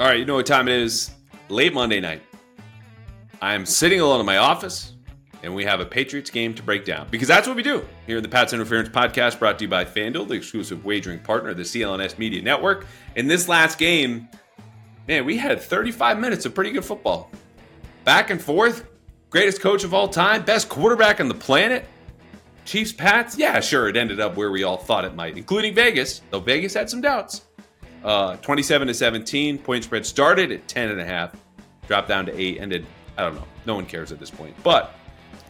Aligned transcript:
All 0.00 0.06
right, 0.06 0.18
you 0.18 0.24
know 0.24 0.36
what 0.36 0.46
time 0.46 0.66
it 0.66 0.80
is? 0.80 1.10
Late 1.50 1.74
Monday 1.74 2.00
night. 2.00 2.22
I'm 3.42 3.66
sitting 3.66 4.00
alone 4.00 4.18
in 4.18 4.24
my 4.24 4.38
office, 4.38 4.94
and 5.42 5.54
we 5.54 5.62
have 5.64 5.80
a 5.80 5.84
Patriots 5.84 6.30
game 6.30 6.54
to 6.54 6.62
break 6.62 6.86
down 6.86 7.06
because 7.10 7.28
that's 7.28 7.46
what 7.46 7.54
we 7.54 7.62
do 7.62 7.84
here 8.06 8.16
in 8.16 8.22
the 8.22 8.28
Pats 8.30 8.54
Interference 8.54 8.88
Podcast, 8.88 9.38
brought 9.38 9.58
to 9.58 9.66
you 9.66 9.68
by 9.68 9.84
FanDuel, 9.84 10.26
the 10.26 10.32
exclusive 10.32 10.86
wagering 10.86 11.18
partner 11.18 11.50
of 11.50 11.58
the 11.58 11.64
CLNS 11.64 12.16
Media 12.16 12.40
Network. 12.40 12.86
In 13.14 13.28
this 13.28 13.46
last 13.46 13.78
game, 13.78 14.26
man, 15.06 15.26
we 15.26 15.36
had 15.36 15.60
35 15.60 16.18
minutes 16.18 16.46
of 16.46 16.54
pretty 16.54 16.70
good 16.70 16.86
football. 16.86 17.30
Back 18.04 18.30
and 18.30 18.40
forth, 18.40 18.88
greatest 19.28 19.60
coach 19.60 19.84
of 19.84 19.92
all 19.92 20.08
time, 20.08 20.46
best 20.46 20.70
quarterback 20.70 21.20
on 21.20 21.28
the 21.28 21.34
planet. 21.34 21.84
Chiefs 22.64 22.92
Pats, 22.92 23.36
yeah, 23.36 23.60
sure, 23.60 23.86
it 23.86 23.98
ended 23.98 24.18
up 24.18 24.34
where 24.34 24.50
we 24.50 24.62
all 24.62 24.78
thought 24.78 25.04
it 25.04 25.14
might, 25.14 25.36
including 25.36 25.74
Vegas, 25.74 26.22
though 26.30 26.40
Vegas 26.40 26.72
had 26.72 26.88
some 26.88 27.02
doubts. 27.02 27.42
Uh, 28.04 28.36
27 28.36 28.88
to 28.88 28.94
17. 28.94 29.58
Point 29.58 29.84
spread 29.84 30.06
started 30.06 30.52
at 30.52 30.66
10 30.68 30.90
and 30.90 31.00
a 31.00 31.04
half, 31.04 31.34
dropped 31.86 32.08
down 32.08 32.26
to 32.26 32.40
eight, 32.40 32.60
ended. 32.60 32.86
I 33.18 33.22
don't 33.22 33.34
know. 33.34 33.44
No 33.66 33.74
one 33.74 33.86
cares 33.86 34.12
at 34.12 34.18
this 34.18 34.30
point. 34.30 34.54
But 34.62 34.94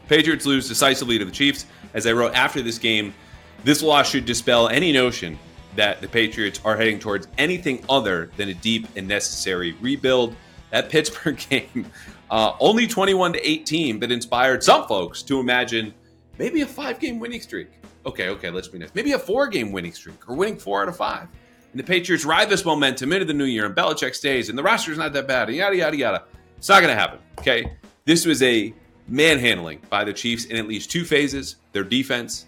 Patriots 0.08 0.46
lose 0.46 0.68
decisively 0.68 1.18
to 1.18 1.24
the 1.24 1.30
Chiefs. 1.30 1.66
As 1.94 2.06
I 2.06 2.12
wrote 2.12 2.34
after 2.34 2.62
this 2.62 2.78
game, 2.78 3.14
this 3.62 3.82
loss 3.82 4.10
should 4.10 4.24
dispel 4.24 4.68
any 4.68 4.92
notion 4.92 5.38
that 5.76 6.00
the 6.00 6.08
Patriots 6.08 6.60
are 6.64 6.76
heading 6.76 6.98
towards 6.98 7.28
anything 7.38 7.84
other 7.88 8.30
than 8.36 8.48
a 8.48 8.54
deep 8.54 8.88
and 8.96 9.06
necessary 9.06 9.72
rebuild. 9.80 10.34
That 10.70 10.88
Pittsburgh 10.88 11.38
game, 11.50 11.86
uh, 12.30 12.54
only 12.60 12.86
21 12.86 13.34
to 13.34 13.48
18, 13.48 13.98
but 13.98 14.10
inspired 14.10 14.62
some 14.62 14.86
folks 14.86 15.22
to 15.22 15.40
imagine 15.40 15.94
maybe 16.38 16.62
a 16.62 16.66
five 16.66 16.98
game 16.98 17.18
winning 17.18 17.40
streak. 17.40 17.68
Okay, 18.06 18.28
okay, 18.30 18.50
let's 18.50 18.68
be 18.68 18.78
nice. 18.78 18.90
Maybe 18.94 19.12
a 19.12 19.18
four 19.18 19.46
game 19.46 19.72
winning 19.72 19.92
streak 19.92 20.28
or 20.28 20.34
winning 20.34 20.56
four 20.56 20.82
out 20.82 20.88
of 20.88 20.96
five. 20.96 21.28
And 21.72 21.78
the 21.78 21.84
Patriots 21.84 22.24
ride 22.24 22.48
this 22.48 22.64
momentum 22.64 23.12
into 23.12 23.24
the 23.24 23.34
new 23.34 23.44
year, 23.44 23.66
and 23.66 23.74
Belichick 23.74 24.14
stays, 24.14 24.48
and 24.48 24.58
the 24.58 24.62
roster's 24.62 24.98
not 24.98 25.12
that 25.12 25.28
bad, 25.28 25.48
and 25.48 25.56
yada, 25.56 25.76
yada, 25.76 25.96
yada. 25.96 26.24
It's 26.56 26.68
not 26.68 26.80
going 26.80 26.94
to 26.94 27.00
happen, 27.00 27.20
okay? 27.38 27.72
This 28.04 28.26
was 28.26 28.42
a 28.42 28.74
manhandling 29.06 29.80
by 29.88 30.04
the 30.04 30.12
Chiefs 30.12 30.46
in 30.46 30.56
at 30.56 30.66
least 30.66 30.90
two 30.90 31.04
phases 31.04 31.56
their 31.72 31.84
defense 31.84 32.46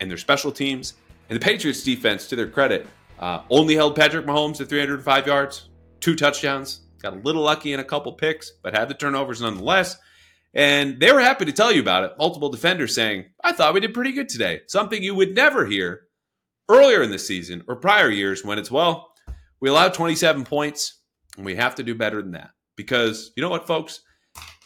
and 0.00 0.10
their 0.10 0.18
special 0.18 0.52
teams. 0.52 0.94
And 1.28 1.40
the 1.40 1.44
Patriots' 1.44 1.82
defense, 1.82 2.28
to 2.28 2.36
their 2.36 2.48
credit, 2.48 2.86
uh, 3.18 3.42
only 3.50 3.74
held 3.74 3.96
Patrick 3.96 4.26
Mahomes 4.26 4.56
to 4.58 4.64
305 4.64 5.26
yards, 5.26 5.68
two 6.00 6.14
touchdowns, 6.14 6.80
got 7.02 7.14
a 7.14 7.16
little 7.16 7.42
lucky 7.42 7.72
in 7.72 7.80
a 7.80 7.84
couple 7.84 8.12
picks, 8.12 8.52
but 8.62 8.74
had 8.74 8.88
the 8.88 8.94
turnovers 8.94 9.40
nonetheless. 9.40 9.96
And 10.54 11.00
they 11.00 11.12
were 11.12 11.20
happy 11.20 11.44
to 11.46 11.52
tell 11.52 11.72
you 11.72 11.80
about 11.80 12.04
it. 12.04 12.12
Multiple 12.18 12.48
defenders 12.48 12.94
saying, 12.94 13.26
I 13.42 13.52
thought 13.52 13.74
we 13.74 13.80
did 13.80 13.92
pretty 13.92 14.12
good 14.12 14.28
today. 14.28 14.62
Something 14.66 15.02
you 15.02 15.14
would 15.14 15.34
never 15.34 15.66
hear 15.66 16.02
earlier 16.68 17.02
in 17.02 17.10
the 17.10 17.18
season 17.18 17.62
or 17.68 17.76
prior 17.76 18.10
years 18.10 18.44
when 18.44 18.58
it's, 18.58 18.70
well, 18.70 19.12
we 19.60 19.68
allowed 19.68 19.94
27 19.94 20.44
points 20.44 21.00
and 21.36 21.46
we 21.46 21.54
have 21.56 21.74
to 21.76 21.82
do 21.82 21.94
better 21.94 22.22
than 22.22 22.32
that. 22.32 22.50
Because 22.76 23.32
you 23.36 23.42
know 23.42 23.48
what, 23.48 23.66
folks? 23.66 24.00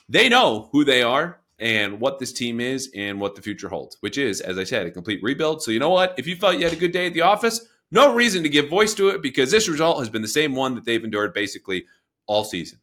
They 0.09 0.29
know 0.29 0.69
who 0.73 0.85
they 0.85 1.03
are 1.03 1.41
and 1.59 2.01
what 2.01 2.19
this 2.19 2.33
team 2.33 2.61
is 2.61 2.91
and 2.97 3.21
what 3.21 3.37
the 3.37 3.43
future 3.43 3.69
holds, 3.69 3.97
which 4.01 4.19
is, 4.19 4.41
as 4.41 4.59
I 4.59 4.65
said, 4.65 4.87
a 4.87 4.91
complete 4.91 5.23
rebuild. 5.23 5.63
So 5.63 5.71
you 5.71 5.79
know 5.79 5.91
what? 5.91 6.15
If 6.19 6.27
you 6.27 6.35
felt 6.37 6.57
you 6.57 6.65
had 6.65 6.73
a 6.73 6.77
good 6.77 6.93
day 6.93 7.07
at 7.07 7.15
the 7.15 7.21
office, 7.21 7.61
no 7.93 8.15
reason 8.15 8.43
to 8.43 8.49
give 8.49 8.69
voice 8.69 8.95
to 8.95 9.09
it 9.11 9.23
because 9.23 9.51
this 9.51 9.69
result 9.69 9.99
has 9.99 10.09
been 10.09 10.23
the 10.23 10.29
same 10.29 10.55
one 10.55 10.75
that 10.75 10.85
they've 10.85 11.05
endured 11.05 11.35
basically 11.35 11.87
all 12.27 12.45
season. 12.45 12.81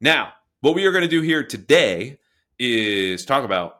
Now, 0.00 0.32
what 0.60 0.74
we 0.74 0.86
are 0.86 0.92
going 0.92 1.02
to 1.02 1.08
do 1.08 1.22
here 1.22 1.42
today 1.42 2.18
is 2.58 3.24
talk 3.24 3.44
about 3.44 3.79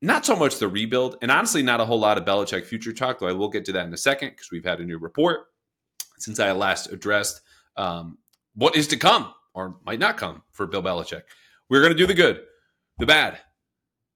not 0.00 0.24
so 0.24 0.36
much 0.36 0.58
the 0.58 0.68
rebuild, 0.68 1.16
and 1.22 1.30
honestly, 1.30 1.62
not 1.62 1.80
a 1.80 1.84
whole 1.84 1.98
lot 1.98 2.18
of 2.18 2.24
Belichick 2.24 2.64
future 2.64 2.92
talk, 2.92 3.18
though 3.18 3.26
I 3.26 3.32
will 3.32 3.48
get 3.48 3.64
to 3.66 3.72
that 3.72 3.86
in 3.86 3.92
a 3.92 3.98
second 3.98 4.30
because 4.30 4.50
we've 4.52 4.64
had 4.64 4.80
a 4.80 4.84
new 4.84 4.98
report 4.98 5.46
since 6.18 6.38
I 6.38 6.52
last 6.52 6.92
addressed 6.92 7.40
um, 7.76 8.18
what 8.54 8.76
is 8.76 8.88
to 8.88 8.96
come 8.96 9.32
or 9.54 9.76
might 9.84 9.98
not 9.98 10.16
come 10.16 10.42
for 10.52 10.66
Bill 10.66 10.82
Belichick. 10.82 11.22
We're 11.68 11.80
going 11.80 11.92
to 11.92 11.98
do 11.98 12.06
the 12.06 12.14
good, 12.14 12.42
the 12.98 13.06
bad. 13.06 13.38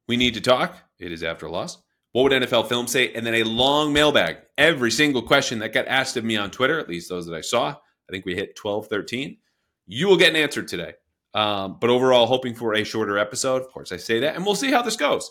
We 0.09 0.17
need 0.17 0.35
to 0.35 0.41
talk. 0.41 0.77
It 0.99 1.13
is 1.13 1.23
after 1.23 1.47
a 1.47 1.51
loss. 1.51 1.79
What 2.13 2.25
would 2.25 2.33
NFL 2.33 2.69
film 2.69 2.87
say? 2.87 3.13
And 3.13 3.27
then 3.27 3.35
a 3.35 3.45
long 3.45 3.93
mailbag. 3.93 4.39
Every 4.59 4.91
single 4.91 5.23
question 5.23 5.59
that 5.61 5.73
got 5.73 5.89
asked 5.89 6.17
of 6.17 6.25
me 6.25 6.37
on 6.37 6.51
Twitter, 6.51 6.79
at 6.79 6.89
least 6.89 7.09
those 7.09 7.27
that 7.27 7.35
I 7.35 7.41
saw, 7.41 7.71
I 7.71 8.13
think 8.13 8.25
we 8.27 8.35
hit 8.35 8.55
12, 8.57 8.87
13. 8.87 9.39
You 9.87 10.09
will 10.09 10.17
get 10.17 10.31
an 10.31 10.37
answer 10.37 10.63
today. 10.63 10.95
Um, 11.35 11.79
but 11.81 11.89
overall, 11.89 12.27
hoping 12.27 12.55
for 12.55 12.75
a 12.75 12.85
shorter 12.85 13.17
episode. 13.17 13.63
Of 13.63 13.69
course, 13.69 13.93
I 13.93 13.97
say 13.97 14.21
that, 14.21 14.37
and 14.37 14.45
we'll 14.45 14.55
see 14.55 14.71
how 14.71 14.83
this 14.83 14.97
goes. 14.97 15.31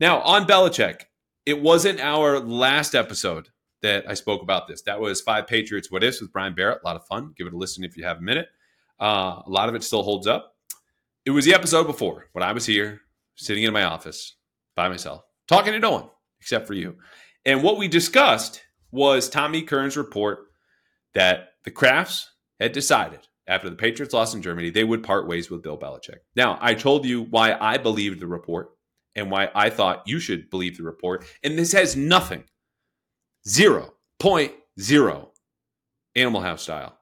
Now, 0.00 0.22
on 0.22 0.46
Belichick, 0.46 1.02
it 1.44 1.60
wasn't 1.60 2.00
our 2.00 2.40
last 2.40 2.94
episode 2.94 3.50
that 3.82 4.08
I 4.08 4.14
spoke 4.14 4.42
about 4.42 4.66
this. 4.66 4.82
That 4.82 4.98
was 4.98 5.20
Five 5.20 5.46
Patriots 5.46 5.90
What 5.90 6.02
Ifs 6.02 6.22
with 6.22 6.32
Brian 6.32 6.54
Barrett. 6.54 6.80
A 6.82 6.86
lot 6.86 6.96
of 6.96 7.06
fun. 7.06 7.34
Give 7.36 7.46
it 7.46 7.52
a 7.52 7.56
listen 7.56 7.84
if 7.84 7.96
you 7.96 8.04
have 8.04 8.18
a 8.18 8.22
minute. 8.22 8.48
Uh, 8.98 9.42
a 9.46 9.50
lot 9.50 9.68
of 9.68 9.74
it 9.74 9.84
still 9.84 10.02
holds 10.02 10.26
up. 10.26 10.54
It 11.26 11.30
was 11.30 11.44
the 11.44 11.54
episode 11.54 11.86
before 11.86 12.28
when 12.32 12.42
I 12.42 12.52
was 12.52 12.64
here, 12.64 13.02
sitting 13.36 13.64
in 13.64 13.72
my 13.74 13.84
office 13.84 14.36
by 14.74 14.88
myself, 14.88 15.22
talking 15.46 15.72
to 15.72 15.78
no 15.78 15.90
one 15.90 16.08
except 16.40 16.66
for 16.66 16.74
you. 16.74 16.96
And 17.44 17.62
what 17.62 17.78
we 17.78 17.88
discussed 17.88 18.62
was 18.90 19.28
Tommy 19.28 19.62
Kern's 19.62 19.96
report 19.96 20.46
that 21.14 21.50
the 21.64 21.70
Krafts 21.70 22.24
had 22.58 22.72
decided 22.72 23.20
after 23.46 23.68
the 23.68 23.76
Patriots 23.76 24.14
lost 24.14 24.34
in 24.34 24.42
Germany, 24.42 24.70
they 24.70 24.84
would 24.84 25.02
part 25.02 25.28
ways 25.28 25.50
with 25.50 25.62
Bill 25.62 25.78
Belichick. 25.78 26.18
Now, 26.36 26.58
I 26.60 26.74
told 26.74 27.04
you 27.04 27.22
why 27.22 27.56
I 27.60 27.76
believed 27.78 28.20
the 28.20 28.26
report 28.26 28.70
and 29.16 29.30
why 29.30 29.50
I 29.54 29.70
thought 29.70 30.06
you 30.06 30.20
should 30.20 30.50
believe 30.50 30.76
the 30.76 30.82
report. 30.82 31.24
And 31.42 31.58
this 31.58 31.72
has 31.72 31.96
nothing, 31.96 32.44
zero 33.46 33.94
point 34.18 34.52
zero, 34.80 35.32
Animal 36.14 36.42
House 36.42 36.62
style, 36.62 36.96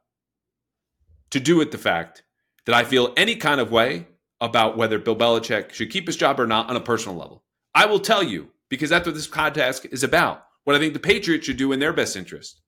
to 1.31 1.41
do 1.41 1.57
with 1.57 1.71
the 1.71 1.79
fact 1.79 2.23
that 2.67 2.75
I 2.75 2.85
feel 2.85 3.13
any 3.17 3.37
kind 3.37 3.61
of 3.61 3.71
way 3.71 4.07
about 4.41 4.77
whether 4.77 4.99
Bill 4.99 5.17
Belichick 5.17 5.73
should 5.73 5.91
keep 5.91 6.07
his 6.07 6.17
job 6.17 6.39
or 6.39 6.47
not 6.47 6.71
on 6.71 6.77
a 6.77 6.81
personal 6.81 7.19
level. 7.19 7.45
I 7.75 7.87
will 7.87 8.01
tell 8.01 8.23
you, 8.23 8.51
because 8.69 8.91
that's 8.91 9.07
what 9.07 9.15
this 9.15 9.29
podcast 9.29 9.87
is 9.93 10.05
about, 10.05 10.45
what 10.65 10.77
I 10.77 10.79
think 10.79 10.93
the 10.93 11.01
Patriots 11.01 11.47
should 11.47 11.57
do 11.57 11.73
in 11.73 11.81
their 11.81 11.93
best 11.93 12.17
interest. 12.17 12.61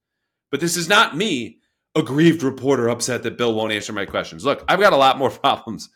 But 0.51 0.61
this 0.61 0.77
is 0.77 0.89
not 0.89 1.17
me, 1.17 1.59
aggrieved 1.95 2.43
reporter 2.43 2.89
upset 2.89 3.23
that 3.23 3.39
Bill 3.39 3.55
won't 3.55 3.73
answer 3.73 3.93
my 3.93 4.07
questions. 4.07 4.45
Look, 4.45 4.65
I've 4.69 4.81
got 4.81 4.93
a 4.93 4.97
lot 4.97 5.19
more 5.19 5.31
problems, 5.31 5.91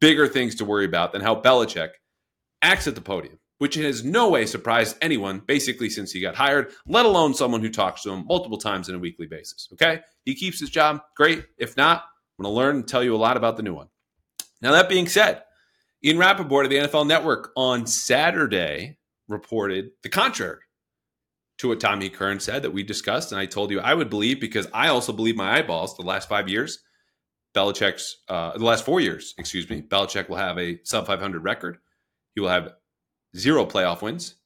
bigger 0.00 0.28
things 0.28 0.54
to 0.56 0.64
worry 0.64 0.84
about 0.84 1.12
than 1.12 1.20
how 1.20 1.40
Belichick 1.40 1.90
acts 2.62 2.86
at 2.86 2.94
the 2.94 3.00
podium, 3.00 3.38
which 3.58 3.74
has 3.74 4.04
no 4.04 4.30
way 4.30 4.46
surprised 4.46 4.96
anyone 5.02 5.42
basically 5.46 5.90
since 5.90 6.12
he 6.12 6.20
got 6.20 6.34
hired, 6.34 6.72
let 6.86 7.06
alone 7.06 7.34
someone 7.34 7.60
who 7.60 7.70
talks 7.70 8.02
to 8.02 8.10
him 8.10 8.26
multiple 8.26 8.58
times 8.58 8.88
on 8.88 8.94
a 8.94 8.98
weekly 8.98 9.26
basis. 9.26 9.68
Okay? 9.72 10.00
He 10.24 10.34
keeps 10.34 10.60
his 10.60 10.70
job. 10.70 11.00
Great. 11.16 11.44
If 11.58 11.76
not, 11.76 12.04
I'm 12.38 12.44
going 12.44 12.52
to 12.52 12.56
learn 12.56 12.76
and 12.76 12.88
tell 12.88 13.04
you 13.04 13.14
a 13.14 13.16
lot 13.16 13.36
about 13.36 13.56
the 13.56 13.62
new 13.62 13.74
one. 13.74 13.88
Now, 14.60 14.72
that 14.72 14.88
being 14.88 15.08
said, 15.08 15.42
Ian 16.04 16.18
Rapoport 16.18 16.66
of 16.66 16.70
the 16.70 16.78
NFL 16.78 17.06
Network 17.06 17.52
on 17.56 17.86
Saturday 17.86 18.98
reported 19.28 19.90
the 20.02 20.08
contrary 20.08 20.60
to 21.58 21.68
what 21.68 21.80
Tommy 21.80 22.08
Kern 22.08 22.40
said 22.40 22.62
that 22.62 22.72
we 22.72 22.82
discussed. 22.82 23.32
And 23.32 23.40
I 23.40 23.46
told 23.46 23.70
you 23.70 23.80
I 23.80 23.94
would 23.94 24.10
believe 24.10 24.40
because 24.40 24.66
I 24.72 24.88
also 24.88 25.12
believe 25.12 25.36
my 25.36 25.58
eyeballs 25.58 25.96
the 25.96 26.02
last 26.02 26.28
five 26.28 26.48
years. 26.48 26.80
Belichick's, 27.54 28.16
uh, 28.28 28.56
the 28.56 28.64
last 28.64 28.84
four 28.84 29.00
years, 29.00 29.34
excuse 29.36 29.68
me, 29.68 29.82
Belichick 29.82 30.28
will 30.28 30.38
have 30.38 30.58
a 30.58 30.80
sub 30.84 31.06
500 31.06 31.44
record. 31.44 31.78
He 32.34 32.40
will 32.40 32.48
have 32.48 32.74
zero 33.36 33.66
playoff 33.66 34.02
wins 34.02 34.36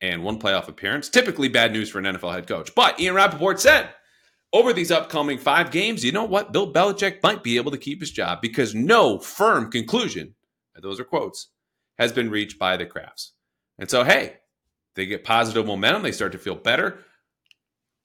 and 0.00 0.22
one 0.22 0.38
playoff 0.38 0.68
appearance. 0.68 1.08
Typically 1.08 1.48
bad 1.48 1.72
news 1.72 1.88
for 1.90 1.98
an 1.98 2.04
NFL 2.04 2.32
head 2.32 2.46
coach. 2.46 2.74
But 2.74 3.00
Ian 3.00 3.14
Rapoport 3.14 3.60
said 3.60 3.90
over 4.52 4.72
these 4.72 4.90
upcoming 4.90 5.38
five 5.38 5.70
games, 5.70 6.04
you 6.04 6.12
know 6.12 6.24
what? 6.24 6.52
Bill 6.52 6.72
Belichick 6.72 7.22
might 7.22 7.42
be 7.42 7.56
able 7.56 7.72
to 7.72 7.78
keep 7.78 8.00
his 8.00 8.10
job 8.10 8.40
because 8.40 8.74
no 8.74 9.18
firm 9.18 9.70
conclusion, 9.70 10.34
those 10.80 11.00
are 11.00 11.04
quotes, 11.04 11.48
has 11.98 12.12
been 12.12 12.30
reached 12.30 12.58
by 12.58 12.76
the 12.76 12.86
Krafts. 12.86 13.30
And 13.78 13.90
so, 13.90 14.04
hey, 14.04 14.36
they 14.94 15.06
get 15.06 15.24
positive 15.24 15.66
momentum. 15.66 16.02
They 16.02 16.12
start 16.12 16.32
to 16.32 16.38
feel 16.38 16.54
better. 16.54 17.00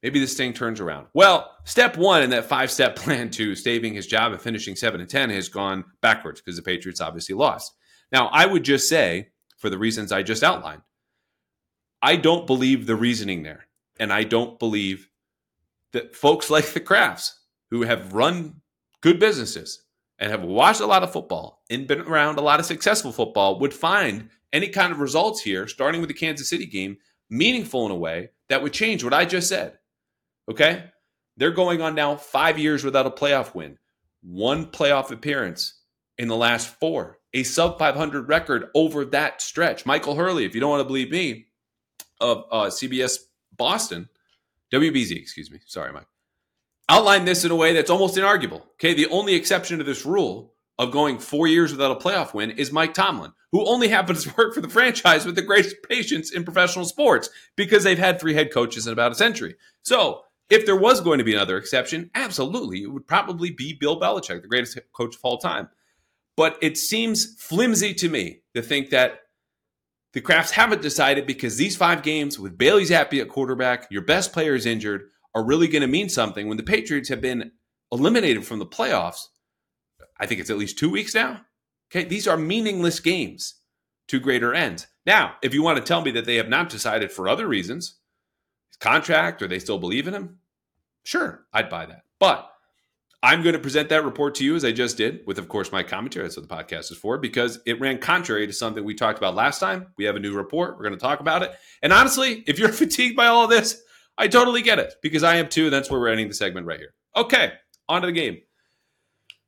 Maybe 0.02 0.20
this 0.20 0.36
thing 0.36 0.54
turns 0.54 0.80
around. 0.80 1.08
Well, 1.14 1.52
step 1.66 1.98
one 1.98 2.24
in 2.24 2.30
that 2.32 2.46
five 2.46 2.72
step 2.72 2.96
plan 2.98 3.30
to 3.32 3.56
saving 3.56 3.94
his 3.94 4.08
job 4.08 4.32
and 4.32 4.42
finishing 4.42 4.76
7 4.76 5.00
and 5.00 5.10
10 5.10 5.30
has 5.30 5.50
gone 5.50 5.84
backwards 6.02 6.42
because 6.42 6.56
the 6.56 6.64
Patriots 6.64 7.02
obviously 7.02 7.36
lost. 7.36 7.74
Now, 8.12 8.28
I 8.28 8.46
would 8.46 8.64
just 8.64 8.90
say, 8.90 9.30
for 9.58 9.70
the 9.70 9.78
reasons 9.78 10.12
I 10.12 10.24
just 10.24 10.44
outlined, 10.44 10.82
I 12.02 12.16
don't 12.16 12.48
believe 12.48 12.86
the 12.86 12.96
reasoning 12.96 13.44
there. 13.44 13.68
And 14.00 14.14
I 14.14 14.24
don't 14.24 14.58
believe 14.58 15.10
that 15.94 16.16
folks 16.16 16.50
like 16.50 16.66
the 16.66 16.80
Krafts, 16.80 17.34
who 17.70 17.84
have 17.84 18.14
run 18.14 18.62
good 19.02 19.20
businesses 19.20 19.84
and 20.18 20.32
have 20.32 20.44
watched 20.44 20.82
a 20.82 20.86
lot 20.86 21.04
of 21.04 21.14
football 21.14 21.64
and 21.70 21.88
been 21.88 22.02
around 22.02 22.38
a 22.38 22.42
lot 22.42 22.60
of 22.60 22.66
successful 22.66 23.12
football, 23.12 23.60
would 23.60 23.74
find 23.74 24.30
any 24.52 24.70
kind 24.70 24.92
of 24.92 25.00
results 25.00 25.42
here, 25.42 25.68
starting 25.68 26.02
with 26.02 26.08
the 26.08 26.16
Kansas 26.16 26.50
City 26.50 26.66
game, 26.66 26.98
meaningful 27.30 27.86
in 27.86 27.92
a 27.92 27.96
way 27.96 28.30
that 28.50 28.64
would 28.64 28.74
change 28.74 29.04
what 29.04 29.14
I 29.14 29.26
just 29.26 29.48
said. 29.48 29.78
Okay? 30.50 30.86
They're 31.38 31.52
going 31.52 31.82
on 31.82 31.96
now 31.96 32.16
five 32.16 32.58
years 32.58 32.84
without 32.84 33.06
a 33.06 33.12
playoff 33.12 33.54
win, 33.54 33.78
one 34.22 34.66
playoff 34.66 35.12
appearance 35.12 35.80
in 36.18 36.28
the 36.28 36.36
last 36.36 36.68
four 36.80 37.19
a 37.34 37.44
sub 37.44 37.78
500 37.78 38.28
record 38.28 38.70
over 38.74 39.06
that 39.06 39.42
stretch. 39.42 39.86
Michael 39.86 40.16
Hurley, 40.16 40.46
if 40.46 40.56
you 40.56 40.62
don't 40.62 40.70
want 40.72 40.82
to 40.82 40.88
believe 40.88 41.12
me, 41.12 41.48
of 42.20 42.44
uh, 42.52 42.66
CBS 42.66 43.18
Boston, 43.56 44.10
WBZ, 44.74 45.18
excuse 45.18 45.52
me. 45.52 45.60
Sorry, 45.66 45.92
Mike. 45.92 46.08
outlined 46.90 47.28
this 47.28 47.46
in 47.46 47.52
a 47.52 47.56
way 47.56 47.74
that's 47.74 47.90
almost 47.90 48.16
inarguable. 48.16 48.64
Okay, 48.74 48.94
the 48.94 49.08
only 49.08 49.36
exception 49.36 49.78
to 49.78 49.84
this 49.84 50.06
rule 50.06 50.54
of 50.78 50.92
going 50.92 51.20
four 51.20 51.48
years 51.48 51.72
without 51.72 51.92
a 51.92 52.00
playoff 52.00 52.34
win 52.34 52.52
is 52.52 52.72
Mike 52.72 52.94
Tomlin, 52.94 53.34
who 53.52 53.68
only 53.68 53.90
happens 53.90 54.24
to 54.26 54.34
work 54.38 54.54
for 54.54 54.62
the 54.62 54.70
franchise 54.70 55.26
with 55.26 55.36
the 55.36 55.42
greatest 55.42 55.76
patience 55.88 56.32
in 56.32 56.44
professional 56.44 56.86
sports 56.86 57.30
because 57.56 57.84
they've 57.84 58.00
had 58.00 58.20
three 58.20 58.34
head 58.34 58.52
coaches 58.52 58.88
in 58.88 58.94
about 58.94 59.12
a 59.12 59.16
century. 59.16 59.56
So, 59.84 60.22
if 60.50 60.66
there 60.66 60.76
was 60.76 61.00
going 61.02 61.20
to 61.20 61.24
be 61.24 61.36
another 61.36 61.58
exception, 61.58 62.10
absolutely, 62.16 62.82
it 62.82 62.88
would 62.88 63.06
probably 63.06 63.52
be 63.52 63.74
Bill 63.74 64.00
Belichick, 64.00 64.42
the 64.42 64.48
greatest 64.48 64.80
coach 64.94 65.16
of 65.16 65.22
all 65.22 65.38
time. 65.38 65.70
But 66.40 66.58
it 66.62 66.78
seems 66.78 67.36
flimsy 67.38 67.94
to 67.96 68.08
me 68.08 68.44
to 68.56 68.62
think 68.62 68.92
that 68.92 69.24
the 70.14 70.22
Krafts 70.22 70.52
haven't 70.52 70.82
decided 70.82 71.28
because 71.28 71.58
these 71.58 71.76
five 71.76 72.02
games 72.02 72.40
with 72.40 72.58
Bailey 72.58 72.86
Zappe 72.86 73.20
at 73.20 73.28
quarterback, 73.28 73.88
your 73.92 74.04
best 74.04 74.32
player 74.32 74.56
is 74.56 74.66
injured, 74.66 75.10
are 75.36 75.44
really 75.44 75.68
going 75.68 75.82
to 75.82 75.88
mean 75.90 76.08
something 76.08 76.48
when 76.48 76.56
the 76.56 76.64
Patriots 76.64 77.10
have 77.10 77.20
been 77.20 77.52
eliminated 77.92 78.46
from 78.46 78.60
the 78.60 78.66
playoffs. 78.66 79.20
I 80.18 80.28
think 80.28 80.40
it's 80.40 80.50
at 80.50 80.58
least 80.58 80.80
two 80.80 80.90
weeks 80.90 81.14
now. 81.14 81.42
Okay, 81.92 82.08
these 82.08 82.26
are 82.26 82.38
meaningless 82.38 83.02
games 83.02 83.56
to 84.08 84.18
greater 84.18 84.54
ends. 84.54 84.88
Now, 85.06 85.34
if 85.44 85.54
you 85.54 85.62
want 85.62 85.78
to 85.80 85.84
tell 85.84 86.02
me 86.02 86.12
that 86.12 86.24
they 86.24 86.38
have 86.38 86.48
not 86.48 86.70
decided 86.70 87.12
for 87.12 87.28
other 87.28 87.50
reasons, 87.50 88.00
contract 88.80 89.42
or 89.42 89.50
they 89.50 89.60
still 89.60 89.78
believe 89.78 90.08
in 90.08 90.14
him, 90.14 90.38
sure, 91.04 91.48
I'd 91.52 91.70
buy 91.70 91.86
that. 91.88 92.04
But 92.18 92.50
I'm 93.22 93.42
going 93.44 93.54
to 93.54 93.60
present 93.60 93.90
that 93.90 94.06
report 94.06 94.36
to 94.36 94.46
you 94.46 94.56
as 94.56 94.64
I 94.64 94.72
just 94.72 94.96
did, 94.96 95.22
with, 95.28 95.40
of 95.40 95.50
course, 95.50 95.72
my 95.72 95.84
commentary. 95.84 96.26
That's 96.26 96.38
what 96.38 96.48
the 96.48 96.56
podcast 96.56 96.92
is 96.92 96.98
for, 96.98 97.18
because 97.18 97.60
it 97.66 97.80
ran 97.80 97.98
contrary 97.98 98.48
to 98.48 98.54
something 98.54 98.84
we 98.84 98.96
talked 98.96 99.18
about 99.18 99.36
last 99.36 99.60
time. 99.60 99.88
We 99.98 100.06
have 100.06 100.16
a 100.16 100.20
new 100.20 100.34
report. 100.34 100.78
We're 100.78 100.84
going 100.84 100.98
to 100.98 101.00
talk 101.00 101.20
about 101.20 101.44
it. 101.44 101.52
And 101.82 101.92
honestly, 101.92 102.44
if 102.48 102.58
you're 102.58 102.70
fatigued 102.72 103.18
by 103.18 103.28
all 103.28 103.44
of 103.44 103.50
this, 103.50 103.82
I 104.18 104.28
totally 104.28 104.62
get 104.62 104.80
it 104.80 104.96
because 105.02 105.24
I 105.24 105.36
am 105.36 105.50
too. 105.50 105.70
That's 105.70 105.90
where 105.90 106.00
we're 106.00 106.10
ending 106.10 106.30
the 106.30 106.34
segment 106.34 106.66
right 106.66 106.80
here. 106.80 106.94
Okay, 107.16 107.54
on 107.90 108.02
to 108.02 108.08
the 108.08 108.14
game. 108.14 108.40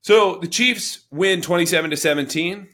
So 0.01 0.37
the 0.37 0.47
Chiefs 0.47 1.05
win 1.11 1.41
27 1.41 1.91
to 1.91 1.97
17, 1.97 2.67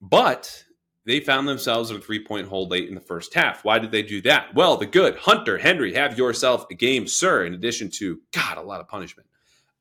but 0.00 0.64
they 1.06 1.20
found 1.20 1.46
themselves 1.46 1.90
in 1.90 1.96
a 1.96 2.00
three 2.00 2.24
point 2.24 2.48
hole 2.48 2.68
late 2.68 2.88
in 2.88 2.94
the 2.94 3.00
first 3.00 3.32
half. 3.32 3.64
Why 3.64 3.78
did 3.78 3.92
they 3.92 4.02
do 4.02 4.20
that? 4.22 4.54
Well, 4.54 4.76
the 4.76 4.86
good 4.86 5.16
Hunter 5.16 5.56
Henry, 5.56 5.94
have 5.94 6.18
yourself 6.18 6.66
a 6.70 6.74
game, 6.74 7.06
sir, 7.06 7.46
in 7.46 7.54
addition 7.54 7.90
to, 7.98 8.20
God, 8.32 8.58
a 8.58 8.62
lot 8.62 8.80
of 8.80 8.88
punishment. 8.88 9.28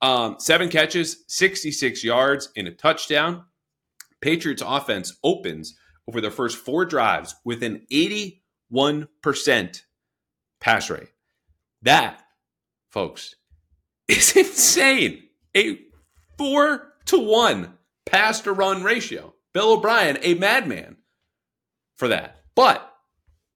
Um, 0.01 0.35
seven 0.39 0.69
catches, 0.69 1.23
66 1.27 2.03
yards, 2.03 2.49
and 2.55 2.67
a 2.67 2.71
touchdown. 2.71 3.45
Patriots 4.21 4.63
offense 4.65 5.17
opens 5.23 5.75
over 6.07 6.21
their 6.21 6.31
first 6.31 6.57
four 6.57 6.85
drives 6.85 7.35
with 7.43 7.63
an 7.63 7.85
81% 7.91 9.81
pass 10.59 10.89
rate. 10.89 11.09
That, 11.81 12.21
folks, 12.91 13.35
is 14.07 14.35
insane. 14.35 15.23
A 15.55 15.79
four 16.37 16.93
to 17.05 17.19
one 17.19 17.77
pass 18.05 18.41
to 18.41 18.51
run 18.51 18.83
ratio. 18.83 19.33
Bill 19.53 19.73
O'Brien, 19.73 20.17
a 20.21 20.33
madman 20.33 20.97
for 21.97 22.09
that. 22.09 22.41
But 22.55 22.94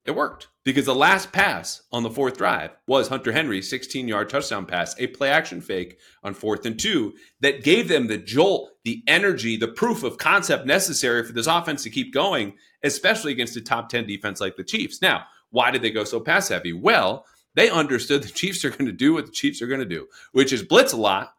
it 0.09 0.15
worked 0.15 0.49
because 0.65 0.85
the 0.85 0.95
last 0.95 1.31
pass 1.31 1.83
on 1.91 2.03
the 2.03 2.09
fourth 2.09 2.37
drive 2.37 2.71
was 2.87 3.07
Hunter 3.07 3.31
Henry's 3.31 3.69
16 3.69 4.07
yard 4.07 4.29
touchdown 4.29 4.65
pass, 4.65 4.95
a 4.99 5.07
play 5.07 5.29
action 5.29 5.61
fake 5.61 5.99
on 6.23 6.33
fourth 6.33 6.65
and 6.65 6.77
two 6.77 7.13
that 7.39 7.63
gave 7.63 7.87
them 7.87 8.07
the 8.07 8.17
jolt, 8.17 8.71
the 8.83 9.03
energy, 9.07 9.55
the 9.55 9.67
proof 9.67 10.03
of 10.03 10.17
concept 10.17 10.65
necessary 10.65 11.23
for 11.23 11.31
this 11.31 11.47
offense 11.47 11.83
to 11.83 11.89
keep 11.89 12.13
going, 12.13 12.55
especially 12.83 13.31
against 13.31 13.55
a 13.55 13.61
top 13.61 13.87
10 13.87 14.05
defense 14.05 14.41
like 14.41 14.57
the 14.57 14.63
Chiefs. 14.63 15.01
Now, 15.01 15.23
why 15.51 15.71
did 15.71 15.81
they 15.81 15.91
go 15.91 16.03
so 16.03 16.19
pass 16.19 16.49
heavy? 16.49 16.73
Well, 16.73 17.25
they 17.55 17.69
understood 17.69 18.23
the 18.23 18.29
Chiefs 18.33 18.65
are 18.65 18.71
going 18.71 18.87
to 18.87 18.91
do 18.91 19.13
what 19.13 19.27
the 19.27 19.31
Chiefs 19.31 19.61
are 19.61 19.67
going 19.67 19.79
to 19.79 19.85
do, 19.85 20.07
which 20.33 20.51
is 20.51 20.63
blitz 20.63 20.91
a 20.91 20.97
lot 20.97 21.33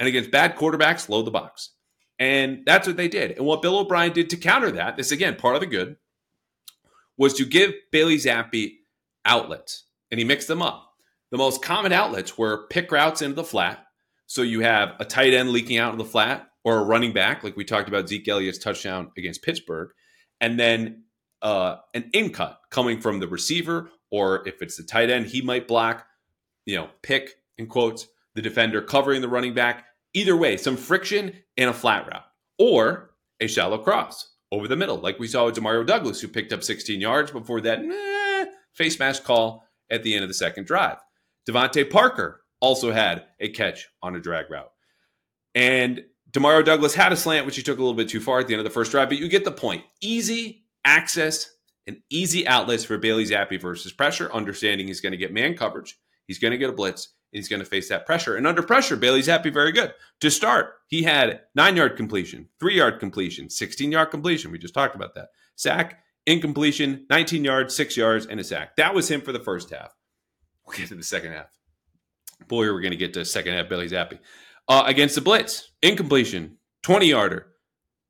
and 0.00 0.08
against 0.08 0.30
bad 0.30 0.56
quarterbacks, 0.56 1.08
load 1.08 1.26
the 1.26 1.30
box. 1.30 1.70
And 2.18 2.62
that's 2.64 2.86
what 2.86 2.96
they 2.96 3.08
did. 3.08 3.32
And 3.32 3.44
what 3.44 3.62
Bill 3.62 3.78
O'Brien 3.78 4.12
did 4.12 4.30
to 4.30 4.36
counter 4.36 4.70
that, 4.72 4.96
this 4.96 5.12
again, 5.12 5.36
part 5.36 5.56
of 5.56 5.60
the 5.60 5.66
good, 5.66 5.96
was 7.16 7.34
to 7.34 7.44
give 7.44 7.72
Bailey 7.92 8.16
Zappe 8.16 8.74
outlets. 9.24 9.84
And 10.10 10.18
he 10.18 10.24
mixed 10.24 10.48
them 10.48 10.62
up. 10.62 10.90
The 11.30 11.38
most 11.38 11.62
common 11.62 11.92
outlets 11.92 12.38
were 12.38 12.66
pick 12.68 12.90
routes 12.92 13.22
into 13.22 13.34
the 13.34 13.44
flat. 13.44 13.84
So 14.26 14.42
you 14.42 14.60
have 14.60 14.94
a 15.00 15.04
tight 15.04 15.34
end 15.34 15.50
leaking 15.50 15.78
out 15.78 15.92
of 15.92 15.98
the 15.98 16.04
flat 16.04 16.48
or 16.64 16.78
a 16.78 16.84
running 16.84 17.12
back, 17.12 17.44
like 17.44 17.56
we 17.56 17.64
talked 17.64 17.88
about 17.88 18.08
Zeke 18.08 18.28
Elliott's 18.28 18.58
touchdown 18.58 19.10
against 19.16 19.42
Pittsburgh. 19.42 19.90
And 20.40 20.58
then 20.58 21.04
uh, 21.42 21.76
an 21.92 22.10
in 22.12 22.30
cut 22.30 22.58
coming 22.70 23.00
from 23.00 23.20
the 23.20 23.28
receiver, 23.28 23.90
or 24.10 24.46
if 24.48 24.62
it's 24.62 24.76
the 24.76 24.82
tight 24.82 25.10
end, 25.10 25.26
he 25.26 25.42
might 25.42 25.68
block, 25.68 26.06
you 26.64 26.76
know, 26.76 26.88
pick 27.02 27.34
in 27.58 27.66
quotes, 27.66 28.06
the 28.34 28.42
defender 28.42 28.80
covering 28.80 29.20
the 29.20 29.28
running 29.28 29.54
back. 29.54 29.84
Either 30.14 30.36
way, 30.36 30.56
some 30.56 30.76
friction 30.76 31.32
in 31.56 31.68
a 31.68 31.72
flat 31.72 32.06
route 32.06 32.24
or 32.58 33.10
a 33.40 33.46
shallow 33.46 33.78
cross 33.78 34.33
over 34.52 34.68
the 34.68 34.76
middle, 34.76 34.98
like 34.98 35.18
we 35.18 35.26
saw 35.26 35.46
with 35.46 35.56
Demario 35.56 35.86
Douglas, 35.86 36.20
who 36.20 36.28
picked 36.28 36.52
up 36.52 36.62
16 36.62 37.00
yards 37.00 37.30
before 37.30 37.60
that 37.62 37.80
eh, 37.80 38.50
face 38.72 38.98
mask 38.98 39.24
call 39.24 39.64
at 39.90 40.02
the 40.02 40.14
end 40.14 40.22
of 40.22 40.28
the 40.28 40.34
second 40.34 40.66
drive. 40.66 40.98
DeVante 41.48 41.90
Parker 41.90 42.42
also 42.60 42.92
had 42.92 43.24
a 43.40 43.48
catch 43.48 43.88
on 44.02 44.16
a 44.16 44.20
drag 44.20 44.50
route. 44.50 44.70
And 45.54 46.02
Demario 46.30 46.64
Douglas 46.64 46.94
had 46.94 47.12
a 47.12 47.16
slant, 47.16 47.46
which 47.46 47.56
he 47.56 47.62
took 47.62 47.78
a 47.78 47.80
little 47.80 47.96
bit 47.96 48.08
too 48.08 48.20
far 48.20 48.40
at 48.40 48.48
the 48.48 48.54
end 48.54 48.60
of 48.60 48.64
the 48.64 48.70
first 48.70 48.90
drive, 48.90 49.08
but 49.08 49.18
you 49.18 49.28
get 49.28 49.44
the 49.44 49.52
point. 49.52 49.84
Easy 50.00 50.64
access 50.84 51.50
and 51.86 51.98
easy 52.10 52.46
outlets 52.46 52.84
for 52.84 52.98
Bailey 52.98 53.24
Zappe 53.24 53.60
versus 53.60 53.92
pressure, 53.92 54.32
understanding 54.32 54.86
he's 54.86 55.00
going 55.00 55.12
to 55.12 55.18
get 55.18 55.32
man 55.32 55.56
coverage, 55.56 55.98
he's 56.26 56.38
going 56.38 56.52
to 56.52 56.58
get 56.58 56.70
a 56.70 56.72
blitz, 56.72 57.14
he's 57.34 57.48
going 57.48 57.60
to 57.60 57.66
face 57.66 57.88
that 57.88 58.06
pressure. 58.06 58.36
And 58.36 58.46
under 58.46 58.62
pressure, 58.62 58.96
Bailey 58.96 59.20
Zappe 59.20 59.52
very 59.52 59.72
good. 59.72 59.92
To 60.20 60.30
start, 60.30 60.74
he 60.86 61.02
had 61.02 61.40
nine 61.54 61.76
yard 61.76 61.96
completion, 61.96 62.48
three 62.58 62.76
yard 62.76 63.00
completion, 63.00 63.50
16 63.50 63.92
yard 63.92 64.10
completion. 64.10 64.50
We 64.50 64.58
just 64.58 64.74
talked 64.74 64.94
about 64.94 65.14
that. 65.14 65.28
Sack, 65.56 66.00
incompletion, 66.26 67.06
19 67.10 67.44
yards, 67.44 67.74
six 67.74 67.96
yards, 67.96 68.26
and 68.26 68.40
a 68.40 68.44
sack. 68.44 68.76
That 68.76 68.94
was 68.94 69.10
him 69.10 69.20
for 69.20 69.32
the 69.32 69.40
first 69.40 69.70
half. 69.70 69.94
We'll 70.66 70.76
get 70.76 70.88
to 70.88 70.94
the 70.94 71.02
second 71.02 71.32
half. 71.32 71.50
Boy, 72.48 72.66
we're 72.66 72.80
going 72.80 72.92
to 72.92 72.96
get 72.96 73.14
to 73.14 73.24
second 73.24 73.54
half 73.54 73.68
Bailey 73.68 73.88
Zappe. 73.88 74.18
Uh, 74.66 74.84
against 74.86 75.14
the 75.14 75.20
Blitz, 75.20 75.70
incompletion, 75.82 76.56
20 76.82 77.06
yarder. 77.06 77.48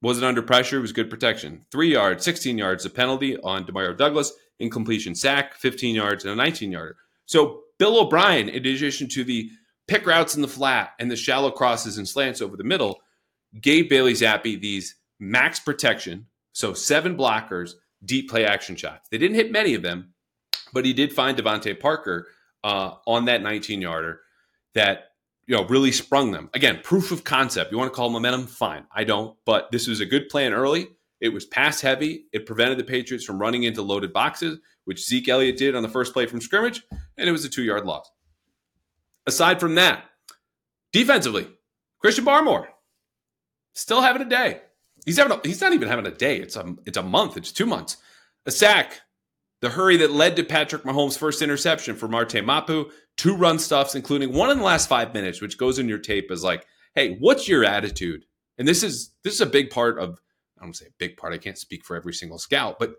Wasn't 0.03 0.25
under 0.25 0.43
pressure. 0.43 0.79
It 0.79 0.83
was 0.83 0.93
good 0.93 1.09
protection. 1.09 1.65
Three 1.73 1.91
yards, 1.91 2.25
16 2.25 2.59
yards, 2.59 2.85
a 2.85 2.91
penalty 2.91 3.39
on 3.39 3.65
Demario 3.65 3.97
Douglas. 3.97 4.33
Incompletion 4.61 5.15
sack, 5.15 5.55
15 5.55 5.95
yards, 5.95 6.25
and 6.25 6.33
a 6.33 6.37
19 6.37 6.71
yarder. 6.71 6.97
So 7.27 7.64
Bill 7.79 8.01
O'Brien, 8.01 8.49
in 8.49 8.57
addition 8.57 9.09
to 9.11 9.25
the 9.25 9.51
pick 9.87 10.07
routes 10.07 10.37
in 10.37 10.43
the 10.43 10.49
flat 10.49 10.93
and 10.99 11.11
the 11.11 11.17
shallow 11.17 11.51
crosses 11.51 11.99
and 11.99 12.09
slants 12.09 12.41
over 12.41 12.57
the 12.57 12.65
middle, 12.65 13.01
gave 13.61 13.89
Bailey 13.89 14.13
Zappe 14.13 14.61
these 14.61 14.97
max 15.21 15.61
protection, 15.61 16.27
so 16.53 16.75
seven 16.75 17.17
blockers, 17.17 17.73
deep 18.05 18.31
play 18.31 18.45
action 18.45 18.77
shots. 18.77 19.09
They 19.11 19.19
didn't 19.19 19.37
hit 19.37 19.53
many 19.53 19.75
of 19.75 19.83
them, 19.83 20.15
but 20.73 20.85
he 20.85 20.93
did 20.93 21.13
find 21.13 21.37
DeVante 21.37 21.79
Parker 21.79 22.29
uh, 22.63 22.95
on 23.07 23.27
that 23.27 23.43
19 23.43 23.81
yarder 23.81 24.21
that 24.75 25.11
you 25.47 25.57
know 25.57 25.65
really 25.67 25.93
sprung 25.93 26.31
them. 26.31 26.51
Again, 26.55 26.81
proof 26.83 27.13
of 27.13 27.25
concept. 27.25 27.71
You 27.71 27.79
want 27.79 27.93
to 27.93 27.97
call 27.97 28.11
momentum? 28.11 28.47
Fine. 28.47 28.87
I 28.93 29.05
don't, 29.05 29.37
but 29.45 29.71
this 29.71 29.87
was 29.87 30.01
a 30.01 30.07
good 30.07 30.29
plan 30.29 30.53
early. 30.53 30.89
It 31.21 31.29
was 31.29 31.47
pass 31.47 31.81
heavy. 31.81 32.27
It 32.33 32.47
prevented 32.47 32.79
the 32.79 32.85
Patriots 32.85 33.25
from 33.25 33.39
running 33.39 33.63
into 33.63 33.83
loaded 33.83 34.13
boxes, 34.13 34.59
which 34.85 35.05
Zeke 35.05 35.29
Elliott 35.29 35.57
did 35.57 35.75
on 35.75 35.83
the 35.83 35.89
first 35.89 36.13
play 36.13 36.27
from 36.27 36.41
scrimmage, 36.41 36.83
and 37.17 37.29
it 37.29 37.33
was 37.33 37.45
a 37.45 37.49
two 37.49 37.65
yard 37.65 37.87
loss. 37.87 38.11
Aside 39.27 39.61
from 39.61 39.75
that, 39.77 40.05
defensively, 40.93 41.49
Christian 41.99 42.25
Barmore 42.25 42.67
still 43.73 44.03
having 44.03 44.23
a 44.23 44.29
day. 44.29 44.61
He's 45.05 45.19
having 45.19 45.37
a, 45.37 45.41
he's 45.47 45.61
not 45.61 45.73
even 45.73 45.89
having 45.89 46.07
a 46.07 46.11
day. 46.11 46.39
It's 46.39 46.57
a 46.57 46.75
it's 46.87 46.99
a 46.99 47.03
month. 47.03 47.37
It's 47.37 47.53
two 47.53 47.67
months. 47.67 47.97
A 48.47 48.51
sack, 48.51 49.01
the 49.61 49.71
hurry 49.71 49.97
that 49.99 50.13
led 50.13 50.37
to 50.37 50.45
Patrick 50.45 50.83
Mahomes' 50.85 51.19
first 51.19 51.43
interception 51.43 51.97
for 51.97 52.09
Marte 52.09 52.45
Mapu, 52.45 52.91
two 53.17 53.37
run 53.37 53.59
stuffs, 53.59 53.95
including 53.95 54.33
one 54.33 54.51
in 54.51 54.59
the 54.59 54.65
last 54.65 54.89
five 54.89 55.15
minutes, 55.15 55.41
which 55.41 55.59
goes 55.59 55.79
in 55.79 55.89
your 55.89 55.99
tape 55.99 56.31
as 56.31 56.45
like, 56.45 56.67
hey, 56.95 57.17
what's 57.19 57.49
your 57.49 57.65
attitude? 57.65 58.25
And 58.59 58.69
this 58.69 58.83
is 58.83 59.13
this 59.23 59.35
is 59.35 59.41
a 59.41 59.47
big 59.47 59.71
part 59.71 59.99
of 59.99 60.21
I 60.59 60.65
don't 60.65 60.77
say 60.77 60.87
a 60.87 60.95
big 60.99 61.17
part. 61.17 61.33
I 61.33 61.39
can't 61.39 61.59
speak 61.59 61.85
for 61.85 61.97
every 61.97 62.15
single 62.15 62.39
scout, 62.39 62.79
but 62.79 62.95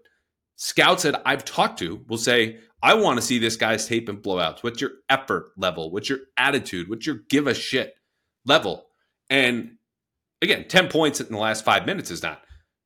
scouts 0.55 1.03
that 1.03 1.21
I've 1.25 1.45
talked 1.45 1.79
to 1.79 2.03
will 2.07 2.17
say, 2.17 2.59
I 2.81 2.93
want 2.93 3.17
to 3.17 3.25
see 3.25 3.39
this 3.39 3.55
guy's 3.55 3.87
tape 3.87 4.09
and 4.09 4.21
blowouts. 4.21 4.63
What's 4.63 4.81
your 4.81 4.91
effort 5.09 5.51
level? 5.57 5.91
What's 5.91 6.09
your 6.09 6.19
attitude? 6.37 6.89
What's 6.89 7.05
your 7.05 7.19
give 7.29 7.47
a 7.47 7.53
shit 7.53 7.95
level? 8.45 8.85
And 9.29 9.77
again, 10.41 10.67
10 10.67 10.89
points 10.89 11.19
in 11.19 11.31
the 11.31 11.37
last 11.37 11.65
five 11.65 11.85
minutes 11.85 12.11
is 12.11 12.21
not 12.21 12.41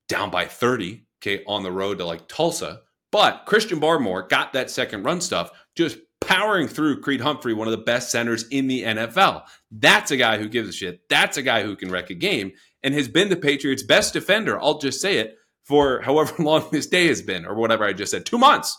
down 0.08 0.30
by 0.30 0.46
30, 0.46 1.06
okay, 1.22 1.44
on 1.46 1.64
the 1.64 1.72
road 1.72 1.98
to 1.98 2.06
like 2.06 2.28
Tulsa. 2.28 2.82
But 3.12 3.46
Christian 3.46 3.80
Barmore 3.80 4.30
got 4.30 4.54
that 4.54 4.70
second 4.70 5.04
run 5.04 5.20
stuff, 5.20 5.52
just 5.76 5.98
powering 6.22 6.68
through 6.68 7.02
Creed 7.02 7.22
Humphrey, 7.22 7.54
one 7.54 7.68
of 7.68 7.72
the 7.72 7.78
best 7.78 8.12
centers 8.12 8.48
in 8.50 8.68
the 8.68 8.84
NFL. 8.84 9.44
That's 9.72 10.12
a 10.12 10.18
guy 10.18 10.38
who 10.38 10.48
gives 10.48 10.70
a 10.70 10.74
shit. 10.74 11.02
That's 11.10 11.38
a 11.38 11.42
guy 11.42 11.64
who 11.64 11.76
can 11.76 11.90
wreck 11.90 12.10
a 12.10 12.16
game 12.16 12.52
and 12.84 12.94
has 12.94 13.08
been 13.08 13.30
the 13.30 13.36
Patriots' 13.36 13.84
best 13.84 14.14
defender. 14.14 14.62
I'll 14.62 14.78
just 14.78 15.02
say 15.02 15.18
it 15.18 15.39
for 15.70 16.02
however 16.02 16.34
long 16.44 16.68
this 16.72 16.88
day 16.88 17.08
has 17.08 17.22
been, 17.22 17.46
or 17.46 17.54
whatever 17.54 17.86
I 17.86 17.94
just 17.94 18.12
said. 18.12 18.26
Two 18.26 18.40
months. 18.40 18.76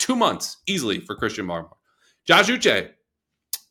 Two 0.00 0.16
months 0.16 0.56
easily 0.66 0.98
for 1.00 1.14
Christian 1.14 1.46
Barmore. 1.46 1.76
Josh 2.26 2.48
Uche, 2.48 2.90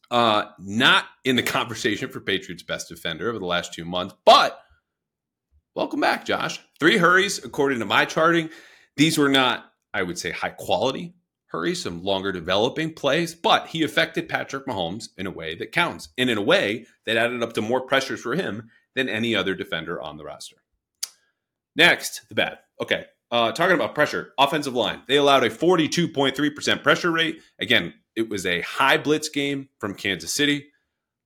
Uh, 0.09 0.45
not 0.57 1.05
in 1.25 1.35
the 1.35 1.43
conversation 1.57 2.09
for 2.09 2.21
Patriots 2.21 2.63
best 2.63 2.87
defender 2.87 3.29
over 3.29 3.39
the 3.39 3.45
last 3.45 3.73
two 3.73 3.85
months, 3.85 4.15
but 4.25 4.59
welcome 5.75 5.99
back, 5.99 6.25
Josh. 6.25 6.61
Three 6.79 6.97
hurries, 6.97 7.43
according 7.43 7.79
to 7.79 7.85
my 7.85 8.05
charting. 8.05 8.49
These 8.95 9.17
were 9.17 9.29
not, 9.29 9.65
I 9.93 10.03
would 10.03 10.17
say, 10.17 10.31
high 10.31 10.49
quality 10.49 11.13
hurries, 11.47 11.83
some 11.83 12.01
longer 12.03 12.31
developing 12.31 12.93
plays, 12.93 13.35
but 13.35 13.67
he 13.67 13.83
affected 13.83 14.29
Patrick 14.29 14.65
Mahomes 14.65 15.09
in 15.17 15.27
a 15.27 15.31
way 15.31 15.55
that 15.55 15.73
counts 15.73 16.07
and 16.17 16.29
in 16.29 16.37
a 16.37 16.41
way 16.41 16.85
that 17.05 17.17
added 17.17 17.43
up 17.43 17.51
to 17.53 17.61
more 17.61 17.81
pressures 17.81 18.21
for 18.21 18.35
him 18.35 18.69
than 18.95 19.09
any 19.09 19.35
other 19.35 19.55
defender 19.55 20.01
on 20.01 20.15
the 20.15 20.23
roster. 20.23 20.55
Next, 21.75 22.27
the 22.29 22.35
bad. 22.35 22.59
Okay. 22.81 23.05
Uh, 23.31 23.51
talking 23.51 23.75
about 23.75 23.95
pressure, 23.95 24.33
offensive 24.37 24.73
line. 24.75 25.01
They 25.07 25.15
allowed 25.15 25.45
a 25.45 25.49
42.3% 25.49 26.83
pressure 26.83 27.11
rate. 27.11 27.41
Again, 27.59 27.93
it 28.15 28.29
was 28.29 28.45
a 28.45 28.61
high 28.61 28.97
blitz 28.97 29.29
game 29.29 29.69
from 29.79 29.95
Kansas 29.95 30.33
City. 30.33 30.67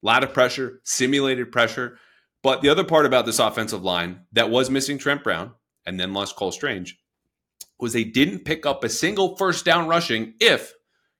A 0.03 0.05
lot 0.05 0.23
of 0.23 0.33
pressure, 0.33 0.81
simulated 0.83 1.51
pressure. 1.51 1.97
But 2.43 2.61
the 2.61 2.69
other 2.69 2.83
part 2.83 3.07
about 3.07 3.25
this 3.25 3.39
offensive 3.39 3.83
line 3.83 4.21
that 4.33 4.51
was 4.51 4.69
missing 4.69 4.99
Trent 4.99 5.23
Brown 5.23 5.53
and 5.83 5.99
then 5.99 6.13
lost 6.13 6.35
Cole 6.35 6.51
Strange 6.51 6.99
was 7.79 7.93
they 7.93 8.03
didn't 8.03 8.45
pick 8.45 8.67
up 8.67 8.83
a 8.83 8.89
single 8.89 9.35
first 9.35 9.65
down 9.65 9.87
rushing 9.87 10.35
if 10.39 10.73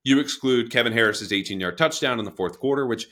you 0.03 0.19
exclude 0.19 0.71
Kevin 0.71 0.93
Harris's 0.93 1.33
18 1.33 1.59
yard 1.59 1.77
touchdown 1.77 2.19
in 2.19 2.25
the 2.25 2.31
fourth 2.31 2.59
quarter, 2.59 2.85
which 2.85 3.07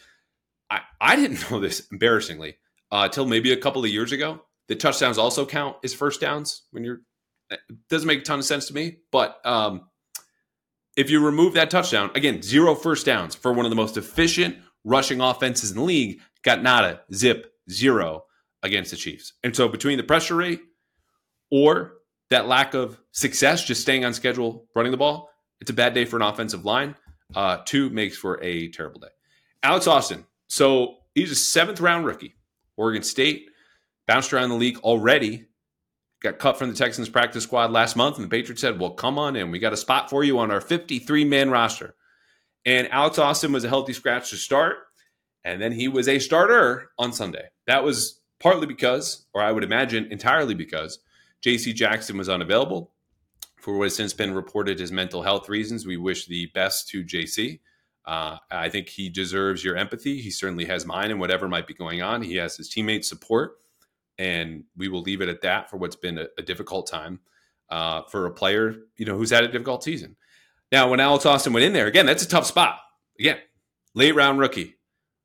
I, 0.70 0.82
I 1.01 1.15
didn't 1.15 1.39
know 1.51 1.60
this 1.60 1.88
embarrassingly 1.91 2.58
uh, 2.91 3.10
till 3.10 3.25
maybe 3.25 3.51
a 3.51 3.58
couple 3.58 3.84
of 3.84 3.89
years 3.89 4.12
ago. 4.12 4.41
The 4.67 4.75
touchdowns 4.75 5.17
also 5.17 5.46
count 5.46 5.77
as 5.84 5.93
first 5.93 6.22
downs 6.22 6.63
when 6.72 6.84
you're. 6.84 7.01
It 7.50 7.60
doesn't 7.89 8.08
make 8.08 8.20
a 8.20 8.24
ton 8.24 8.39
of 8.39 8.46
sense 8.46 8.67
to 8.67 8.74
me, 8.74 8.98
but 9.12 9.39
um, 9.46 9.89
if 10.96 11.10
you 11.10 11.24
remove 11.24 11.53
that 11.53 11.70
touchdown, 11.70 12.10
again, 12.15 12.41
zero 12.41 12.74
first 12.74 13.05
downs 13.05 13.36
for 13.36 13.53
one 13.53 13.65
of 13.65 13.70
the 13.70 13.75
most 13.75 13.98
efficient 13.98 14.58
rushing 14.84 15.22
offenses 15.22 15.72
in 15.72 15.77
the 15.77 15.84
league, 15.84 16.20
got 16.43 16.63
nada, 16.63 17.01
zip, 17.13 17.53
zero 17.70 18.24
against 18.63 18.91
the 18.91 18.98
Chiefs. 18.98 19.34
And 19.43 19.55
so 19.55 19.67
between 19.67 19.98
the 19.98 20.03
pressure 20.03 20.36
rate 20.36 20.62
or 21.51 21.93
that 22.29 22.48
lack 22.48 22.74
of 22.74 22.98
success, 23.12 23.63
just 23.63 23.82
staying 23.82 24.05
on 24.05 24.13
schedule, 24.13 24.65
running 24.75 24.91
the 24.91 24.98
ball, 24.98 25.29
it's 25.62 25.70
a 25.70 25.74
bad 25.74 25.93
day 25.93 26.05
for 26.05 26.15
an 26.15 26.22
offensive 26.22 26.65
line. 26.65 26.96
Uh, 27.36 27.58
two 27.65 27.89
makes 27.89 28.17
for 28.17 28.41
a 28.43 28.70
terrible 28.70 29.00
day. 29.00 29.08
Alex 29.63 29.88
Austin. 29.88 30.25
So 30.48 30.98
he's 31.15 31.32
a 31.32 31.36
seventh 31.36 31.79
round 31.79 32.05
rookie. 32.05 32.36
Oregon 32.77 33.03
State 33.03 33.48
bounced 34.07 34.33
around 34.33 34.50
the 34.50 34.55
league 34.55 34.77
already. 34.79 35.48
Got 36.22 36.39
cut 36.39 36.57
from 36.57 36.69
the 36.69 36.75
Texans 36.75 37.10
practice 37.10 37.43
squad 37.43 37.72
last 37.72 37.95
month, 37.95 38.15
and 38.15 38.25
the 38.25 38.29
Patriots 38.29 38.62
said, 38.62 38.79
Well, 38.79 38.91
come 38.91 39.19
on 39.19 39.36
in. 39.36 39.51
We 39.51 39.60
got 39.60 39.74
a 39.74 39.77
spot 39.77 40.10
for 40.10 40.24
you 40.24 40.39
on 40.39 40.51
our 40.51 40.62
53 40.62 41.25
man 41.25 41.50
roster. 41.50 41.95
And 42.65 42.88
Alex 42.91 43.19
Austin 43.19 43.51
was 43.51 43.65
a 43.65 43.69
healthy 43.69 43.93
scratch 43.93 44.29
to 44.29 44.38
start. 44.38 44.77
And 45.43 45.62
then 45.62 45.74
he 45.74 45.89
was 45.89 46.07
a 46.07 46.19
starter 46.19 46.91
on 46.98 47.12
Sunday. 47.12 47.50
That 47.67 47.83
was 47.83 48.22
partly 48.39 48.67
because, 48.67 49.25
or 49.33 49.41
I 49.41 49.51
would 49.51 49.65
imagine 49.65 50.07
entirely 50.12 50.53
because, 50.53 51.00
JC 51.43 51.75
Jackson 51.75 52.17
was 52.17 52.29
unavailable 52.29 52.93
for 53.60 53.77
what 53.77 53.86
has 53.86 53.95
since 53.95 54.13
been 54.13 54.33
reported 54.33 54.79
as 54.79 54.91
mental 54.91 55.24
health 55.24 55.50
reasons. 55.50 55.86
We 55.86 55.98
wish 55.98 56.25
the 56.25 56.48
best 56.53 56.88
to 56.89 57.03
JC. 57.03 57.60
Uh, 58.05 58.38
I 58.51 58.69
think 58.69 58.89
he 58.89 59.10
deserves 59.10 59.63
your 59.63 59.77
empathy. 59.77 60.22
He 60.22 60.31
certainly 60.31 60.65
has 60.65 60.86
mine 60.86 61.12
and 61.12 61.19
whatever 61.19 61.48
might 61.48 61.67
be 61.67 61.74
going 61.74 62.01
on. 62.01 62.22
He 62.22 62.36
has 62.36 62.57
his 62.57 62.69
teammates' 62.69 63.07
support, 63.07 63.57
and 64.17 64.63
we 64.77 64.88
will 64.88 65.01
leave 65.01 65.22
it 65.22 65.29
at 65.29 65.41
that 65.41 65.70
for 65.70 65.77
what's 65.77 65.96
been 65.96 66.17
a, 66.17 66.27
a 66.38 66.41
difficult 66.41 66.88
time 66.88 67.20
uh, 67.70 68.03
for 68.03 68.25
a 68.25 68.32
player, 68.32 68.75
you 68.98 69.05
know, 69.05 69.17
who's 69.17 69.32
had 69.32 69.43
a 69.43 69.48
difficult 69.48 69.84
season. 69.84 70.15
Now, 70.72 70.89
when 70.89 71.00
Alex 71.00 71.25
Austin 71.25 71.53
went 71.53 71.65
in 71.65 71.74
there, 71.74 71.88
again, 71.88 72.05
that's 72.05 72.24
a 72.24 72.27
tough 72.27 72.46
spot. 72.46 72.79
Again, 73.20 73.38
late 73.93 74.15
round 74.15 74.39
rookie, 74.39 74.75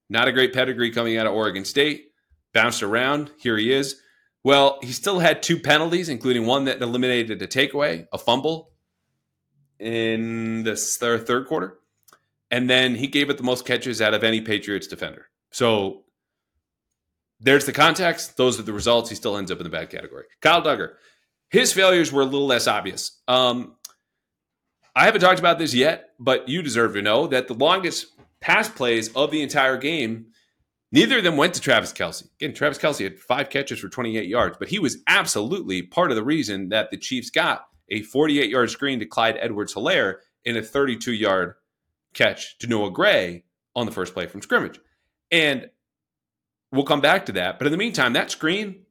not 0.09 0.29
a 0.29 0.33
great 0.33 0.53
pedigree 0.53 0.91
coming 0.91 1.17
out 1.17 1.27
of 1.27 1.33
Oregon 1.33 1.65
State, 1.65 2.13
bounced 2.53 2.83
around. 2.83 3.31
Here 3.39 3.57
he 3.57 3.73
is. 3.73 4.01
Well, 4.45 4.79
he 4.83 4.93
still 4.93 5.19
had 5.19 5.43
two 5.43 5.59
penalties, 5.59 6.09
including 6.09 6.47
one 6.47 6.65
that 6.65 6.81
eliminated 6.81 7.43
a 7.43 7.47
takeaway, 7.47 8.07
a 8.13 8.19
fumble 8.19 8.71
in 9.79 10.65
the 10.65 10.77
third 10.77 11.47
quarter. 11.47 11.79
And 12.51 12.69
then 12.69 12.95
he 12.95 13.07
gave 13.07 13.31
it 13.31 13.37
the 13.37 13.43
most 13.43 13.67
catches 13.67 14.01
out 14.01 14.15
of 14.15 14.25
any 14.25 14.41
Patriots 14.41 14.87
defender. 14.87 15.27
So 15.51 16.05
there's 17.41 17.67
the 17.67 17.73
context. 17.73 18.37
Those 18.37 18.59
are 18.59 18.65
the 18.65 18.73
results. 18.73 19.11
He 19.11 19.17
still 19.17 19.37
ends 19.37 19.51
up 19.51 19.59
in 19.59 19.65
the 19.65 19.71
bad 19.71 19.91
category. 19.91 20.25
Kyle 20.41 20.63
Dugger, 20.63 20.95
his 21.51 21.73
failures 21.73 22.13
were 22.13 22.23
a 22.23 22.27
little 22.27 22.47
less 22.47 22.67
obvious. 22.67 23.21
Um, 23.29 23.77
I 24.95 25.05
haven't 25.05 25.21
talked 25.21 25.39
about 25.39 25.59
this 25.59 25.75
yet, 25.75 26.11
but 26.19 26.49
you 26.49 26.63
deserve 26.63 26.95
to 26.95 27.03
know 27.03 27.29
that 27.29 27.47
the 27.47 27.55
longest 27.55 28.07
pass 28.41 28.69
plays 28.69 29.15
of 29.15 29.31
the 29.31 29.43
entire 29.43 29.77
game, 29.77 30.27
neither 30.91 31.19
of 31.19 31.25
them 31.25 31.37
went 31.37 31.55
to 31.55 31.61
Travis 31.61 31.93
Kelce. 31.93 32.29
Again, 32.41 32.55
Travis 32.55 32.79
Kelce 32.79 33.05
had 33.05 33.21
five 33.21 33.51
catches 33.51 33.79
for 33.79 33.89
28 33.89 34.29
yards, 34.29 34.57
but 34.59 34.69
he 34.69 34.79
was 34.79 34.99
absolutely 35.07 35.83
part 35.83 36.11
of 36.11 36.17
the 36.17 36.25
reason 36.25 36.71
that 36.71 36.91
the 36.91 36.97
Chiefs 36.97 37.31
got 37.31 37.67
a 37.91 38.03
48 38.03 38.51
yard 38.51 38.71
screen 38.71 38.99
to 38.99 39.07
Clyde 39.07 39.39
Edwards 39.41 39.75
Helaire 39.75 40.17
in 40.45 40.57
a 40.57 40.63
32 40.63 41.13
yard 41.13 41.55
catch 42.15 42.59
to 42.59 42.67
Noah 42.67 42.91
Gray 42.91 43.45
on 43.77 43.87
the 43.87 43.93
first 43.93 44.15
play 44.15 44.27
from 44.27 44.43
scrimmage. 44.43 44.81
And 45.31 45.69
we'll 46.73 46.85
come 46.85 47.01
back 47.01 47.27
to 47.27 47.33
that. 47.33 47.59
But 47.59 47.67
in 47.67 47.73
the 47.73 47.79
meantime, 47.79 48.13
that 48.15 48.31
screen 48.31 48.87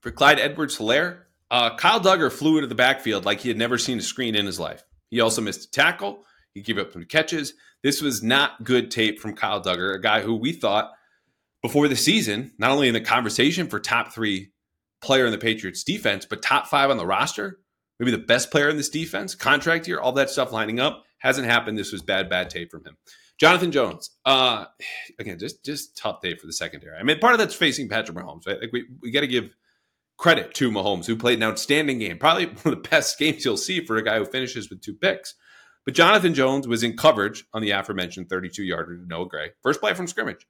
for 0.00 0.10
Clyde 0.10 0.38
Edwards 0.38 0.78
Helaire, 0.78 1.22
uh, 1.50 1.76
Kyle 1.76 2.00
Dugger 2.00 2.30
flew 2.30 2.56
into 2.56 2.66
the 2.66 2.74
backfield 2.74 3.24
like 3.24 3.40
he 3.40 3.48
had 3.48 3.58
never 3.58 3.78
seen 3.78 3.98
a 3.98 4.02
screen 4.02 4.34
in 4.34 4.46
his 4.46 4.60
life. 4.60 4.84
He 5.10 5.20
also 5.20 5.40
missed 5.40 5.64
a 5.64 5.70
tackle. 5.70 6.24
He 6.54 6.60
gave 6.60 6.78
up 6.78 6.92
some 6.92 7.04
catches. 7.04 7.54
This 7.82 8.02
was 8.02 8.22
not 8.22 8.64
good 8.64 8.90
tape 8.90 9.20
from 9.20 9.34
Kyle 9.34 9.62
Dugger, 9.62 9.94
a 9.94 10.00
guy 10.00 10.20
who 10.20 10.34
we 10.34 10.52
thought 10.52 10.92
before 11.62 11.88
the 11.88 11.96
season, 11.96 12.52
not 12.58 12.70
only 12.70 12.88
in 12.88 12.94
the 12.94 13.00
conversation 13.00 13.68
for 13.68 13.80
top 13.80 14.12
three 14.12 14.50
player 15.00 15.26
in 15.26 15.32
the 15.32 15.38
Patriots 15.38 15.84
defense, 15.84 16.26
but 16.26 16.42
top 16.42 16.66
five 16.66 16.90
on 16.90 16.96
the 16.96 17.06
roster, 17.06 17.60
maybe 17.98 18.10
the 18.10 18.18
best 18.18 18.50
player 18.50 18.68
in 18.68 18.76
this 18.76 18.88
defense, 18.88 19.34
contract 19.34 19.86
year, 19.86 20.00
all 20.00 20.12
that 20.12 20.30
stuff 20.30 20.52
lining 20.52 20.80
up. 20.80 21.04
Hasn't 21.18 21.48
happened. 21.48 21.76
This 21.76 21.92
was 21.92 22.02
bad, 22.02 22.28
bad 22.28 22.48
tape 22.50 22.70
from 22.70 22.84
him. 22.84 22.96
Jonathan 23.38 23.70
Jones, 23.70 24.10
uh, 24.24 24.64
again, 25.18 25.38
just 25.38 25.64
just 25.64 25.96
tough 25.96 26.20
day 26.20 26.34
for 26.34 26.46
the 26.46 26.52
secondary. 26.52 26.98
I 26.98 27.02
mean, 27.04 27.18
part 27.20 27.34
of 27.34 27.38
that's 27.38 27.54
facing 27.54 27.88
Patrick 27.88 28.16
Mahomes. 28.16 28.46
Right? 28.46 28.60
Like 28.60 28.72
we 28.72 28.86
we 29.00 29.10
got 29.10 29.20
to 29.20 29.26
give 29.26 29.54
credit 30.16 30.52
to 30.54 30.70
Mahomes, 30.70 31.06
who 31.06 31.16
played 31.16 31.38
an 31.38 31.44
outstanding 31.44 32.00
game, 32.00 32.18
probably 32.18 32.46
one 32.62 32.74
of 32.74 32.82
the 32.82 32.88
best 32.88 33.18
games 33.18 33.44
you'll 33.44 33.56
see 33.56 33.84
for 33.84 33.96
a 33.96 34.02
guy 34.02 34.18
who 34.18 34.24
finishes 34.24 34.68
with 34.68 34.82
two 34.82 34.94
picks. 34.94 35.34
But 35.84 35.94
Jonathan 35.94 36.34
Jones 36.34 36.68
was 36.68 36.82
in 36.82 36.96
coverage 36.96 37.44
on 37.54 37.62
the 37.62 37.70
aforementioned 37.70 38.28
32 38.28 38.62
yarder 38.62 38.98
to 38.98 39.06
Noah 39.06 39.28
Gray. 39.28 39.52
First 39.62 39.80
play 39.80 39.94
from 39.94 40.06
scrimmage. 40.06 40.46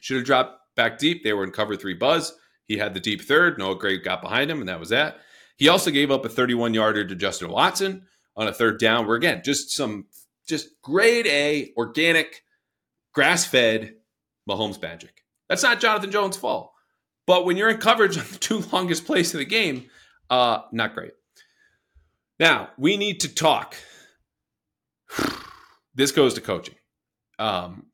Should 0.00 0.18
have 0.18 0.26
dropped 0.26 0.58
back 0.76 0.98
deep. 0.98 1.24
They 1.24 1.32
were 1.32 1.44
in 1.44 1.50
cover 1.50 1.76
three 1.76 1.94
buzz. 1.94 2.34
He 2.66 2.76
had 2.76 2.92
the 2.92 3.00
deep 3.00 3.22
third. 3.22 3.58
Noah 3.58 3.78
Gray 3.78 3.98
got 3.98 4.20
behind 4.20 4.50
him, 4.50 4.60
and 4.60 4.68
that 4.68 4.80
was 4.80 4.90
that. 4.90 5.18
He 5.56 5.68
also 5.68 5.90
gave 5.90 6.10
up 6.10 6.24
a 6.24 6.28
31 6.28 6.74
yarder 6.74 7.06
to 7.06 7.14
Justin 7.14 7.50
Watson 7.50 8.06
on 8.36 8.48
a 8.48 8.52
third 8.52 8.80
down, 8.80 9.06
where 9.06 9.16
again, 9.16 9.42
just 9.44 9.70
some 9.70 10.06
just 10.46 10.68
grade 10.82 11.26
A, 11.26 11.72
organic, 11.76 12.42
grass 13.12 13.44
fed 13.44 13.94
Mahomes 14.48 14.80
magic. 14.80 15.24
That's 15.48 15.62
not 15.62 15.80
Jonathan 15.80 16.10
Jones' 16.10 16.36
fault. 16.36 16.72
But 17.26 17.44
when 17.44 17.56
you're 17.56 17.70
in 17.70 17.78
coverage 17.78 18.18
on 18.18 18.24
the 18.30 18.38
two 18.38 18.60
longest 18.72 19.06
plays 19.06 19.32
of 19.34 19.38
the 19.38 19.44
game, 19.44 19.86
uh, 20.30 20.60
not 20.72 20.94
great. 20.94 21.12
Now, 22.38 22.70
we 22.76 22.96
need 22.96 23.20
to 23.20 23.34
talk. 23.34 23.76
This 25.96 26.10
goes 26.10 26.34
to 26.34 26.40
coaching. 26.40 26.74
Um, 27.38 27.86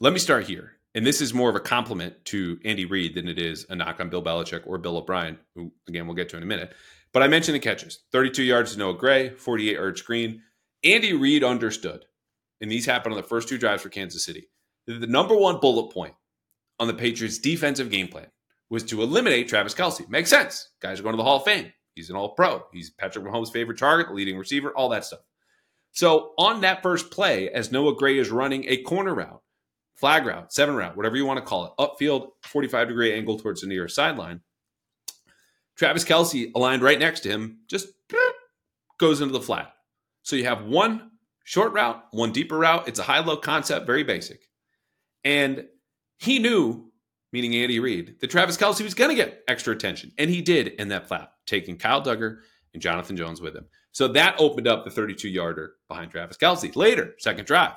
let 0.00 0.12
me 0.12 0.18
start 0.18 0.46
here. 0.46 0.72
And 0.94 1.06
this 1.06 1.22
is 1.22 1.32
more 1.32 1.48
of 1.48 1.56
a 1.56 1.60
compliment 1.60 2.22
to 2.26 2.58
Andy 2.62 2.84
Reid 2.84 3.14
than 3.14 3.26
it 3.26 3.38
is 3.38 3.64
a 3.70 3.74
knock 3.74 4.00
on 4.00 4.10
Bill 4.10 4.22
Belichick 4.22 4.66
or 4.66 4.76
Bill 4.76 4.98
O'Brien, 4.98 5.38
who, 5.54 5.72
again, 5.88 6.06
we'll 6.06 6.14
get 6.14 6.28
to 6.28 6.36
in 6.36 6.42
a 6.42 6.46
minute. 6.46 6.74
But 7.12 7.22
I 7.22 7.28
mentioned 7.28 7.54
the 7.54 7.60
catches 7.60 8.00
32 8.12 8.42
yards 8.42 8.72
to 8.72 8.78
Noah 8.78 8.98
Gray, 8.98 9.30
48 9.30 9.72
yard 9.72 9.96
screen. 9.96 10.42
Andy 10.84 11.12
Reid 11.12 11.42
understood, 11.44 12.04
and 12.60 12.70
these 12.70 12.86
happened 12.86 13.14
on 13.14 13.20
the 13.20 13.26
first 13.26 13.48
two 13.48 13.58
drives 13.58 13.82
for 13.82 13.88
Kansas 13.88 14.24
City. 14.24 14.48
The 14.86 15.06
number 15.06 15.36
one 15.36 15.60
bullet 15.60 15.92
point 15.92 16.14
on 16.78 16.86
the 16.86 16.94
Patriots' 16.94 17.38
defensive 17.38 17.90
game 17.90 18.08
plan 18.08 18.28
was 18.70 18.84
to 18.84 19.02
eliminate 19.02 19.48
Travis 19.48 19.74
Kelce. 19.74 20.08
Makes 20.08 20.30
sense. 20.30 20.70
Guys 20.80 21.00
are 21.00 21.02
going 21.02 21.14
to 21.14 21.16
the 21.16 21.24
Hall 21.24 21.38
of 21.38 21.44
Fame. 21.44 21.72
He's 21.94 22.10
an 22.10 22.16
all 22.16 22.30
pro. 22.30 22.64
He's 22.72 22.90
Patrick 22.90 23.24
Mahomes' 23.24 23.52
favorite 23.52 23.78
target, 23.78 24.14
leading 24.14 24.38
receiver, 24.38 24.70
all 24.70 24.88
that 24.90 25.04
stuff. 25.04 25.20
So 25.92 26.32
on 26.38 26.60
that 26.60 26.82
first 26.82 27.10
play, 27.10 27.50
as 27.50 27.72
Noah 27.72 27.96
Gray 27.96 28.18
is 28.18 28.30
running 28.30 28.64
a 28.68 28.82
corner 28.82 29.14
route, 29.14 29.42
flag 29.94 30.26
route, 30.26 30.52
seven 30.52 30.76
route, 30.76 30.96
whatever 30.96 31.16
you 31.16 31.26
want 31.26 31.38
to 31.38 31.44
call 31.44 31.66
it, 31.66 31.72
upfield, 31.78 32.28
45 32.42 32.88
degree 32.88 33.12
angle 33.12 33.38
towards 33.38 33.62
the 33.62 33.66
nearest 33.66 33.96
sideline, 33.96 34.42
Travis 35.76 36.04
Kelce 36.04 36.52
aligned 36.54 36.82
right 36.82 36.98
next 36.98 37.20
to 37.20 37.30
him, 37.30 37.60
just 37.68 37.88
goes 38.98 39.20
into 39.20 39.32
the 39.32 39.40
flat. 39.40 39.72
So 40.28 40.36
you 40.36 40.44
have 40.44 40.66
one 40.66 41.12
short 41.44 41.72
route, 41.72 42.04
one 42.10 42.32
deeper 42.32 42.58
route. 42.58 42.86
It's 42.86 42.98
a 42.98 43.02
high 43.02 43.20
low 43.20 43.38
concept, 43.38 43.86
very 43.86 44.04
basic. 44.04 44.42
And 45.24 45.64
he 46.18 46.38
knew, 46.38 46.92
meaning 47.32 47.54
Andy 47.54 47.80
Reid, 47.80 48.16
that 48.20 48.28
Travis 48.28 48.58
Kelce 48.58 48.84
was 48.84 48.92
going 48.92 49.08
to 49.08 49.16
get 49.16 49.42
extra 49.48 49.72
attention. 49.72 50.12
And 50.18 50.28
he 50.28 50.42
did 50.42 50.68
in 50.68 50.88
that 50.88 51.08
flat, 51.08 51.32
taking 51.46 51.78
Kyle 51.78 52.02
Dugger 52.02 52.40
and 52.74 52.82
Jonathan 52.82 53.16
Jones 53.16 53.40
with 53.40 53.56
him. 53.56 53.68
So 53.92 54.06
that 54.08 54.38
opened 54.38 54.68
up 54.68 54.84
the 54.84 54.90
32 54.90 55.30
yarder 55.30 55.76
behind 55.88 56.10
Travis 56.10 56.36
Kelce. 56.36 56.76
Later, 56.76 57.14
second 57.16 57.46
drive, 57.46 57.76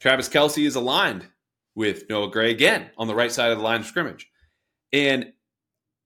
Travis 0.00 0.30
Kelce 0.30 0.66
is 0.66 0.76
aligned 0.76 1.28
with 1.74 2.08
Noah 2.08 2.30
Gray 2.30 2.50
again 2.50 2.88
on 2.96 3.08
the 3.08 3.14
right 3.14 3.30
side 3.30 3.52
of 3.52 3.58
the 3.58 3.64
line 3.64 3.80
of 3.80 3.86
scrimmage. 3.86 4.26
And 4.90 5.34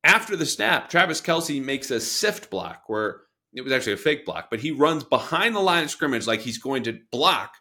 after 0.02 0.34
the 0.34 0.44
snap, 0.44 0.90
Travis 0.90 1.20
Kelce 1.20 1.64
makes 1.64 1.92
a 1.92 2.00
sift 2.00 2.50
block 2.50 2.82
where 2.88 3.20
it 3.54 3.62
was 3.62 3.72
actually 3.72 3.94
a 3.94 3.98
fake 3.98 4.26
block, 4.26 4.48
but 4.50 4.60
he 4.60 4.70
runs 4.70 5.04
behind 5.04 5.54
the 5.54 5.60
line 5.60 5.84
of 5.84 5.90
scrimmage 5.90 6.26
like 6.26 6.40
he's 6.40 6.58
going 6.58 6.82
to 6.84 6.98
block 7.10 7.54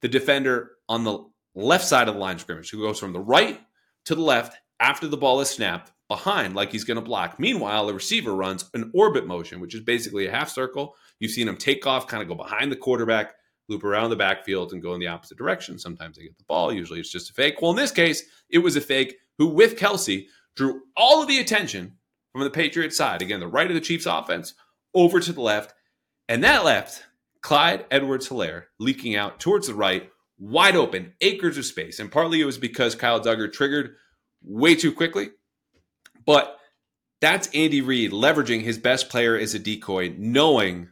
the 0.00 0.08
defender 0.08 0.72
on 0.88 1.04
the 1.04 1.24
left 1.54 1.86
side 1.86 2.08
of 2.08 2.14
the 2.14 2.20
line 2.20 2.36
of 2.36 2.40
scrimmage, 2.40 2.70
who 2.70 2.82
goes 2.82 3.00
from 3.00 3.12
the 3.12 3.20
right 3.20 3.60
to 4.04 4.14
the 4.14 4.22
left 4.22 4.56
after 4.80 5.08
the 5.08 5.16
ball 5.16 5.40
is 5.40 5.50
snapped 5.50 5.92
behind 6.08 6.54
like 6.54 6.72
he's 6.72 6.84
going 6.84 6.96
to 6.96 7.02
block. 7.02 7.38
Meanwhile, 7.38 7.86
the 7.86 7.94
receiver 7.94 8.34
runs 8.34 8.64
an 8.74 8.90
orbit 8.94 9.26
motion, 9.26 9.60
which 9.60 9.74
is 9.74 9.80
basically 9.80 10.26
a 10.26 10.30
half 10.30 10.48
circle. 10.48 10.94
You've 11.18 11.32
seen 11.32 11.48
him 11.48 11.56
take 11.56 11.86
off, 11.86 12.06
kind 12.06 12.22
of 12.22 12.28
go 12.28 12.34
behind 12.34 12.72
the 12.72 12.76
quarterback, 12.76 13.34
loop 13.68 13.84
around 13.84 14.10
the 14.10 14.16
backfield, 14.16 14.72
and 14.72 14.82
go 14.82 14.94
in 14.94 15.00
the 15.00 15.08
opposite 15.08 15.36
direction. 15.36 15.78
Sometimes 15.78 16.16
they 16.16 16.22
get 16.22 16.38
the 16.38 16.44
ball. 16.44 16.72
Usually 16.72 17.00
it's 17.00 17.12
just 17.12 17.30
a 17.30 17.34
fake. 17.34 17.56
Well, 17.60 17.72
in 17.72 17.76
this 17.76 17.90
case, 17.90 18.22
it 18.48 18.58
was 18.58 18.76
a 18.76 18.80
fake 18.80 19.16
who, 19.36 19.48
with 19.48 19.76
Kelce, 19.76 20.26
drew 20.56 20.80
all 20.96 21.20
of 21.20 21.28
the 21.28 21.40
attention 21.40 21.98
from 22.32 22.42
the 22.42 22.50
Patriots 22.50 22.96
side. 22.96 23.20
Again, 23.20 23.40
the 23.40 23.48
right 23.48 23.68
of 23.68 23.74
the 23.74 23.80
Chiefs 23.80 24.06
offense 24.06 24.54
over 24.98 25.20
to 25.20 25.32
the 25.32 25.40
left. 25.40 25.74
And 26.28 26.44
that 26.44 26.64
left 26.64 27.04
Clyde 27.40 27.86
Edwards 27.90 28.28
Helaire 28.28 28.64
leaking 28.78 29.16
out 29.16 29.40
towards 29.40 29.68
the 29.68 29.74
right, 29.74 30.10
wide 30.38 30.76
open, 30.76 31.14
acres 31.20 31.56
of 31.56 31.64
space. 31.64 32.00
And 32.00 32.10
partly 32.10 32.40
it 32.40 32.46
was 32.46 32.58
because 32.58 32.94
Kyle 32.94 33.20
Dugger 33.20 33.52
triggered 33.52 33.94
way 34.42 34.74
too 34.74 34.92
quickly. 34.92 35.30
But 36.26 36.58
that's 37.20 37.48
Andy 37.54 37.80
Reid 37.80 38.12
leveraging 38.12 38.62
his 38.62 38.78
best 38.78 39.08
player 39.08 39.36
as 39.36 39.54
a 39.54 39.58
decoy, 39.58 40.14
knowing 40.16 40.88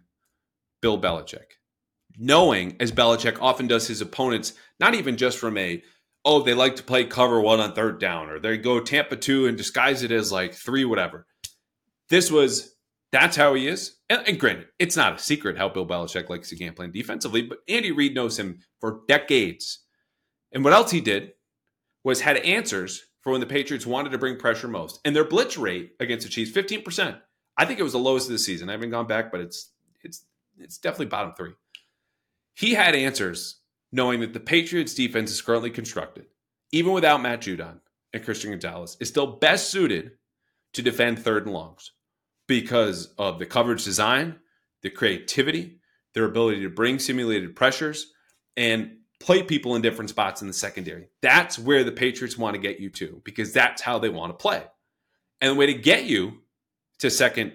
Bill 0.81 1.01
Belichick. 1.01 1.59
Knowing, 2.19 2.77
as 2.81 2.93
Belichick 2.93 3.39
often 3.41 3.67
does 3.67 3.87
his 3.87 4.01
opponents, 4.01 4.55
not 4.81 4.95
even 4.95 5.17
just 5.17 5.39
from 5.39 5.59
a, 5.59 5.83
oh, 6.25 6.43
they 6.43 6.55
like 6.55 6.77
to 6.77 6.83
play 6.83 7.05
cover 7.05 7.41
one 7.41 7.61
on 7.61 7.75
third 7.75 8.01
down, 8.01 8.31
or 8.31 8.39
they 8.39 8.57
go 8.57 8.81
Tampa 8.81 9.17
two 9.17 9.47
and 9.47 9.59
disguise 9.59 10.03
it 10.03 10.11
as 10.11 10.33
like 10.33 10.55
three, 10.55 10.85
whatever. 10.85 11.27
This 12.09 12.31
was 12.31 12.75
that's 13.13 13.37
how 13.37 13.55
he 13.55 13.69
is. 13.69 13.96
And, 14.09 14.23
and, 14.29 14.39
granted, 14.39 14.69
it's 14.79 14.97
not 14.97 15.17
a 15.17 15.19
secret 15.19 15.59
how 15.59 15.69
Bill 15.69 15.87
Belichick 15.87 16.29
likes 16.29 16.51
to 16.51 16.57
game 16.57 16.75
plan 16.75 16.93
defensively, 16.93 17.43
but 17.43 17.59
Andy 17.69 17.91
Reid 17.91 18.15
knows 18.15 18.39
him 18.39 18.61
for 18.81 19.01
decades. 19.09 19.81
And 20.53 20.63
what 20.63 20.73
else 20.73 20.93
he 20.93 21.01
did 21.01 21.33
was 22.05 22.21
had 22.21 22.37
answers 22.39 23.05
for 23.21 23.33
when 23.33 23.41
the 23.41 23.47
Patriots 23.47 23.85
wanted 23.85 24.11
to 24.13 24.19
bring 24.19 24.39
pressure 24.39 24.69
most. 24.69 25.01
And 25.05 25.15
their 25.15 25.25
blitz 25.25 25.59
rate 25.59 25.93
against 25.99 26.25
the 26.25 26.31
Chiefs, 26.31 26.53
15%. 26.53 27.19
I 27.59 27.65
think 27.65 27.81
it 27.81 27.83
was 27.83 27.95
the 27.95 27.99
lowest 27.99 28.29
of 28.29 28.33
the 28.33 28.39
season. 28.39 28.69
I 28.69 28.73
haven't 28.73 28.91
gone 28.91 29.09
back, 29.09 29.33
but 29.33 29.41
it's 29.41 29.73
it's 30.05 30.25
it's 30.59 30.79
definitely 30.79 31.07
bottom 31.07 31.33
three. 31.37 31.53
He 32.55 32.75
had 32.75 32.95
answers 32.95 33.61
knowing 33.91 34.21
that 34.21 34.33
the 34.33 34.41
Patriots 34.41 34.95
defense 34.95 35.31
is 35.31 35.43
currently 35.43 35.71
constructed, 35.71 36.27
even 36.71 36.93
without 36.93 37.23
Matt 37.23 37.41
Judon 37.41 37.81
and 38.13 38.25
Christian 38.25 38.51
Gonzalez, 38.51 38.97
is 39.01 39.09
still 39.09 39.39
best 39.39 39.71
suited 39.71 40.13
to 40.75 40.83
defend 40.83 41.19
third 41.19 41.47
and 41.47 41.55
longs 41.55 41.93
because 42.47 43.15
of 43.19 43.39
the 43.39 43.47
coverage 43.47 43.85
design, 43.85 44.37
the 44.83 44.91
creativity, 44.91 45.81
their 46.15 46.25
ability 46.25 46.63
to 46.63 46.71
bring 46.71 46.99
simulated 46.99 47.57
pressures, 47.57 48.13
and 48.57 48.97
play 49.21 49.43
people 49.43 49.75
in 49.75 49.83
different 49.83 50.11
spots 50.11 50.43
in 50.43 50.49
the 50.49 50.55
secondary. 50.55 51.09
That's 51.23 51.59
where 51.59 51.85
the 51.85 51.93
Patriots 51.93 52.39
want 52.39 52.55
to 52.55 52.61
get 52.61 52.81
you 52.81 52.91
to 52.91 53.21
because 53.25 53.53
that's 53.53 53.83
how 53.83 53.99
they 53.99 54.09
want 54.09 54.31
to 54.31 54.43
play. 54.43 54.63
And 55.41 55.51
the 55.53 55.55
way 55.55 55.67
to 55.67 55.75
get 55.75 56.05
you 56.05 56.39
to 56.99 57.11
second, 57.11 57.53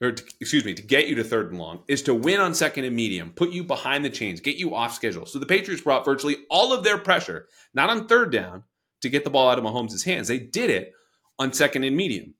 or 0.00 0.12
to, 0.12 0.24
excuse 0.40 0.64
me, 0.64 0.74
to 0.74 0.82
get 0.82 1.08
you 1.08 1.14
to 1.16 1.24
third 1.24 1.50
and 1.50 1.58
long 1.58 1.82
is 1.88 2.02
to 2.02 2.14
win 2.14 2.40
on 2.40 2.54
second 2.54 2.84
and 2.84 2.96
medium, 2.96 3.30
put 3.30 3.50
you 3.50 3.62
behind 3.62 4.04
the 4.04 4.10
chains, 4.10 4.40
get 4.40 4.56
you 4.56 4.74
off 4.74 4.94
schedule. 4.94 5.26
So 5.26 5.38
the 5.38 5.46
Patriots 5.46 5.82
brought 5.82 6.04
virtually 6.04 6.38
all 6.50 6.72
of 6.72 6.84
their 6.84 6.98
pressure, 6.98 7.46
not 7.74 7.90
on 7.90 8.06
third 8.06 8.32
down 8.32 8.64
to 9.02 9.08
get 9.08 9.24
the 9.24 9.30
ball 9.30 9.50
out 9.50 9.58
of 9.58 9.64
Mahomes' 9.64 10.04
hands. 10.04 10.28
They 10.28 10.38
did 10.38 10.70
it 10.70 10.92
on 11.38 11.52
second 11.52 11.84
and 11.84 11.96
medium. 11.96 12.34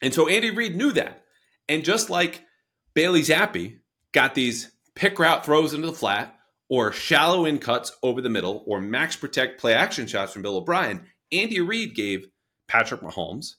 And 0.00 0.14
so 0.14 0.28
Andy 0.28 0.50
Reid 0.50 0.76
knew 0.76 0.92
that. 0.92 1.24
And 1.68 1.84
just 1.84 2.10
like 2.10 2.44
Bailey 2.94 3.22
Zappe 3.22 3.78
got 4.12 4.34
these 4.34 4.70
pick 4.94 5.18
route 5.18 5.44
throws 5.44 5.74
into 5.74 5.86
the 5.86 5.92
flat 5.92 6.34
or 6.68 6.92
shallow 6.92 7.44
in 7.44 7.58
cuts 7.58 7.92
over 8.02 8.20
the 8.20 8.28
middle 8.28 8.64
or 8.66 8.80
max 8.80 9.16
protect 9.16 9.60
play 9.60 9.74
action 9.74 10.06
shots 10.06 10.32
from 10.32 10.42
Bill 10.42 10.56
O'Brien, 10.56 11.06
Andy 11.32 11.60
Reid 11.60 11.94
gave 11.94 12.26
Patrick 12.68 13.00
Mahomes 13.00 13.54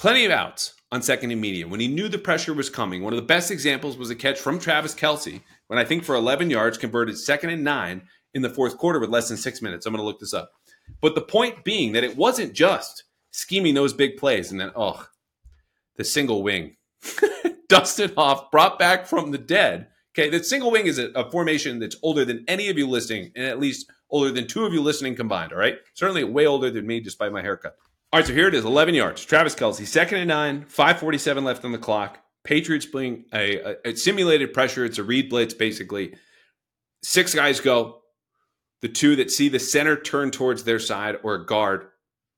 plenty 0.00 0.24
of 0.24 0.32
outs 0.32 0.74
on 0.92 1.02
second 1.02 1.30
and 1.30 1.40
medium 1.40 1.68
when 1.68 1.78
he 1.78 1.86
knew 1.86 2.08
the 2.08 2.18
pressure 2.18 2.54
was 2.54 2.70
coming. 2.70 3.02
One 3.02 3.12
of 3.12 3.18
the 3.18 3.26
best 3.26 3.50
examples 3.50 3.98
was 3.98 4.08
a 4.08 4.14
catch 4.14 4.40
from 4.40 4.58
Travis 4.58 4.94
Kelce 4.94 5.42
when 5.66 5.78
I 5.78 5.84
think 5.84 6.04
for 6.04 6.14
11 6.14 6.48
yards 6.48 6.78
converted 6.78 7.18
second 7.18 7.50
and 7.50 7.62
nine 7.62 8.02
in 8.32 8.42
the 8.42 8.48
fourth 8.48 8.78
quarter 8.78 8.98
with 8.98 9.10
less 9.10 9.28
than 9.28 9.36
six 9.36 9.60
minutes. 9.60 9.84
I'm 9.84 9.92
going 9.92 10.02
to 10.02 10.06
look 10.06 10.18
this 10.18 10.32
up. 10.32 10.52
But 11.00 11.14
the 11.14 11.20
point 11.20 11.64
being 11.64 11.92
that 11.92 12.04
it 12.04 12.16
wasn't 12.16 12.54
just 12.54 13.04
scheming 13.30 13.74
those 13.74 13.92
big 13.92 14.16
plays 14.16 14.50
and 14.50 14.58
then, 14.58 14.72
oh, 14.74 15.06
the 16.00 16.04
single 16.04 16.42
wing. 16.42 16.76
Dusted 17.68 18.14
off, 18.16 18.50
brought 18.50 18.78
back 18.78 19.06
from 19.06 19.30
the 19.30 19.38
dead. 19.38 19.88
Okay, 20.12 20.30
the 20.30 20.42
single 20.42 20.70
wing 20.70 20.86
is 20.86 20.98
a, 20.98 21.10
a, 21.10 21.30
formation 21.30 21.78
that's 21.78 21.94
older 22.02 22.24
than 22.24 22.44
any 22.48 22.68
of 22.68 22.78
you 22.78 22.88
listening, 22.88 23.30
and 23.36 23.46
at 23.46 23.60
least 23.60 23.88
older 24.08 24.32
than 24.32 24.46
two 24.46 24.64
of 24.64 24.72
you 24.72 24.80
listening 24.80 25.14
combined. 25.14 25.52
All 25.52 25.58
right, 25.58 25.76
certainly 25.94 26.24
way 26.24 26.46
older 26.46 26.70
than 26.70 26.86
me, 26.86 27.00
despite 27.00 27.32
my 27.32 27.42
haircut. 27.42 27.76
All 28.12 28.18
right, 28.18 28.26
so 28.26 28.32
here 28.32 28.48
it 28.48 28.54
is, 28.54 28.64
11 28.64 28.94
yards. 28.94 29.24
Travis 29.24 29.54
Kelce, 29.54 29.86
second 29.86 30.18
and 30.18 30.28
nine, 30.28 30.64
5:47 30.64 31.44
left 31.44 31.64
on 31.64 31.72
the 31.72 31.78
clock. 31.78 32.18
Patriots 32.42 32.86
playing 32.86 33.26
a, 33.34 33.58
a, 33.58 33.76
a 33.90 33.96
simulated 33.96 34.54
pressure. 34.54 34.86
It's 34.86 34.98
a 34.98 35.04
read 35.04 35.28
blitz, 35.28 35.52
basically. 35.52 36.14
Six 37.04 37.34
guys 37.34 37.60
go. 37.60 38.00
The 38.80 38.88
two 38.88 39.16
that 39.16 39.30
see 39.30 39.50
the 39.50 39.58
center 39.58 40.00
turn 40.00 40.30
towards 40.30 40.64
their 40.64 40.78
side 40.78 41.18
or 41.22 41.44
guard 41.44 41.88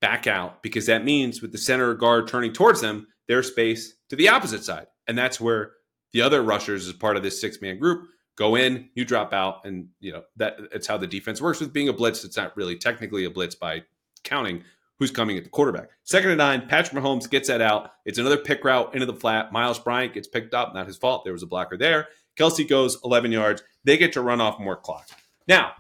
back 0.01 0.27
out 0.27 0.65
because 0.65 0.87
that 0.87 1.05
means 1.05 1.41
with 1.41 1.53
the 1.53 1.59
center 1.59 1.95
guard 1.95 2.27
turning 2.27 2.53
towards 2.53 2.81
them, 2.81 3.07
their 3.29 3.43
space 3.43 3.95
to 4.09 4.17
the 4.17 4.29
opposite 4.29 4.65
side. 4.65 4.87
And 5.07 5.17
that's 5.17 5.41
where 5.41 5.73
the 6.13 6.23
other 6.23 6.43
rushers, 6.43 6.87
as 6.87 6.95
part 6.95 7.17
of 7.17 7.23
this 7.23 7.41
six 7.41 7.61
man 7.61 7.79
group, 7.79 8.09
go 8.37 8.55
in, 8.55 8.89
you 8.95 9.05
drop 9.05 9.33
out, 9.33 9.65
and 9.65 9.89
you 10.01 10.13
know 10.13 10.23
that 10.37 10.57
it's 10.73 10.87
how 10.87 10.97
the 10.97 11.07
defense 11.07 11.41
works. 11.41 11.61
With 11.61 11.73
being 11.73 11.89
a 11.89 11.93
blitz, 11.93 12.25
it's 12.25 12.37
not 12.37 12.57
really 12.57 12.77
technically 12.77 13.25
a 13.25 13.31
blitz 13.31 13.55
by 13.55 13.83
counting 14.25 14.65
who's 14.99 15.11
coming 15.11 15.37
at 15.37 15.45
the 15.45 15.51
quarterback. 15.51 15.91
Second 16.05 16.31
and 16.31 16.39
nine, 16.39 16.69
Patrick 16.69 17.03
Mahomes 17.03 17.29
gets 17.29 17.49
that 17.49 17.61
out. 17.61 17.91
It's 18.05 18.19
another 18.19 18.37
pick 18.37 18.65
route 18.65 18.95
into 18.95 19.07
the 19.07 19.15
flat. 19.15 19.53
Myles 19.53 19.79
Bryant 19.79 20.15
gets 20.15 20.29
picked 20.29 20.55
up, 20.55 20.75
not 20.75 20.87
his 20.87 20.97
fault. 20.97 21.25
There 21.25 21.33
was 21.33 21.43
a 21.43 21.47
blocker 21.47 21.77
there. 21.77 22.09
Kelce 22.37 22.69
goes 22.69 22.99
11 23.05 23.33
yards. 23.33 23.63
They 23.85 23.97
get 23.97 24.13
to 24.13 24.21
run 24.23 24.41
off 24.41 24.61
more 24.61 24.77
clock. 24.77 25.09
Now, 25.49 25.73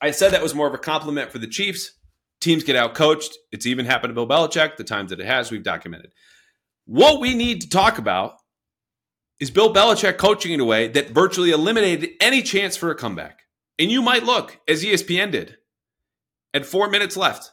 I 0.00 0.12
said 0.12 0.30
that 0.30 0.42
was 0.42 0.54
more 0.54 0.68
of 0.68 0.74
a 0.74 0.78
compliment 0.78 1.32
for 1.32 1.38
the 1.38 1.48
Chiefs. 1.48 1.92
Teams 2.40 2.62
get 2.62 2.76
out 2.76 2.94
coached. 2.94 3.36
It's 3.50 3.66
even 3.66 3.86
happened 3.86 4.10
to 4.10 4.14
Bill 4.14 4.28
Belichick. 4.28 4.76
The 4.76 4.84
times 4.84 5.10
that 5.10 5.18
it 5.18 5.26
has, 5.26 5.50
we've 5.50 5.64
documented. 5.64 6.12
What 6.88 7.20
we 7.20 7.34
need 7.34 7.60
to 7.60 7.68
talk 7.68 7.98
about 7.98 8.38
is 9.38 9.50
Bill 9.50 9.74
Belichick 9.74 10.16
coaching 10.16 10.52
in 10.52 10.60
a 10.60 10.64
way 10.64 10.88
that 10.88 11.10
virtually 11.10 11.50
eliminated 11.50 12.12
any 12.18 12.40
chance 12.40 12.78
for 12.78 12.90
a 12.90 12.94
comeback. 12.94 13.40
And 13.78 13.90
you 13.90 14.00
might 14.00 14.24
look, 14.24 14.58
as 14.66 14.82
ESPN 14.82 15.30
did, 15.30 15.58
at 16.54 16.64
four 16.64 16.88
minutes 16.88 17.14
left, 17.14 17.52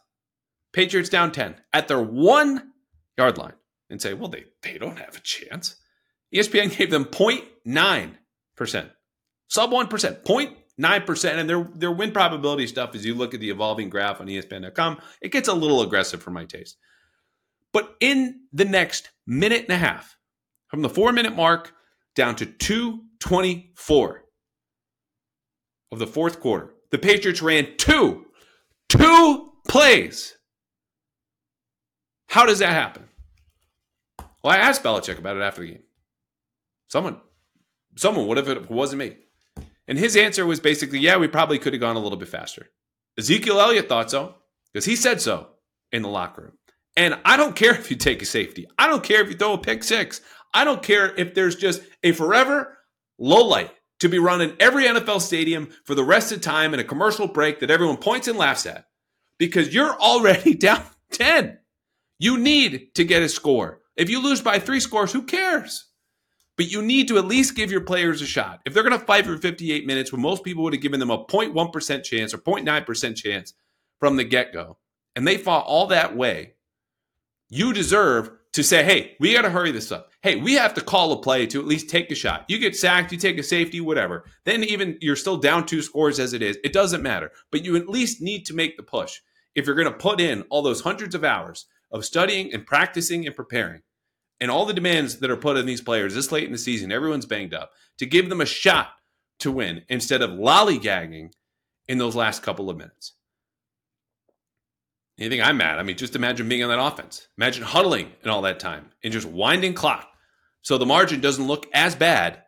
Patriots 0.71 1.09
down 1.09 1.33
10 1.33 1.55
at 1.73 1.89
their 1.89 2.01
one 2.01 2.71
yard 3.17 3.37
line 3.37 3.55
and 3.89 4.01
say, 4.01 4.13
well, 4.13 4.29
they, 4.29 4.45
they 4.63 4.77
don't 4.77 4.99
have 4.99 5.17
a 5.17 5.21
chance. 5.21 5.75
ESPN 6.33 6.73
gave 6.77 6.89
them 6.89 7.03
0.9%, 7.03 8.91
sub 9.49 9.69
1%, 9.69 10.23
0.9%. 10.23 11.33
And 11.33 11.49
their, 11.49 11.69
their 11.75 11.91
win 11.91 12.13
probability 12.13 12.67
stuff, 12.67 12.95
as 12.95 13.05
you 13.05 13.15
look 13.15 13.33
at 13.33 13.41
the 13.41 13.49
evolving 13.49 13.89
graph 13.89 14.21
on 14.21 14.27
ESPN.com, 14.27 15.01
it 15.21 15.33
gets 15.33 15.49
a 15.49 15.53
little 15.53 15.81
aggressive 15.81 16.23
for 16.23 16.31
my 16.31 16.45
taste. 16.45 16.77
But 17.75 17.97
in 17.99 18.39
the 18.53 18.63
next 18.63 19.09
minute 19.27 19.63
and 19.63 19.71
a 19.71 19.77
half, 19.77 20.15
from 20.69 20.81
the 20.81 20.87
four 20.87 21.11
minute 21.11 21.35
mark 21.35 21.73
down 22.15 22.37
to 22.37 22.45
224 22.45 24.23
of 25.91 25.99
the 25.99 26.07
fourth 26.07 26.39
quarter, 26.39 26.73
the 26.91 26.97
Patriots 26.97 27.41
ran 27.41 27.75
two, 27.75 28.27
two 28.87 29.51
plays. 29.67 30.37
How 32.29 32.45
does 32.45 32.59
that 32.59 32.71
happen? 32.71 33.09
Well, 34.41 34.53
I 34.53 34.57
asked 34.59 34.81
Belichick 34.81 35.19
about 35.19 35.35
it 35.35 35.41
after 35.41 35.59
the 35.59 35.71
game. 35.71 35.83
Someone, 36.87 37.19
someone, 37.97 38.25
what 38.25 38.37
if 38.37 38.47
it 38.47 38.71
wasn't 38.71 38.99
me? 38.99 39.17
And 39.85 39.97
his 39.97 40.15
answer 40.15 40.45
was 40.45 40.61
basically, 40.61 40.99
yeah, 40.99 41.17
we 41.17 41.27
probably 41.27 41.59
could 41.59 41.73
have 41.73 41.81
gone 41.81 41.97
a 41.97 42.01
little 42.01 42.17
bit 42.17 42.29
faster. 42.29 42.69
Ezekiel 43.17 43.59
Elliott 43.59 43.89
thought 43.89 44.11
so 44.11 44.35
because 44.71 44.85
he 44.85 44.95
said 44.95 45.19
so 45.19 45.49
in 45.91 46.03
the 46.03 46.07
locker 46.07 46.41
room. 46.43 46.57
And 46.97 47.19
I 47.25 47.37
don't 47.37 47.55
care 47.55 47.75
if 47.75 47.89
you 47.91 47.97
take 47.97 48.21
a 48.21 48.25
safety. 48.25 48.67
I 48.77 48.87
don't 48.87 49.03
care 49.03 49.21
if 49.21 49.29
you 49.29 49.35
throw 49.35 49.53
a 49.53 49.57
pick 49.57 49.83
six. 49.83 50.21
I 50.53 50.63
don't 50.63 50.81
care 50.81 51.13
if 51.15 51.33
there's 51.33 51.55
just 51.55 51.81
a 52.03 52.13
forever 52.13 52.77
low 53.17 53.45
light 53.45 53.71
to 53.99 54.09
be 54.09 54.19
run 54.19 54.41
in 54.41 54.55
every 54.59 54.85
NFL 54.85 55.21
stadium 55.21 55.69
for 55.83 55.95
the 55.95 56.03
rest 56.03 56.31
of 56.31 56.41
time 56.41 56.73
in 56.73 56.79
a 56.79 56.85
commercial 56.85 57.27
break 57.27 57.59
that 57.59 57.71
everyone 57.71 57.97
points 57.97 58.27
and 58.27 58.37
laughs 58.37 58.65
at 58.65 58.85
because 59.37 59.73
you're 59.73 59.99
already 59.99 60.53
down 60.55 60.83
10. 61.11 61.57
You 62.19 62.37
need 62.37 62.95
to 62.95 63.03
get 63.03 63.23
a 63.23 63.29
score. 63.29 63.81
If 63.97 64.09
you 64.09 64.21
lose 64.21 64.41
by 64.41 64.59
three 64.59 64.79
scores, 64.79 65.11
who 65.11 65.23
cares? 65.23 65.85
but 66.57 66.71
you 66.71 66.81
need 66.81 67.07
to 67.09 67.17
at 67.17 67.25
least 67.25 67.55
give 67.55 67.71
your 67.71 67.81
players 67.81 68.21
a 68.21 68.25
shot. 68.25 68.61
If 68.65 68.73
they're 68.73 68.83
going 68.83 68.97
to 68.97 69.05
fight 69.05 69.25
for 69.25 69.37
58 69.37 69.85
minutes, 69.85 70.11
when 70.11 70.21
most 70.21 70.43
people 70.43 70.63
would 70.63 70.73
have 70.73 70.81
given 70.81 70.99
them 70.99 71.11
a 71.11 71.25
0.1% 71.25 72.03
chance 72.03 72.33
or 72.33 72.37
0.9% 72.37 73.15
chance 73.15 73.53
from 73.99 74.15
the 74.15 74.23
get 74.23 74.53
go, 74.53 74.77
and 75.15 75.27
they 75.27 75.37
fought 75.37 75.65
all 75.65 75.87
that 75.87 76.15
way, 76.15 76.53
you 77.55 77.73
deserve 77.73 78.31
to 78.53 78.63
say, 78.63 78.83
hey, 78.83 79.15
we 79.19 79.33
got 79.33 79.41
to 79.41 79.49
hurry 79.49 79.71
this 79.71 79.91
up. 79.91 80.11
Hey, 80.21 80.35
we 80.35 80.53
have 80.53 80.73
to 80.75 80.81
call 80.81 81.11
a 81.11 81.21
play 81.21 81.45
to 81.47 81.59
at 81.59 81.67
least 81.67 81.89
take 81.89 82.11
a 82.11 82.15
shot. 82.15 82.45
You 82.47 82.57
get 82.57 82.75
sacked, 82.75 83.11
you 83.11 83.17
take 83.17 83.37
a 83.37 83.43
safety, 83.43 83.81
whatever. 83.81 84.25
Then 84.45 84.63
even 84.63 84.97
you're 85.01 85.15
still 85.15 85.37
down 85.37 85.65
two 85.65 85.81
scores 85.81 86.19
as 86.19 86.33
it 86.33 86.41
is. 86.41 86.57
It 86.63 86.73
doesn't 86.73 87.03
matter. 87.03 87.31
But 87.51 87.65
you 87.65 87.75
at 87.75 87.89
least 87.89 88.21
need 88.21 88.45
to 88.45 88.53
make 88.53 88.77
the 88.77 88.83
push. 88.83 89.19
If 89.55 89.65
you're 89.65 89.75
going 89.75 89.91
to 89.91 89.97
put 89.97 90.19
in 90.19 90.43
all 90.49 90.61
those 90.61 90.81
hundreds 90.81 91.15
of 91.15 91.23
hours 91.23 91.65
of 91.91 92.05
studying 92.05 92.53
and 92.53 92.65
practicing 92.65 93.25
and 93.25 93.35
preparing, 93.35 93.81
and 94.41 94.51
all 94.51 94.65
the 94.65 94.73
demands 94.73 95.19
that 95.19 95.31
are 95.31 95.37
put 95.37 95.57
on 95.57 95.65
these 95.65 95.81
players 95.81 96.13
this 96.13 96.31
late 96.31 96.43
in 96.43 96.51
the 96.51 96.57
season, 96.57 96.91
everyone's 96.91 97.25
banged 97.25 97.53
up, 97.53 97.71
to 97.97 98.05
give 98.05 98.29
them 98.29 98.41
a 98.41 98.45
shot 98.45 98.89
to 99.39 99.51
win 99.51 99.83
instead 99.87 100.21
of 100.21 100.31
lollygagging 100.31 101.31
in 101.87 101.97
those 101.97 102.15
last 102.15 102.43
couple 102.43 102.69
of 102.69 102.77
minutes. 102.77 103.14
You 105.17 105.29
think 105.29 105.43
I'm 105.43 105.57
mad? 105.57 105.79
I 105.79 105.83
mean, 105.83 105.95
just 105.95 106.15
imagine 106.15 106.49
being 106.49 106.63
on 106.63 106.69
that 106.69 106.79
offense. 106.79 107.27
Imagine 107.37 107.63
huddling 107.63 108.11
and 108.21 108.31
all 108.31 108.41
that 108.41 108.59
time 108.59 108.89
and 109.03 109.13
just 109.13 109.27
winding 109.27 109.73
clock. 109.73 110.07
So 110.61 110.77
the 110.77 110.85
margin 110.85 111.21
doesn't 111.21 111.47
look 111.47 111.67
as 111.73 111.95
bad 111.95 112.43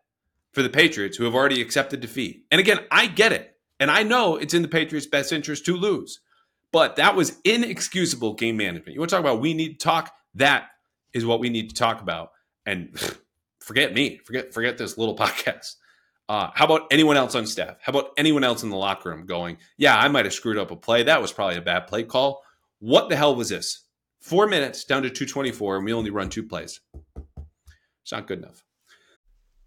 for 0.52 0.62
the 0.64 0.70
Patriots 0.70 1.18
who 1.18 1.24
have 1.24 1.36
already 1.36 1.62
accepted 1.62 2.02
defeat. 2.02 2.46
And 2.52 2.60
again, 2.60 2.80
I 2.92 3.08
get 3.08 3.32
it. 3.32 3.56
And 3.80 3.92
I 3.92 4.04
know 4.04 4.38
it's 4.38 4.54
in 4.54 4.64
the 4.64 4.68
Patriots' 4.68 5.06
best 5.06 5.32
interest 5.32 5.66
to 5.66 5.78
lose. 5.78 6.20
But 6.72 6.98
that 6.98 7.16
was 7.16 7.38
inexcusable 7.46 8.34
game 8.34 8.58
management. 8.58 8.94
You 8.94 9.00
want 9.00 9.10
to 9.12 9.16
talk 9.16 9.24
about 9.24 9.40
we 9.40 9.54
need 9.54 9.80
to 9.80 9.84
talk? 9.86 10.14
That 10.36 10.66
is 11.14 11.26
what 11.26 11.40
we 11.40 11.50
need 11.50 11.70
to 11.70 11.76
talk 11.76 12.02
about. 12.02 12.32
And 12.66 13.00
forget 13.62 13.94
me. 13.94 14.20
Forget 14.26 14.54
forget 14.54 14.78
this 14.78 14.98
little 14.98 15.16
podcast. 15.18 15.76
Uh, 16.28 16.50
how 16.54 16.66
about 16.66 16.88
anyone 16.92 17.16
else 17.16 17.36
on 17.36 17.46
staff? 17.46 17.78
How 17.82 17.92
about 17.92 18.10
anyone 18.18 18.44
else 18.44 18.62
in 18.62 18.70
the 18.70 18.76
locker 18.76 19.10
room 19.10 19.26
going, 19.26 19.60
yeah, 19.78 19.96
I 19.96 20.10
might 20.10 20.26
have 20.26 20.34
screwed 20.34 20.58
up 20.58 20.72
a 20.72 20.76
play. 20.76 21.04
That 21.04 21.22
was 21.22 21.32
probably 21.32 21.56
a 21.56 21.62
bad 21.62 21.88
play 21.88 22.04
call. 22.04 22.44
What 22.80 23.10
the 23.10 23.16
hell 23.16 23.36
was 23.36 23.50
this? 23.50 23.86
Four 24.20 24.46
minutes 24.46 24.84
down 24.84 25.02
to 25.02 25.10
224, 25.10 25.78
and 25.78 25.86
we 25.86 25.94
only 25.94 26.12
run 26.12 26.30
two 26.30 26.44
plays. 26.44 26.80
It's 28.04 28.12
not 28.12 28.28
good 28.28 28.40
enough. 28.40 28.64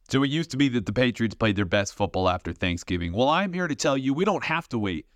So 0.09 0.23
it 0.23 0.31
used 0.31 0.53
to 0.53 0.57
be 0.57 0.68
that 0.70 0.87
the 0.87 0.92
Patriots 0.92 1.35
played 1.35 1.57
their 1.57 1.64
best 1.64 1.94
football 1.94 2.29
after 2.29 2.53
Thanksgiving. 2.53 3.12
Well, 3.12 3.29
I'm 3.29 3.53
here 3.53 3.66
to 3.66 3.75
tell 3.75 3.96
you 3.96 4.14
we 4.14 4.25
don't 4.25 4.44
have 4.44 4.68
to 4.68 4.79
wait 4.79 5.07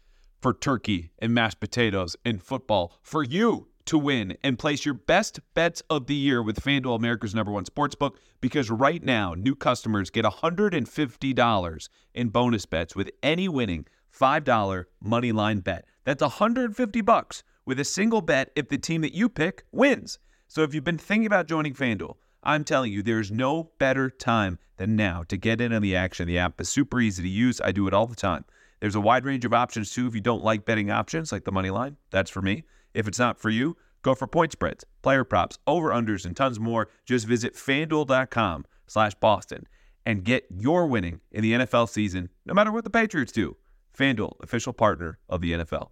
for 0.40 0.52
turkey 0.52 1.12
and 1.20 1.32
mashed 1.32 1.60
potatoes 1.60 2.16
and 2.24 2.42
football 2.42 2.98
for 3.00 3.22
you 3.22 3.68
to 3.86 3.98
win 3.98 4.36
and 4.42 4.58
place 4.58 4.84
your 4.84 4.94
best 4.94 5.40
bets 5.54 5.82
of 5.88 6.06
the 6.06 6.14
year 6.14 6.42
with 6.42 6.62
FanDuel 6.62 6.96
America's 6.96 7.34
number 7.34 7.52
one 7.52 7.64
sports 7.64 7.94
book 7.94 8.18
because 8.40 8.70
right 8.70 9.02
now 9.02 9.34
new 9.34 9.54
customers 9.54 10.10
get 10.10 10.24
$150 10.24 11.88
in 12.14 12.28
bonus 12.28 12.66
bets 12.66 12.96
with 12.96 13.10
any 13.22 13.48
winning 13.48 13.86
$5 14.12 14.84
money 15.00 15.32
line 15.32 15.60
bet. 15.60 15.84
That's 16.04 16.22
150 16.22 17.00
bucks 17.02 17.42
with 17.66 17.80
a 17.80 17.84
single 17.84 18.20
bet 18.20 18.50
if 18.54 18.68
the 18.68 18.78
team 18.78 19.00
that 19.02 19.14
you 19.14 19.28
pick 19.28 19.64
wins. 19.72 20.18
So 20.48 20.62
if 20.62 20.74
you've 20.74 20.84
been 20.84 20.98
thinking 20.98 21.26
about 21.26 21.48
joining 21.48 21.74
FanDuel, 21.74 22.16
I'm 22.42 22.64
telling 22.64 22.92
you, 22.92 23.02
there's 23.02 23.30
no 23.30 23.70
better 23.78 24.10
time 24.10 24.58
than 24.76 24.96
now 24.96 25.24
to 25.28 25.36
get 25.36 25.60
in 25.60 25.72
on 25.72 25.82
the 25.82 25.96
action. 25.96 26.26
The 26.26 26.38
app 26.38 26.60
is 26.60 26.68
super 26.68 27.00
easy 27.00 27.22
to 27.22 27.28
use. 27.28 27.60
I 27.60 27.72
do 27.72 27.88
it 27.88 27.94
all 27.94 28.06
the 28.06 28.14
time. 28.14 28.44
There's 28.80 28.94
a 28.94 29.00
wide 29.00 29.24
range 29.24 29.44
of 29.44 29.54
options 29.54 29.92
too. 29.92 30.06
If 30.06 30.14
you 30.14 30.20
don't 30.20 30.44
like 30.44 30.66
betting 30.66 30.90
options 30.90 31.32
like 31.32 31.44
the 31.44 31.52
money 31.52 31.70
line, 31.70 31.96
that's 32.10 32.30
for 32.30 32.42
me. 32.42 32.64
If 32.92 33.08
it's 33.08 33.18
not 33.18 33.38
for 33.38 33.48
you, 33.48 33.76
go 34.02 34.14
for 34.14 34.26
point 34.26 34.52
spreads, 34.52 34.84
player 35.00 35.24
props, 35.24 35.58
over 35.66 35.90
unders, 35.90 36.26
and 36.26 36.36
tons 36.36 36.60
more. 36.60 36.88
Just 37.06 37.26
visit 37.26 37.54
fanduel.com 37.54 38.66
slash 38.86 39.14
Boston 39.14 39.66
and 40.04 40.22
get 40.22 40.44
your 40.50 40.86
winning 40.86 41.20
in 41.32 41.42
the 41.42 41.52
NFL 41.52 41.88
season, 41.88 42.28
no 42.44 42.52
matter 42.52 42.70
what 42.70 42.84
the 42.84 42.90
Patriots 42.90 43.32
do. 43.32 43.56
FanDuel, 43.96 44.34
official 44.42 44.72
partner 44.72 45.18
of 45.28 45.40
the 45.40 45.52
NFL. 45.52 45.88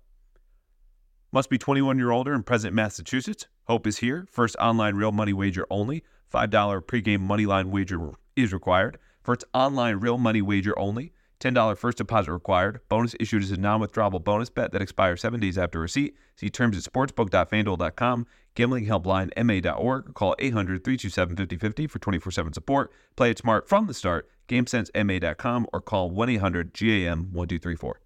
Must 1.35 1.49
be 1.49 1.57
21 1.57 1.97
year 1.97 2.11
older 2.11 2.35
and 2.35 2.45
present 2.45 2.73
in 2.73 2.75
Massachusetts. 2.75 3.47
Hope 3.65 3.87
is 3.87 3.99
here. 3.99 4.27
First 4.31 4.55
online 4.57 4.97
real 4.97 5.13
money 5.13 5.33
wager 5.33 5.67
only. 5.71 6.03
$5 6.31 6.83
pregame 6.83 7.21
money 7.21 7.47
line 7.47 7.71
wager 7.71 8.11
is 8.37 8.53
required. 8.53 8.99
First 9.23 9.45
online 9.55 9.97
real 9.97 10.19
money 10.19 10.43
wager 10.43 10.79
only. 10.79 11.15
$10 11.41 11.79
first 11.79 11.97
deposit 11.97 12.33
required. 12.33 12.81
Bonus 12.91 13.17
issued 13.19 13.43
as 13.43 13.51
a 13.51 13.57
non 13.57 13.81
withdrawable 13.81 14.23
bonus 14.23 14.51
bet 14.51 14.73
that 14.73 14.83
expires 14.83 15.23
seven 15.23 15.41
days 15.41 15.57
after 15.57 15.81
receipt. 15.81 16.15
See 16.37 16.51
terms 16.51 16.77
at 16.77 16.93
sportsbook.fanduel.com. 16.93 18.27
Gambling 18.55 18.85
helpline 18.85 19.31
ma.org. 19.43 20.13
Call 20.13 20.37
800 20.39 20.85
327 20.85 21.37
5050 21.37 21.87
for 21.87 21.99
24 21.99 22.31
7 22.31 22.53
support. 22.53 22.93
Play 23.17 23.31
it 23.31 23.39
smart 23.39 23.71
from 23.71 23.87
the 23.87 23.95
start. 23.95 24.29
GameSenseMA.com 24.51 25.67
or 25.73 25.81
call 25.81 26.11
1 26.11 26.29
800 26.29 26.75
GAM 26.75 27.33
1234. 27.33 28.01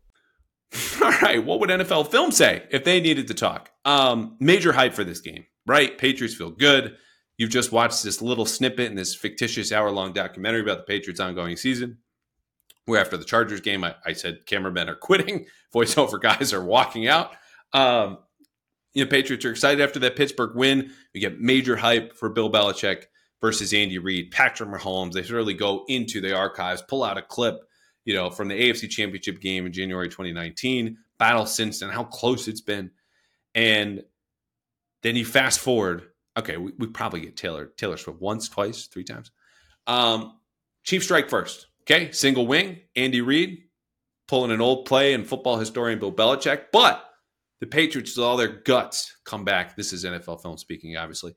All 1.02 1.10
right, 1.22 1.44
what 1.44 1.60
would 1.60 1.70
NFL 1.70 2.10
film 2.10 2.32
say 2.32 2.64
if 2.70 2.84
they 2.84 3.00
needed 3.00 3.28
to 3.28 3.34
talk? 3.34 3.70
Um, 3.84 4.36
major 4.40 4.72
hype 4.72 4.94
for 4.94 5.04
this 5.04 5.20
game, 5.20 5.44
right? 5.66 5.96
Patriots 5.96 6.34
feel 6.34 6.50
good. 6.50 6.96
You've 7.38 7.50
just 7.50 7.72
watched 7.72 8.02
this 8.02 8.22
little 8.22 8.46
snippet 8.46 8.90
in 8.90 8.96
this 8.96 9.14
fictitious 9.14 9.70
hour 9.72 9.90
long 9.90 10.12
documentary 10.12 10.62
about 10.62 10.78
the 10.78 10.84
Patriots' 10.84 11.20
ongoing 11.20 11.56
season. 11.56 11.98
Where 12.86 13.00
after 13.00 13.16
the 13.16 13.24
Chargers 13.24 13.60
game, 13.60 13.84
I, 13.84 13.96
I 14.04 14.12
said 14.12 14.46
cameramen 14.46 14.88
are 14.88 14.94
quitting, 15.00 15.46
voiceover 15.74 16.20
guys 16.20 16.52
are 16.52 16.64
walking 16.64 17.08
out. 17.08 17.32
Um, 17.72 18.18
you 18.94 19.04
know, 19.04 19.10
Patriots 19.10 19.44
are 19.44 19.50
excited 19.50 19.82
after 19.82 19.98
that 20.00 20.16
Pittsburgh 20.16 20.56
win. 20.56 20.90
We 21.12 21.20
get 21.20 21.40
major 21.40 21.76
hype 21.76 22.16
for 22.16 22.30
Bill 22.30 22.50
Belichick 22.50 23.04
versus 23.40 23.74
Andy 23.74 23.98
Reid, 23.98 24.30
Patrick 24.30 24.70
Mahomes. 24.70 25.12
They 25.12 25.22
really 25.22 25.52
go 25.52 25.84
into 25.88 26.20
the 26.20 26.34
archives, 26.34 26.80
pull 26.80 27.04
out 27.04 27.18
a 27.18 27.22
clip 27.22 27.60
you 28.06 28.14
know, 28.14 28.30
from 28.30 28.48
the 28.48 28.54
AFC 28.54 28.88
Championship 28.88 29.40
game 29.40 29.66
in 29.66 29.72
January 29.72 30.08
2019, 30.08 30.96
battle 31.18 31.44
since 31.44 31.80
then, 31.80 31.90
how 31.90 32.04
close 32.04 32.48
it's 32.48 32.62
been. 32.62 32.90
And 33.54 34.02
then 35.02 35.16
you 35.16 35.26
fast 35.26 35.60
forward. 35.60 36.04
Okay, 36.38 36.56
we, 36.56 36.72
we 36.78 36.86
probably 36.86 37.20
get 37.20 37.36
Taylor 37.36 37.72
Taylor 37.76 37.98
Swift 37.98 38.20
once, 38.20 38.48
twice, 38.48 38.86
three 38.86 39.04
times. 39.04 39.30
Um, 39.86 40.38
Chief 40.84 41.02
strike 41.02 41.28
first. 41.28 41.66
Okay, 41.82 42.12
single 42.12 42.46
wing, 42.46 42.78
Andy 42.94 43.20
Reid 43.20 43.64
pulling 44.28 44.50
an 44.50 44.60
old 44.60 44.86
play 44.86 45.14
and 45.14 45.26
football 45.26 45.56
historian 45.56 45.98
Bill 45.98 46.12
Belichick, 46.12 46.66
but 46.72 47.04
the 47.60 47.66
Patriots, 47.66 48.16
with 48.16 48.24
all 48.24 48.36
their 48.36 48.60
guts, 48.62 49.16
come 49.24 49.44
back. 49.44 49.76
This 49.76 49.92
is 49.92 50.04
NFL 50.04 50.42
film 50.42 50.58
speaking, 50.58 50.96
obviously. 50.96 51.34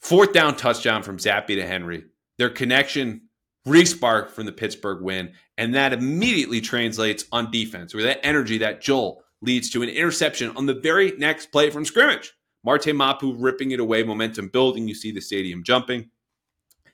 Fourth 0.00 0.32
down 0.32 0.56
touchdown 0.56 1.02
from 1.02 1.18
Zappe 1.18 1.46
to 1.46 1.66
Henry. 1.66 2.04
Their 2.38 2.50
connection 2.50 3.23
respark 3.66 4.30
from 4.30 4.46
the 4.46 4.52
Pittsburgh 4.52 5.02
win. 5.02 5.32
And 5.56 5.74
that 5.74 5.92
immediately 5.92 6.60
translates 6.60 7.24
on 7.32 7.50
defense, 7.50 7.94
where 7.94 8.04
that 8.04 8.24
energy, 8.24 8.58
that 8.58 8.80
jolt, 8.80 9.22
leads 9.40 9.70
to 9.70 9.82
an 9.82 9.88
interception 9.88 10.56
on 10.56 10.66
the 10.66 10.74
very 10.74 11.12
next 11.18 11.52
play 11.52 11.70
from 11.70 11.84
scrimmage. 11.84 12.32
Marte 12.64 12.94
Mapu 12.94 13.34
ripping 13.34 13.72
it 13.72 13.80
away, 13.80 14.02
momentum 14.02 14.48
building. 14.48 14.88
You 14.88 14.94
see 14.94 15.12
the 15.12 15.20
stadium 15.20 15.62
jumping. 15.62 16.10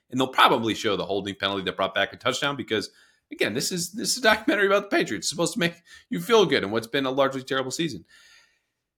And 0.09 0.19
they'll 0.19 0.27
probably 0.27 0.73
show 0.73 0.97
the 0.97 1.05
holding 1.05 1.35
penalty 1.35 1.63
that 1.63 1.77
brought 1.77 1.95
back 1.95 2.11
a 2.11 2.17
touchdown 2.17 2.57
because, 2.57 2.89
again, 3.31 3.53
this 3.53 3.71
is 3.71 3.93
this 3.93 4.11
is 4.11 4.17
a 4.17 4.21
documentary 4.21 4.67
about 4.67 4.89
the 4.89 4.97
Patriots. 4.97 5.25
It's 5.25 5.29
supposed 5.29 5.53
to 5.53 5.59
make 5.59 5.81
you 6.09 6.19
feel 6.19 6.45
good 6.45 6.63
in 6.63 6.71
what's 6.71 6.87
been 6.87 7.05
a 7.05 7.11
largely 7.11 7.43
terrible 7.43 7.71
season. 7.71 8.03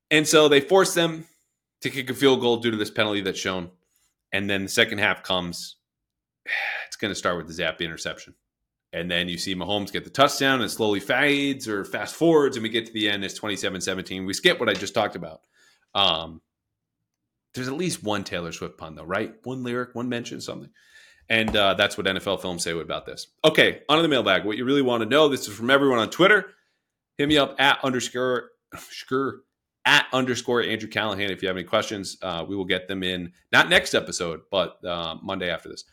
And 0.09 0.27
so 0.27 0.47
they 0.47 0.59
force 0.59 0.95
them 0.95 1.27
to 1.81 1.91
kick 1.91 2.09
a 2.09 2.15
field 2.15 2.41
goal 2.41 2.57
due 2.57 2.71
to 2.71 2.77
this 2.77 2.89
penalty 2.89 3.21
that's 3.21 3.39
shown. 3.39 3.69
And 4.31 4.49
then 4.49 4.63
the 4.63 4.69
second 4.69 4.97
half 4.97 5.21
comes 5.21 5.75
it's 6.87 6.95
going 6.95 7.11
to 7.11 7.15
start 7.15 7.37
with 7.37 7.47
the 7.47 7.63
Zappe 7.63 7.79
interception. 7.79 8.35
And 8.91 9.09
then 9.09 9.27
you 9.27 9.39
see 9.39 9.55
Mahomes 9.55 9.91
get 9.91 10.03
the 10.03 10.11
touchdown 10.11 10.61
and 10.61 10.69
slowly 10.69 10.99
fades 10.99 11.67
or 11.67 11.83
fast 11.83 12.13
forwards, 12.13 12.55
and 12.55 12.63
we 12.63 12.69
get 12.69 12.85
to 12.85 12.93
the 12.93 13.09
end. 13.09 13.25
It's 13.25 13.33
27 13.33 13.81
17. 13.81 14.25
We 14.25 14.33
skip 14.33 14.59
what 14.59 14.69
I 14.69 14.73
just 14.73 14.93
talked 14.93 15.15
about. 15.15 15.41
Um, 15.95 16.41
there's 17.55 17.67
at 17.67 17.73
least 17.73 18.03
one 18.03 18.23
Taylor 18.23 18.51
Swift 18.51 18.77
pun, 18.77 18.95
though, 18.95 19.03
right? 19.03 19.33
One 19.43 19.63
lyric, 19.63 19.95
one 19.95 20.09
mention, 20.09 20.41
something. 20.41 20.69
And 21.27 21.55
uh, 21.55 21.73
that's 21.73 21.97
what 21.97 22.05
NFL 22.05 22.41
films 22.41 22.63
say 22.63 22.71
about 22.77 23.05
this. 23.05 23.27
Okay, 23.43 23.81
on 23.89 23.97
to 23.97 24.03
the 24.03 24.09
mailbag. 24.09 24.45
What 24.45 24.57
you 24.57 24.65
really 24.65 24.81
want 24.81 25.01
to 25.01 25.09
know 25.09 25.27
this 25.27 25.47
is 25.47 25.55
from 25.55 25.71
everyone 25.71 25.99
on 25.99 26.09
Twitter. 26.09 26.51
Hit 27.17 27.27
me 27.27 27.37
up 27.37 27.55
at 27.59 27.79
underscore, 27.83 28.49
underscore 28.73 29.41
at 29.85 30.05
underscore 30.13 30.61
Andrew 30.61 30.89
Callahan 30.89 31.31
if 31.31 31.41
you 31.41 31.47
have 31.47 31.57
any 31.57 31.65
questions. 31.65 32.17
Uh, 32.21 32.45
we 32.47 32.55
will 32.55 32.65
get 32.65 32.87
them 32.87 33.03
in, 33.03 33.31
not 33.51 33.69
next 33.69 33.93
episode, 33.93 34.41
but 34.51 34.83
uh, 34.85 35.15
Monday 35.21 35.49
after 35.49 35.69
this. 35.69 35.83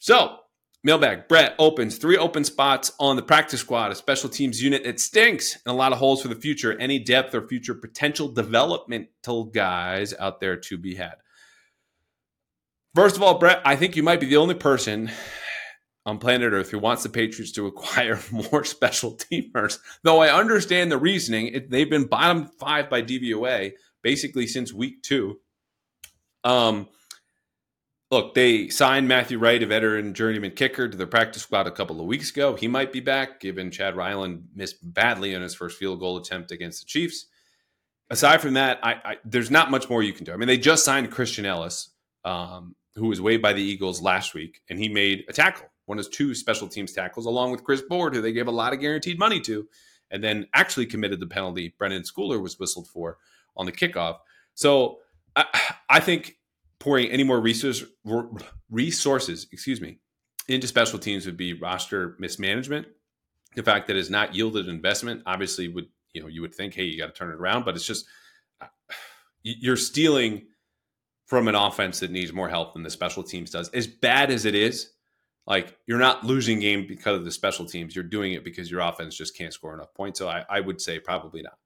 So, 0.00 0.38
mailbag 0.82 1.28
Brett 1.28 1.54
opens 1.58 1.98
three 1.98 2.16
open 2.16 2.42
spots 2.42 2.90
on 2.98 3.16
the 3.16 3.22
practice 3.22 3.60
squad, 3.60 3.92
a 3.92 3.94
special 3.94 4.30
teams 4.30 4.62
unit 4.62 4.82
that 4.84 4.98
stinks, 4.98 5.54
and 5.54 5.72
a 5.72 5.76
lot 5.76 5.92
of 5.92 5.98
holes 5.98 6.22
for 6.22 6.28
the 6.28 6.34
future. 6.34 6.76
Any 6.80 6.98
depth 6.98 7.34
or 7.34 7.46
future 7.46 7.74
potential 7.74 8.28
developmental 8.28 9.44
guys 9.44 10.14
out 10.18 10.40
there 10.40 10.56
to 10.56 10.78
be 10.78 10.94
had? 10.94 11.16
First 12.94 13.16
of 13.16 13.22
all, 13.22 13.38
Brett, 13.38 13.60
I 13.66 13.76
think 13.76 13.94
you 13.94 14.02
might 14.02 14.20
be 14.20 14.26
the 14.26 14.38
only 14.38 14.54
person 14.54 15.10
on 16.06 16.16
planet 16.16 16.54
Earth 16.54 16.70
who 16.70 16.78
wants 16.78 17.02
the 17.02 17.10
Patriots 17.10 17.52
to 17.52 17.66
acquire 17.66 18.18
more 18.30 18.64
special 18.64 19.18
teamers. 19.18 19.80
Though 20.02 20.20
I 20.20 20.34
understand 20.34 20.90
the 20.90 20.96
reasoning, 20.96 21.66
they've 21.68 21.90
been 21.90 22.06
bottom 22.06 22.46
five 22.58 22.88
by 22.88 23.02
DVOA 23.02 23.72
basically 24.02 24.46
since 24.46 24.72
week 24.72 25.02
two. 25.02 25.40
Um, 26.42 26.88
look, 28.10 28.34
they 28.34 28.68
signed 28.68 29.06
Matthew 29.06 29.38
Wright, 29.38 29.62
a 29.62 29.66
veteran 29.66 30.14
journeyman 30.14 30.50
kicker, 30.52 30.88
to 30.88 30.96
their 30.96 31.06
practice 31.06 31.42
squad 31.42 31.66
a 31.66 31.70
couple 31.70 32.00
of 32.00 32.06
weeks 32.06 32.30
ago. 32.30 32.56
He 32.56 32.66
might 32.66 32.92
be 32.92 33.00
back, 33.00 33.40
given 33.40 33.70
Chad 33.70 33.96
Ryland 33.96 34.48
missed 34.54 34.78
badly 34.82 35.34
on 35.34 35.42
his 35.42 35.54
first 35.54 35.78
field 35.78 36.00
goal 36.00 36.16
attempt 36.16 36.50
against 36.50 36.80
the 36.80 36.86
Chiefs. 36.86 37.26
Aside 38.10 38.40
from 38.40 38.54
that, 38.54 38.80
I, 38.82 38.92
I, 39.04 39.16
there's 39.24 39.50
not 39.50 39.70
much 39.70 39.88
more 39.88 40.02
you 40.02 40.12
can 40.12 40.24
do. 40.24 40.32
I 40.32 40.36
mean, 40.36 40.48
they 40.48 40.58
just 40.58 40.84
signed 40.84 41.12
Christian 41.12 41.46
Ellis, 41.46 41.90
um, 42.24 42.74
who 42.96 43.06
was 43.06 43.20
waived 43.20 43.42
by 43.42 43.52
the 43.52 43.62
Eagles 43.62 44.02
last 44.02 44.34
week, 44.34 44.60
and 44.68 44.78
he 44.78 44.88
made 44.88 45.24
a 45.28 45.32
tackle, 45.32 45.68
one 45.86 45.96
of 45.96 46.04
his 46.04 46.14
two 46.14 46.34
special 46.34 46.66
teams 46.66 46.92
tackles, 46.92 47.26
along 47.26 47.52
with 47.52 47.62
Chris 47.62 47.82
Board, 47.82 48.14
who 48.14 48.20
they 48.20 48.32
gave 48.32 48.48
a 48.48 48.52
lot 48.52 48.72
of 48.72 48.80
guaranteed 48.80 49.18
money 49.20 49.40
to, 49.42 49.68
and 50.10 50.24
then 50.24 50.48
actually 50.52 50.86
committed 50.86 51.20
the 51.20 51.26
penalty 51.28 51.72
Brenden 51.80 52.04
Schooler 52.04 52.42
was 52.42 52.58
whistled 52.58 52.88
for 52.88 53.18
on 53.56 53.66
the 53.66 53.72
kickoff. 53.72 54.18
So 54.54 54.98
I, 55.36 55.44
I 55.88 56.00
think 56.00 56.36
pouring 56.80 57.10
any 57.10 57.22
more 57.22 57.40
resources, 57.40 57.86
excuse 59.52 59.80
me, 59.80 59.98
into 60.48 60.66
special 60.66 60.98
teams 60.98 61.26
would 61.26 61.36
be 61.36 61.52
roster 61.52 62.16
mismanagement. 62.18 62.88
The 63.54 63.62
fact 63.62 63.86
that 63.86 63.96
it's 63.96 64.10
not 64.10 64.34
yielded 64.34 64.68
investment 64.68 65.22
obviously 65.26 65.68
would 65.68 65.86
you 66.12 66.20
know 66.20 66.28
you 66.28 66.40
would 66.40 66.54
think 66.54 66.74
hey 66.74 66.84
you 66.84 66.98
got 66.98 67.14
to 67.14 67.18
turn 67.18 67.30
it 67.30 67.36
around, 67.36 67.64
but 67.64 67.76
it's 67.76 67.86
just 67.86 68.06
uh, 68.60 68.66
you're 69.42 69.76
stealing 69.76 70.46
from 71.26 71.46
an 71.46 71.54
offense 71.54 72.00
that 72.00 72.10
needs 72.10 72.32
more 72.32 72.48
help 72.48 72.74
than 72.74 72.82
the 72.82 72.90
special 72.90 73.22
teams 73.22 73.50
does. 73.50 73.68
As 73.70 73.86
bad 73.86 74.30
as 74.30 74.44
it 74.44 74.54
is, 74.54 74.90
like 75.46 75.76
you're 75.86 75.98
not 75.98 76.24
losing 76.24 76.60
game 76.60 76.86
because 76.88 77.18
of 77.18 77.24
the 77.24 77.30
special 77.30 77.66
teams. 77.66 77.94
You're 77.94 78.04
doing 78.04 78.32
it 78.32 78.44
because 78.44 78.70
your 78.70 78.80
offense 78.80 79.16
just 79.16 79.36
can't 79.36 79.52
score 79.52 79.74
enough 79.74 79.94
points. 79.94 80.18
So 80.18 80.28
I, 80.28 80.44
I 80.48 80.60
would 80.60 80.80
say 80.80 80.98
probably 80.98 81.42
not. 81.42 81.58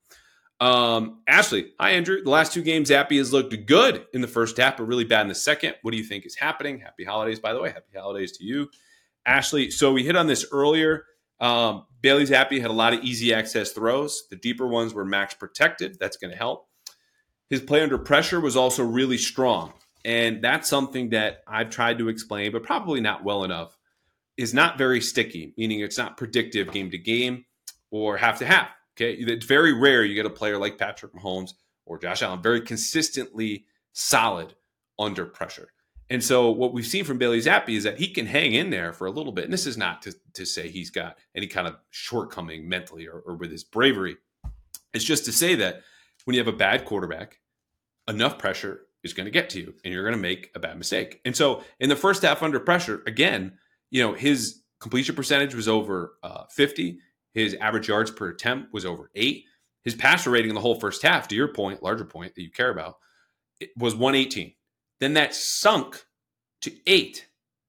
Um, 0.65 1.19
Ashley, 1.29 1.73
hi 1.79 1.91
Andrew. 1.91 2.23
The 2.23 2.31
last 2.31 2.55
two 2.55 2.63
games, 2.63 2.89
Zappe 2.89 3.19
has 3.19 3.35
looked 3.35 3.55
good 3.67 4.07
in 4.15 4.23
the 4.23 4.27
first 4.27 4.57
half, 4.57 4.79
but 4.79 4.85
really 4.85 5.05
bad 5.05 5.21
in 5.21 5.29
the 5.29 5.35
second. 5.35 5.75
What 5.83 5.91
do 5.91 5.99
you 5.99 6.05
think 6.05 6.25
is 6.25 6.37
happening? 6.37 6.79
Happy 6.79 7.05
holidays, 7.05 7.39
by 7.39 7.53
the 7.53 7.61
way. 7.61 7.69
Happy 7.69 7.99
holidays 7.99 8.33
to 8.39 8.45
you, 8.45 8.71
Ashley. 9.27 9.71
So 9.71 9.93
we 9.93 10.05
hit 10.05 10.17
on 10.17 10.27
this 10.27 10.47
earlier. 10.51 11.05
Um, 11.39 11.85
Bailey 12.01 12.25
Zappe 12.25 12.59
had 12.59 12.71
a 12.71 12.73
lot 12.73 12.95
of 12.95 13.05
easy 13.05 13.35
access 13.35 13.73
throws. 13.73 14.23
The 14.31 14.37
deeper 14.37 14.67
ones 14.67 14.95
were 14.95 15.05
max 15.05 15.35
protected. 15.35 15.99
That's 16.01 16.17
going 16.17 16.31
to 16.31 16.39
help. 16.39 16.67
His 17.51 17.61
play 17.61 17.83
under 17.83 17.99
pressure 17.99 18.41
was 18.41 18.57
also 18.57 18.85
really 18.85 19.19
strong, 19.19 19.75
and 20.03 20.43
that's 20.43 20.67
something 20.67 21.11
that 21.11 21.43
I've 21.47 21.69
tried 21.69 21.99
to 21.99 22.09
explain, 22.09 22.53
but 22.53 22.63
probably 22.63 23.03
not 23.03 23.23
well 23.23 23.45
enough. 23.45 23.77
Is 24.39 24.55
not 24.55 24.79
very 24.79 25.03
sticky, 25.03 25.53
meaning 25.59 25.81
it's 25.81 25.99
not 25.99 26.17
predictive 26.17 26.73
game 26.73 26.91
to 26.91 26.97
game 26.97 27.45
or 27.91 28.17
half 28.17 28.39
to 28.39 28.47
half. 28.47 28.71
Okay. 28.97 29.13
It's 29.13 29.47
very 29.47 29.73
rare 29.73 30.05
you 30.05 30.15
get 30.15 30.27
a 30.27 30.31
player 30.31 30.59
like 30.59 30.79
Patrick 30.79 31.13
Mahomes 31.13 31.55
or 31.87 31.99
Josh 31.99 32.23
Allen 32.23 32.43
very 32.43 32.61
consistently 32.61 33.65
solid 33.93 34.55
under 34.99 35.27
pressure. 35.27 35.69
And 36.11 36.23
so 36.23 36.51
what 36.51 36.73
we've 36.73 36.87
seen 36.87 37.05
from 37.05 37.19
Bailey 37.19 37.41
Zappe 37.41 37.71
is 37.71 37.85
that 37.85 37.99
he 37.99 38.09
can 38.09 38.27
hang 38.27 38.53
in 38.53 38.71
there 38.71 38.93
for 38.93 39.07
a 39.07 39.11
little 39.11 39.33
bit. 39.33 39.45
And 39.45 39.53
this 39.53 39.67
is 39.67 39.77
not 39.77 40.03
to, 40.03 40.15
to 40.35 40.45
say 40.45 40.69
he's 40.69 40.91
got 40.91 41.17
any 41.35 41.47
kind 41.47 41.67
of 41.67 41.77
shortcoming 41.91 42.69
mentally 42.69 43.09
or, 43.09 43.23
or 43.27 43.35
with 43.35 43.51
his 43.51 43.65
bravery. 43.65 44.17
It's 44.93 45.05
just 45.05 45.25
to 45.25 45.33
say 45.33 45.55
that 45.57 45.83
when 46.25 46.35
you 46.35 46.41
have 46.41 46.53
a 46.53 46.57
bad 46.57 46.85
quarterback, 46.85 47.41
enough 48.07 48.39
pressure 48.39 48.83
is 49.03 49.15
going 49.15 49.25
to 49.25 49.31
get 49.31 49.51
to 49.51 49.61
you 49.61 49.75
and 49.85 49.93
you're 49.93 50.05
going 50.05 50.17
to 50.17 50.21
make 50.21 50.51
a 50.55 50.59
bad 50.59 50.77
mistake. 50.77 51.21
And 51.25 51.35
so 51.35 51.63
in 51.81 51.89
the 51.89 51.97
first 51.97 52.23
half 52.23 52.43
under 52.43 52.61
pressure, 52.61 53.03
again, 53.07 53.59
you 53.91 54.03
know, 54.03 54.13
his 54.13 54.63
completion 54.81 55.15
percentage 55.15 55.55
was 55.55 55.69
over 55.69 56.15
uh, 56.23 56.45
50. 56.51 56.99
His 57.35 57.55
average 57.55 57.89
yards 57.89 58.11
per 58.11 58.29
attempt 58.29 58.73
was 58.73 58.87
over 58.87 59.11
eight. 59.15 59.45
His 59.83 59.95
passer 59.95 60.31
rating 60.31 60.51
in 60.51 60.55
the 60.55 60.61
whole 60.61 60.81
first 60.81 61.03
half, 61.03 61.29
to 61.29 61.35
your 61.35 61.49
point, 61.49 61.83
larger 61.83 62.05
point 62.05 62.35
that 62.35 62.43
you 62.43 62.51
care 62.51 62.71
about, 62.71 62.97
was 63.77 63.95
118. 63.95 64.55
Then 65.01 65.15
that 65.15 65.35
sunk 65.35 66.03
to 66.63 66.73
eight 66.87 67.27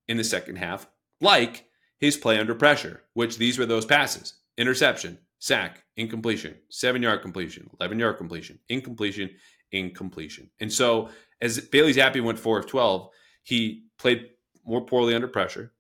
in 0.08 0.18
the 0.18 0.24
second 0.24 0.58
half, 0.58 0.88
like 1.20 1.66
his 2.00 2.16
play 2.16 2.40
under 2.40 2.56
pressure, 2.56 3.04
which 3.14 3.38
these 3.38 3.58
were 3.58 3.66
those 3.66 3.86
passes 3.86 4.36
interception, 4.58 5.18
sack, 5.40 5.84
incompletion, 5.98 6.56
seven 6.70 7.02
yard 7.02 7.22
completion, 7.22 7.70
11 7.80 8.00
yard 8.00 8.18
completion, 8.18 8.58
incompletion, 8.70 9.30
incompletion. 9.72 10.50
And 10.60 10.72
so 10.72 11.10
as 11.42 11.60
Bailey 11.60 11.94
Zappe 11.94 12.24
went 12.24 12.40
four 12.40 12.58
of 12.58 12.68
12, 12.68 13.10
he 13.44 13.86
played 13.98 14.30
more 14.66 14.86
poorly 14.86 15.14
under 15.14 15.28
pressure 15.28 15.74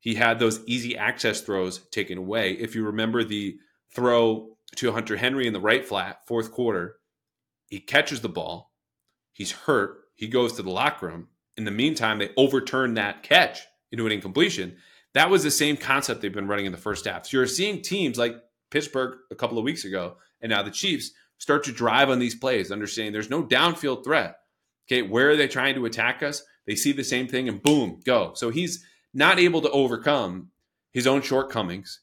he 0.00 0.14
had 0.14 0.38
those 0.38 0.60
easy 0.66 0.96
access 0.96 1.42
throws 1.42 1.78
taken 1.90 2.18
away. 2.18 2.52
If 2.52 2.74
you 2.74 2.84
remember 2.84 3.22
the 3.22 3.58
throw 3.94 4.56
to 4.76 4.92
Hunter 4.92 5.16
Henry 5.16 5.46
in 5.46 5.52
the 5.52 5.60
right 5.60 5.86
flat, 5.86 6.26
fourth 6.26 6.50
quarter, 6.50 6.96
he 7.66 7.80
catches 7.80 8.20
the 8.20 8.28
ball. 8.28 8.72
He's 9.32 9.52
hurt. 9.52 9.98
He 10.14 10.26
goes 10.26 10.54
to 10.54 10.62
the 10.62 10.70
locker 10.70 11.06
room. 11.06 11.28
In 11.56 11.64
the 11.64 11.70
meantime, 11.70 12.18
they 12.18 12.30
overturn 12.36 12.94
that 12.94 13.22
catch 13.22 13.60
into 13.92 14.06
an 14.06 14.12
incompletion. 14.12 14.76
That 15.14 15.30
was 15.30 15.42
the 15.42 15.50
same 15.50 15.76
concept 15.76 16.22
they've 16.22 16.32
been 16.32 16.48
running 16.48 16.66
in 16.66 16.72
the 16.72 16.78
first 16.78 17.04
half. 17.04 17.26
So 17.26 17.36
you're 17.36 17.46
seeing 17.46 17.82
teams 17.82 18.18
like 18.18 18.36
Pittsburgh 18.70 19.18
a 19.30 19.34
couple 19.34 19.58
of 19.58 19.64
weeks 19.64 19.84
ago 19.84 20.16
and 20.40 20.50
now 20.50 20.62
the 20.62 20.70
Chiefs 20.70 21.12
start 21.38 21.64
to 21.64 21.72
drive 21.72 22.10
on 22.10 22.18
these 22.18 22.34
plays, 22.34 22.70
understanding 22.70 23.12
there's 23.12 23.30
no 23.30 23.42
downfield 23.42 24.04
threat. 24.04 24.36
Okay, 24.86 25.02
where 25.02 25.30
are 25.30 25.36
they 25.36 25.48
trying 25.48 25.74
to 25.74 25.86
attack 25.86 26.22
us? 26.22 26.42
They 26.66 26.74
see 26.74 26.92
the 26.92 27.04
same 27.04 27.26
thing 27.26 27.48
and 27.48 27.62
boom, 27.62 28.00
go. 28.04 28.32
So 28.34 28.50
he's 28.50 28.84
not 29.12 29.38
able 29.38 29.60
to 29.62 29.70
overcome 29.70 30.50
his 30.92 31.06
own 31.06 31.22
shortcomings, 31.22 32.00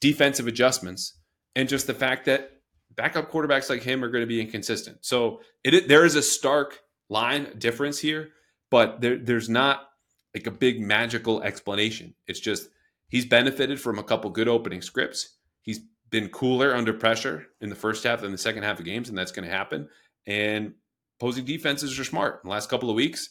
defensive 0.00 0.46
adjustments, 0.46 1.18
and 1.56 1.68
just 1.68 1.86
the 1.86 1.94
fact 1.94 2.24
that 2.26 2.50
backup 2.96 3.30
quarterbacks 3.30 3.70
like 3.70 3.82
him 3.82 4.04
are 4.04 4.08
going 4.08 4.22
to 4.22 4.26
be 4.26 4.40
inconsistent. 4.40 4.98
So 5.00 5.40
it, 5.62 5.88
there 5.88 6.04
is 6.04 6.14
a 6.14 6.22
stark 6.22 6.80
line 7.08 7.54
difference 7.58 7.98
here, 7.98 8.30
but 8.70 9.00
there, 9.00 9.18
there's 9.18 9.48
not 9.48 9.88
like 10.34 10.46
a 10.46 10.50
big 10.50 10.80
magical 10.80 11.42
explanation. 11.42 12.14
It's 12.26 12.40
just 12.40 12.68
he's 13.08 13.26
benefited 13.26 13.80
from 13.80 13.98
a 13.98 14.04
couple 14.04 14.30
good 14.30 14.48
opening 14.48 14.82
scripts. 14.82 15.36
He's 15.62 15.80
been 16.10 16.28
cooler 16.28 16.74
under 16.74 16.92
pressure 16.92 17.46
in 17.60 17.70
the 17.70 17.76
first 17.76 18.04
half 18.04 18.20
than 18.20 18.32
the 18.32 18.38
second 18.38 18.62
half 18.62 18.78
of 18.78 18.84
games, 18.84 19.08
and 19.08 19.18
that's 19.18 19.32
going 19.32 19.48
to 19.48 19.54
happen. 19.54 19.88
And 20.26 20.74
opposing 21.18 21.44
defenses 21.44 21.98
are 21.98 22.04
smart. 22.04 22.40
In 22.42 22.48
the 22.48 22.52
last 22.52 22.70
couple 22.70 22.90
of 22.90 22.96
weeks, 22.96 23.30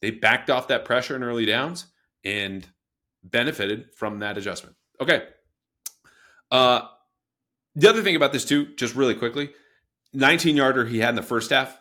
they 0.00 0.10
backed 0.10 0.50
off 0.50 0.68
that 0.68 0.84
pressure 0.84 1.16
in 1.16 1.22
early 1.22 1.46
downs 1.46 1.86
and 2.24 2.66
benefited 3.22 3.86
from 3.96 4.20
that 4.20 4.38
adjustment. 4.38 4.76
Okay. 5.00 5.24
Uh, 6.50 6.82
the 7.74 7.88
other 7.88 8.02
thing 8.02 8.16
about 8.16 8.32
this 8.32 8.44
too, 8.44 8.74
just 8.76 8.94
really 8.94 9.14
quickly, 9.14 9.50
19 10.12 10.56
yarder 10.56 10.84
he 10.84 10.98
had 10.98 11.10
in 11.10 11.14
the 11.14 11.22
first 11.22 11.50
half 11.50 11.78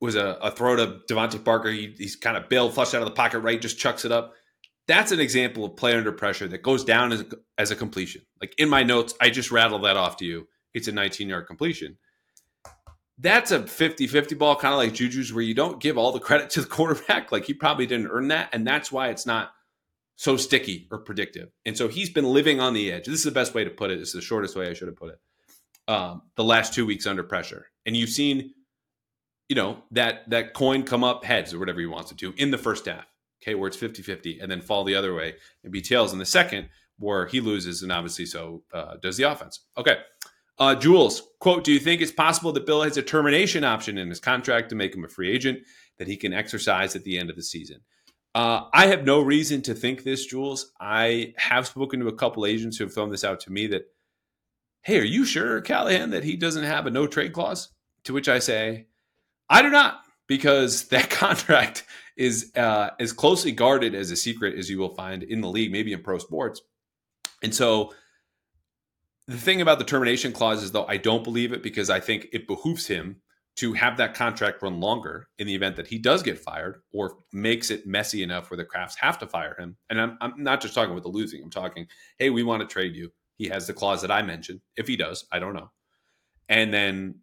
was 0.00 0.14
a, 0.14 0.38
a 0.42 0.50
throw 0.50 0.76
to 0.76 1.00
DeVante 1.08 1.42
Parker. 1.44 1.70
He, 1.70 1.94
he's 1.96 2.16
kind 2.16 2.36
of 2.36 2.48
bailed, 2.48 2.74
flushed 2.74 2.94
out 2.94 3.02
of 3.02 3.08
the 3.08 3.14
pocket, 3.14 3.40
right? 3.40 3.60
Just 3.60 3.78
chucks 3.78 4.04
it 4.04 4.12
up. 4.12 4.34
That's 4.88 5.12
an 5.12 5.20
example 5.20 5.64
of 5.64 5.76
play 5.76 5.94
under 5.94 6.12
pressure 6.12 6.46
that 6.48 6.62
goes 6.62 6.84
down 6.84 7.12
as, 7.12 7.24
as 7.58 7.70
a 7.70 7.76
completion. 7.76 8.22
Like 8.40 8.54
in 8.58 8.68
my 8.68 8.82
notes, 8.82 9.14
I 9.20 9.30
just 9.30 9.50
rattled 9.50 9.84
that 9.84 9.96
off 9.96 10.16
to 10.18 10.24
you. 10.24 10.48
It's 10.74 10.88
a 10.88 10.92
19 10.92 11.28
yard 11.28 11.46
completion 11.46 11.96
that's 13.18 13.50
a 13.50 13.60
50-50 13.60 14.36
ball, 14.38 14.56
kind 14.56 14.74
of 14.74 14.78
like 14.78 14.92
Juju's, 14.92 15.32
where 15.32 15.42
you 15.42 15.54
don't 15.54 15.80
give 15.80 15.96
all 15.96 16.12
the 16.12 16.20
credit 16.20 16.50
to 16.50 16.60
the 16.60 16.66
quarterback. 16.68 17.32
Like 17.32 17.44
he 17.44 17.54
probably 17.54 17.86
didn't 17.86 18.08
earn 18.08 18.28
that, 18.28 18.50
and 18.52 18.66
that's 18.66 18.92
why 18.92 19.08
it's 19.08 19.26
not 19.26 19.52
so 20.16 20.36
sticky 20.36 20.88
or 20.90 20.98
predictive. 20.98 21.50
And 21.64 21.76
so 21.76 21.88
he's 21.88 22.10
been 22.10 22.24
living 22.24 22.60
on 22.60 22.74
the 22.74 22.90
edge. 22.90 23.06
This 23.06 23.16
is 23.16 23.24
the 23.24 23.30
best 23.30 23.54
way 23.54 23.64
to 23.64 23.70
put 23.70 23.90
it. 23.90 23.98
This 23.98 24.08
is 24.08 24.14
the 24.14 24.22
shortest 24.22 24.56
way 24.56 24.68
I 24.68 24.72
should 24.72 24.88
have 24.88 24.96
put 24.96 25.10
it. 25.10 25.20
Um, 25.88 26.22
the 26.36 26.44
last 26.44 26.74
two 26.74 26.84
weeks 26.84 27.06
under 27.06 27.22
pressure, 27.22 27.66
and 27.84 27.96
you've 27.96 28.10
seen, 28.10 28.54
you 29.48 29.54
know, 29.54 29.84
that 29.92 30.28
that 30.30 30.52
coin 30.52 30.82
come 30.82 31.04
up 31.04 31.24
heads 31.24 31.54
or 31.54 31.60
whatever 31.60 31.78
he 31.78 31.86
wants 31.86 32.10
it 32.10 32.18
to 32.18 32.34
in 32.36 32.50
the 32.50 32.58
first 32.58 32.86
half. 32.86 33.06
Okay, 33.42 33.54
where 33.54 33.68
it's 33.68 33.76
50-50, 33.76 34.42
and 34.42 34.50
then 34.50 34.62
fall 34.62 34.82
the 34.82 34.94
other 34.94 35.14
way 35.14 35.34
and 35.62 35.70
be 35.70 35.82
tails 35.82 36.12
in 36.12 36.18
the 36.18 36.26
second, 36.26 36.70
where 36.98 37.26
he 37.26 37.40
loses, 37.40 37.82
and 37.82 37.92
obviously 37.92 38.26
so 38.26 38.62
uh, 38.72 38.96
does 38.96 39.16
the 39.16 39.24
offense. 39.24 39.60
Okay. 39.76 39.98
Uh, 40.58 40.74
Jules, 40.74 41.22
quote, 41.38 41.64
do 41.64 41.72
you 41.72 41.78
think 41.78 42.00
it's 42.00 42.12
possible 42.12 42.52
that 42.52 42.66
Bill 42.66 42.82
has 42.82 42.96
a 42.96 43.02
termination 43.02 43.62
option 43.62 43.98
in 43.98 44.08
his 44.08 44.20
contract 44.20 44.70
to 44.70 44.74
make 44.74 44.94
him 44.94 45.04
a 45.04 45.08
free 45.08 45.30
agent 45.30 45.60
that 45.98 46.08
he 46.08 46.16
can 46.16 46.32
exercise 46.32 46.96
at 46.96 47.04
the 47.04 47.18
end 47.18 47.28
of 47.28 47.36
the 47.36 47.42
season? 47.42 47.80
Uh, 48.34 48.68
I 48.72 48.86
have 48.86 49.04
no 49.04 49.20
reason 49.20 49.62
to 49.62 49.74
think 49.74 50.02
this, 50.02 50.26
Jules. 50.26 50.72
I 50.80 51.34
have 51.36 51.66
spoken 51.66 52.00
to 52.00 52.08
a 52.08 52.16
couple 52.16 52.46
agents 52.46 52.76
who 52.76 52.84
have 52.84 52.94
thrown 52.94 53.10
this 53.10 53.24
out 53.24 53.40
to 53.40 53.52
me 53.52 53.66
that, 53.68 53.86
hey, 54.82 54.98
are 54.98 55.04
you 55.04 55.24
sure, 55.24 55.60
Callahan, 55.60 56.10
that 56.10 56.24
he 56.24 56.36
doesn't 56.36 56.64
have 56.64 56.86
a 56.86 56.90
no 56.90 57.06
trade 57.06 57.32
clause? 57.32 57.70
To 58.04 58.12
which 58.12 58.28
I 58.28 58.38
say, 58.38 58.86
I 59.48 59.62
do 59.62 59.70
not, 59.70 60.02
because 60.26 60.84
that 60.88 61.10
contract 61.10 61.84
is 62.16 62.52
uh, 62.56 62.90
as 62.98 63.12
closely 63.12 63.52
guarded 63.52 63.94
as 63.94 64.10
a 64.10 64.16
secret 64.16 64.58
as 64.58 64.70
you 64.70 64.78
will 64.78 64.94
find 64.94 65.22
in 65.22 65.40
the 65.40 65.48
league, 65.48 65.72
maybe 65.72 65.92
in 65.92 66.02
pro 66.02 66.18
sports. 66.18 66.62
And 67.42 67.54
so 67.54 67.92
the 69.28 69.36
thing 69.36 69.60
about 69.60 69.78
the 69.78 69.84
termination 69.84 70.32
clause 70.32 70.62
is, 70.62 70.72
though, 70.72 70.86
I 70.86 70.96
don't 70.96 71.24
believe 71.24 71.52
it 71.52 71.62
because 71.62 71.90
I 71.90 72.00
think 72.00 72.28
it 72.32 72.46
behooves 72.46 72.86
him 72.86 73.22
to 73.56 73.72
have 73.72 73.96
that 73.96 74.14
contract 74.14 74.62
run 74.62 74.80
longer 74.80 75.28
in 75.38 75.46
the 75.46 75.54
event 75.54 75.76
that 75.76 75.86
he 75.86 75.98
does 75.98 76.22
get 76.22 76.38
fired 76.38 76.82
or 76.92 77.16
makes 77.32 77.70
it 77.70 77.86
messy 77.86 78.22
enough 78.22 78.50
where 78.50 78.58
the 78.58 78.64
Krafts 78.64 78.96
have 78.98 79.18
to 79.18 79.26
fire 79.26 79.56
him. 79.58 79.76
And 79.88 80.00
I'm, 80.00 80.18
I'm 80.20 80.34
not 80.36 80.60
just 80.60 80.74
talking 80.74 80.94
with 80.94 81.04
the 81.04 81.08
losing, 81.08 81.42
I'm 81.42 81.50
talking, 81.50 81.86
hey, 82.18 82.30
we 82.30 82.42
want 82.42 82.60
to 82.60 82.66
trade 82.66 82.94
you. 82.94 83.10
He 83.38 83.48
has 83.48 83.66
the 83.66 83.72
clause 83.72 84.02
that 84.02 84.10
I 84.10 84.22
mentioned. 84.22 84.60
If 84.76 84.86
he 84.86 84.96
does, 84.96 85.26
I 85.32 85.38
don't 85.38 85.54
know. 85.54 85.70
And 86.48 86.72
then 86.72 87.20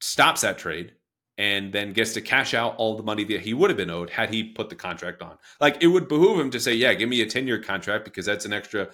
stops 0.00 0.40
that 0.42 0.58
trade 0.58 0.94
and 1.38 1.72
then 1.72 1.92
gets 1.92 2.12
to 2.14 2.20
cash 2.20 2.54
out 2.54 2.76
all 2.76 2.96
the 2.96 3.02
money 3.02 3.24
that 3.24 3.40
he 3.40 3.54
would 3.54 3.70
have 3.70 3.76
been 3.76 3.90
owed 3.90 4.10
had 4.10 4.32
he 4.32 4.44
put 4.44 4.68
the 4.68 4.76
contract 4.76 5.22
on. 5.22 5.36
Like 5.60 5.82
it 5.82 5.86
would 5.88 6.06
behoove 6.06 6.38
him 6.38 6.50
to 6.50 6.60
say, 6.60 6.74
"Yeah, 6.74 6.94
give 6.94 7.08
me 7.08 7.22
a 7.22 7.26
10-year 7.26 7.62
contract 7.62 8.04
because 8.04 8.26
that's 8.26 8.44
an 8.44 8.52
extra 8.52 8.90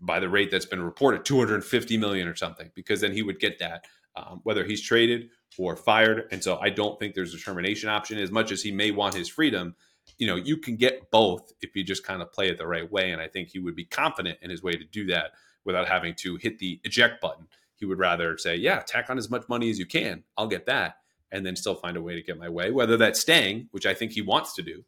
by 0.00 0.20
the 0.20 0.28
rate 0.28 0.50
that's 0.50 0.66
been 0.66 0.82
reported, 0.82 1.24
250 1.24 1.96
million 1.96 2.28
or 2.28 2.36
something, 2.36 2.70
because 2.74 3.00
then 3.00 3.12
he 3.12 3.22
would 3.22 3.40
get 3.40 3.58
that 3.58 3.86
um, 4.16 4.40
whether 4.44 4.64
he's 4.64 4.80
traded 4.80 5.30
or 5.58 5.76
fired. 5.76 6.28
And 6.30 6.42
so 6.42 6.58
I 6.58 6.70
don't 6.70 6.98
think 6.98 7.14
there's 7.14 7.34
a 7.34 7.38
termination 7.38 7.88
option 7.88 8.18
as 8.18 8.30
much 8.30 8.50
as 8.50 8.62
he 8.62 8.72
may 8.72 8.90
want 8.90 9.14
his 9.14 9.28
freedom. 9.28 9.74
You 10.18 10.26
know, 10.26 10.36
you 10.36 10.56
can 10.56 10.76
get 10.76 11.10
both 11.10 11.52
if 11.60 11.76
you 11.76 11.84
just 11.84 12.04
kind 12.04 12.22
of 12.22 12.32
play 12.32 12.48
it 12.48 12.58
the 12.58 12.66
right 12.66 12.90
way. 12.90 13.12
And 13.12 13.20
I 13.20 13.28
think 13.28 13.48
he 13.48 13.58
would 13.58 13.76
be 13.76 13.84
confident 13.84 14.38
in 14.42 14.50
his 14.50 14.62
way 14.62 14.72
to 14.72 14.84
do 14.84 15.06
that 15.06 15.32
without 15.64 15.88
having 15.88 16.14
to 16.14 16.36
hit 16.36 16.58
the 16.58 16.80
eject 16.84 17.20
button. 17.20 17.46
He 17.74 17.84
would 17.84 17.98
rather 17.98 18.38
say, 18.38 18.56
yeah, 18.56 18.80
tack 18.80 19.10
on 19.10 19.18
as 19.18 19.28
much 19.28 19.48
money 19.48 19.68
as 19.68 19.78
you 19.78 19.86
can. 19.86 20.24
I'll 20.36 20.46
get 20.46 20.66
that 20.66 20.96
and 21.32 21.44
then 21.44 21.56
still 21.56 21.74
find 21.74 21.96
a 21.96 22.02
way 22.02 22.14
to 22.14 22.22
get 22.22 22.38
my 22.38 22.48
way, 22.48 22.70
whether 22.70 22.96
that's 22.96 23.20
staying, 23.20 23.68
which 23.72 23.84
I 23.84 23.94
think 23.94 24.12
he 24.12 24.22
wants 24.22 24.54
to 24.54 24.62
do, 24.62 24.84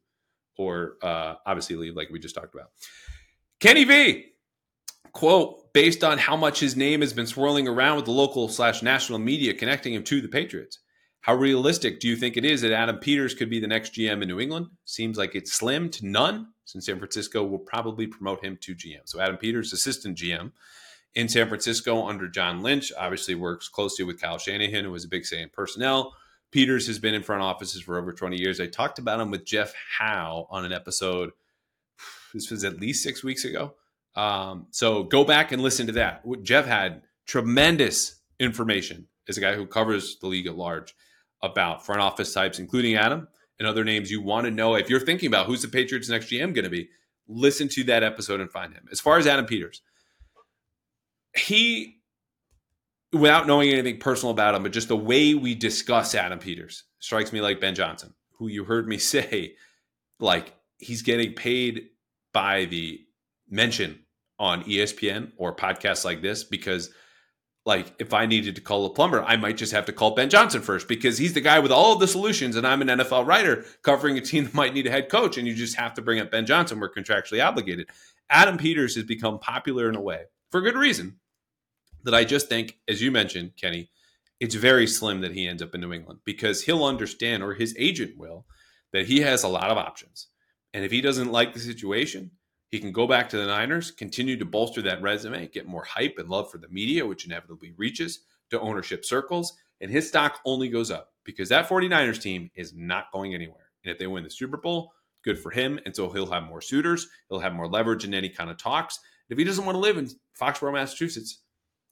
or 0.56 0.94
uh, 1.02 1.34
obviously 1.44 1.76
leave, 1.76 1.96
like 1.96 2.08
we 2.10 2.18
just 2.18 2.34
talked 2.34 2.54
about. 2.54 2.70
Kenny 3.60 3.84
V, 3.84 4.26
quote, 5.12 5.72
based 5.72 6.02
on 6.02 6.18
how 6.18 6.36
much 6.36 6.60
his 6.60 6.76
name 6.76 7.00
has 7.00 7.12
been 7.12 7.26
swirling 7.26 7.68
around 7.68 7.96
with 7.96 8.04
the 8.04 8.10
local 8.10 8.48
slash 8.48 8.82
national 8.82 9.18
media 9.18 9.54
connecting 9.54 9.94
him 9.94 10.04
to 10.04 10.20
the 10.20 10.28
Patriots. 10.28 10.78
How 11.20 11.34
realistic 11.34 12.00
do 12.00 12.08
you 12.08 12.16
think 12.16 12.36
it 12.36 12.44
is 12.44 12.62
that 12.62 12.72
Adam 12.72 12.98
Peters 12.98 13.34
could 13.34 13.50
be 13.50 13.60
the 13.60 13.66
next 13.66 13.94
GM 13.94 14.22
in 14.22 14.28
New 14.28 14.40
England? 14.40 14.68
Seems 14.84 15.18
like 15.18 15.34
it's 15.34 15.52
slim 15.52 15.90
to 15.90 16.06
none, 16.06 16.48
since 16.64 16.86
San 16.86 16.98
Francisco 16.98 17.44
will 17.44 17.58
probably 17.58 18.06
promote 18.06 18.42
him 18.42 18.58
to 18.62 18.74
GM. 18.74 19.02
So 19.04 19.20
Adam 19.20 19.36
Peters, 19.36 19.72
assistant 19.72 20.16
GM 20.16 20.52
in 21.14 21.28
San 21.28 21.48
Francisco 21.48 22.06
under 22.06 22.28
John 22.28 22.62
Lynch, 22.62 22.92
obviously 22.98 23.34
works 23.34 23.68
closely 23.68 24.04
with 24.04 24.20
Kyle 24.20 24.38
Shanahan, 24.38 24.84
who 24.84 24.92
was 24.92 25.04
a 25.04 25.08
big 25.08 25.26
say 25.26 25.42
in 25.42 25.48
personnel. 25.50 26.14
Peters 26.50 26.86
has 26.86 26.98
been 26.98 27.14
in 27.14 27.22
front 27.22 27.42
offices 27.42 27.82
for 27.82 27.98
over 27.98 28.12
20 28.12 28.38
years. 28.38 28.60
I 28.60 28.66
talked 28.66 28.98
about 28.98 29.20
him 29.20 29.30
with 29.30 29.44
Jeff 29.44 29.74
Howe 29.98 30.46
on 30.50 30.64
an 30.64 30.72
episode. 30.72 31.30
This 32.32 32.50
was 32.50 32.64
at 32.64 32.80
least 32.80 33.02
six 33.02 33.22
weeks 33.22 33.44
ago. 33.44 33.74
Um, 34.18 34.66
so 34.72 35.04
go 35.04 35.22
back 35.22 35.52
and 35.52 35.62
listen 35.62 35.86
to 35.86 35.92
that. 35.92 36.24
Jeff 36.42 36.66
had 36.66 37.02
tremendous 37.24 38.20
information 38.40 39.06
as 39.28 39.38
a 39.38 39.40
guy 39.40 39.54
who 39.54 39.64
covers 39.64 40.18
the 40.18 40.26
league 40.26 40.48
at 40.48 40.56
large 40.56 40.92
about 41.40 41.86
front 41.86 42.00
office 42.00 42.34
types, 42.34 42.58
including 42.58 42.96
Adam 42.96 43.28
and 43.60 43.68
other 43.68 43.84
names 43.84 44.10
you 44.10 44.20
want 44.20 44.44
to 44.46 44.50
know. 44.50 44.74
If 44.74 44.90
you're 44.90 44.98
thinking 44.98 45.28
about 45.28 45.46
who's 45.46 45.62
the 45.62 45.68
Patriots' 45.68 46.08
next 46.08 46.26
GM 46.26 46.52
going 46.52 46.64
to 46.64 46.68
be, 46.68 46.88
listen 47.28 47.68
to 47.68 47.84
that 47.84 48.02
episode 48.02 48.40
and 48.40 48.50
find 48.50 48.74
him. 48.74 48.88
As 48.90 48.98
far 48.98 49.18
as 49.18 49.26
Adam 49.28 49.46
Peters, 49.46 49.82
he 51.36 52.00
without 53.12 53.46
knowing 53.46 53.70
anything 53.70 54.00
personal 54.00 54.32
about 54.32 54.56
him, 54.56 54.64
but 54.64 54.72
just 54.72 54.88
the 54.88 54.96
way 54.96 55.34
we 55.34 55.54
discuss 55.54 56.16
Adam 56.16 56.40
Peters 56.40 56.82
strikes 56.98 57.32
me 57.32 57.40
like 57.40 57.60
Ben 57.60 57.76
Johnson, 57.76 58.14
who 58.32 58.48
you 58.48 58.64
heard 58.64 58.88
me 58.88 58.98
say, 58.98 59.54
like 60.18 60.54
he's 60.78 61.02
getting 61.02 61.34
paid 61.34 61.90
by 62.32 62.64
the 62.64 63.00
mention 63.48 64.00
on 64.38 64.64
ESPN 64.64 65.32
or 65.36 65.54
podcasts 65.54 66.04
like 66.04 66.22
this 66.22 66.44
because 66.44 66.90
like 67.66 67.92
if 67.98 68.14
I 68.14 68.26
needed 68.26 68.54
to 68.54 68.62
call 68.62 68.86
a 68.86 68.90
plumber, 68.90 69.22
I 69.22 69.36
might 69.36 69.56
just 69.56 69.72
have 69.72 69.86
to 69.86 69.92
call 69.92 70.14
Ben 70.14 70.30
Johnson 70.30 70.62
first 70.62 70.88
because 70.88 71.18
he's 71.18 71.34
the 71.34 71.40
guy 71.40 71.58
with 71.58 71.72
all 71.72 71.92
of 71.92 72.00
the 72.00 72.08
solutions 72.08 72.56
and 72.56 72.66
I'm 72.66 72.80
an 72.82 72.88
NFL 72.88 73.26
writer 73.26 73.64
covering 73.82 74.16
a 74.16 74.22
team 74.22 74.44
that 74.44 74.54
might 74.54 74.74
need 74.74 74.86
a 74.86 74.90
head 74.90 75.08
coach 75.08 75.36
and 75.36 75.46
you 75.46 75.54
just 75.54 75.76
have 75.76 75.94
to 75.94 76.02
bring 76.02 76.20
up 76.20 76.30
Ben 76.30 76.46
Johnson. 76.46 76.80
We're 76.80 76.92
contractually 76.92 77.44
obligated. 77.44 77.90
Adam 78.30 78.56
Peters 78.56 78.94
has 78.94 79.04
become 79.04 79.38
popular 79.38 79.88
in 79.88 79.96
a 79.96 80.00
way 80.00 80.24
for 80.50 80.60
good 80.60 80.76
reason 80.76 81.18
that 82.04 82.14
I 82.14 82.24
just 82.24 82.48
think, 82.48 82.78
as 82.86 83.02
you 83.02 83.10
mentioned, 83.10 83.52
Kenny, 83.60 83.90
it's 84.40 84.54
very 84.54 84.86
slim 84.86 85.20
that 85.20 85.34
he 85.34 85.46
ends 85.46 85.62
up 85.62 85.74
in 85.74 85.80
New 85.80 85.92
England 85.92 86.20
because 86.24 86.62
he'll 86.62 86.84
understand, 86.84 87.42
or 87.42 87.54
his 87.54 87.74
agent 87.78 88.16
will, 88.16 88.46
that 88.92 89.06
he 89.06 89.20
has 89.20 89.42
a 89.42 89.48
lot 89.48 89.70
of 89.70 89.78
options. 89.78 90.28
And 90.72 90.84
if 90.84 90.92
he 90.92 91.00
doesn't 91.00 91.32
like 91.32 91.54
the 91.54 91.60
situation, 91.60 92.30
he 92.70 92.78
can 92.78 92.92
go 92.92 93.06
back 93.06 93.28
to 93.30 93.38
the 93.38 93.46
Niners, 93.46 93.90
continue 93.90 94.36
to 94.36 94.44
bolster 94.44 94.82
that 94.82 95.00
resume, 95.00 95.48
get 95.48 95.66
more 95.66 95.84
hype 95.84 96.16
and 96.18 96.28
love 96.28 96.50
for 96.50 96.58
the 96.58 96.68
media, 96.68 97.06
which 97.06 97.26
inevitably 97.26 97.72
reaches 97.76 98.20
to 98.50 98.60
ownership 98.60 99.04
circles, 99.04 99.54
and 99.80 99.90
his 99.90 100.08
stock 100.08 100.40
only 100.44 100.68
goes 100.68 100.90
up 100.90 101.12
because 101.24 101.48
that 101.48 101.68
49ers 101.68 102.20
team 102.20 102.50
is 102.54 102.74
not 102.74 103.12
going 103.12 103.34
anywhere. 103.34 103.70
And 103.84 103.92
if 103.92 103.98
they 103.98 104.06
win 104.06 104.24
the 104.24 104.30
Super 104.30 104.56
Bowl, 104.56 104.92
good 105.24 105.38
for 105.38 105.50
him. 105.50 105.78
And 105.84 105.94
so 105.94 106.10
he'll 106.10 106.30
have 106.30 106.44
more 106.44 106.60
suitors, 106.60 107.08
he'll 107.28 107.38
have 107.38 107.54
more 107.54 107.68
leverage 107.68 108.04
in 108.04 108.14
any 108.14 108.28
kind 108.28 108.50
of 108.50 108.56
talks. 108.56 108.98
if 109.30 109.38
he 109.38 109.44
doesn't 109.44 109.64
want 109.64 109.76
to 109.76 109.80
live 109.80 109.98
in 109.98 110.08
Foxborough, 110.38 110.72
Massachusetts, 110.72 111.42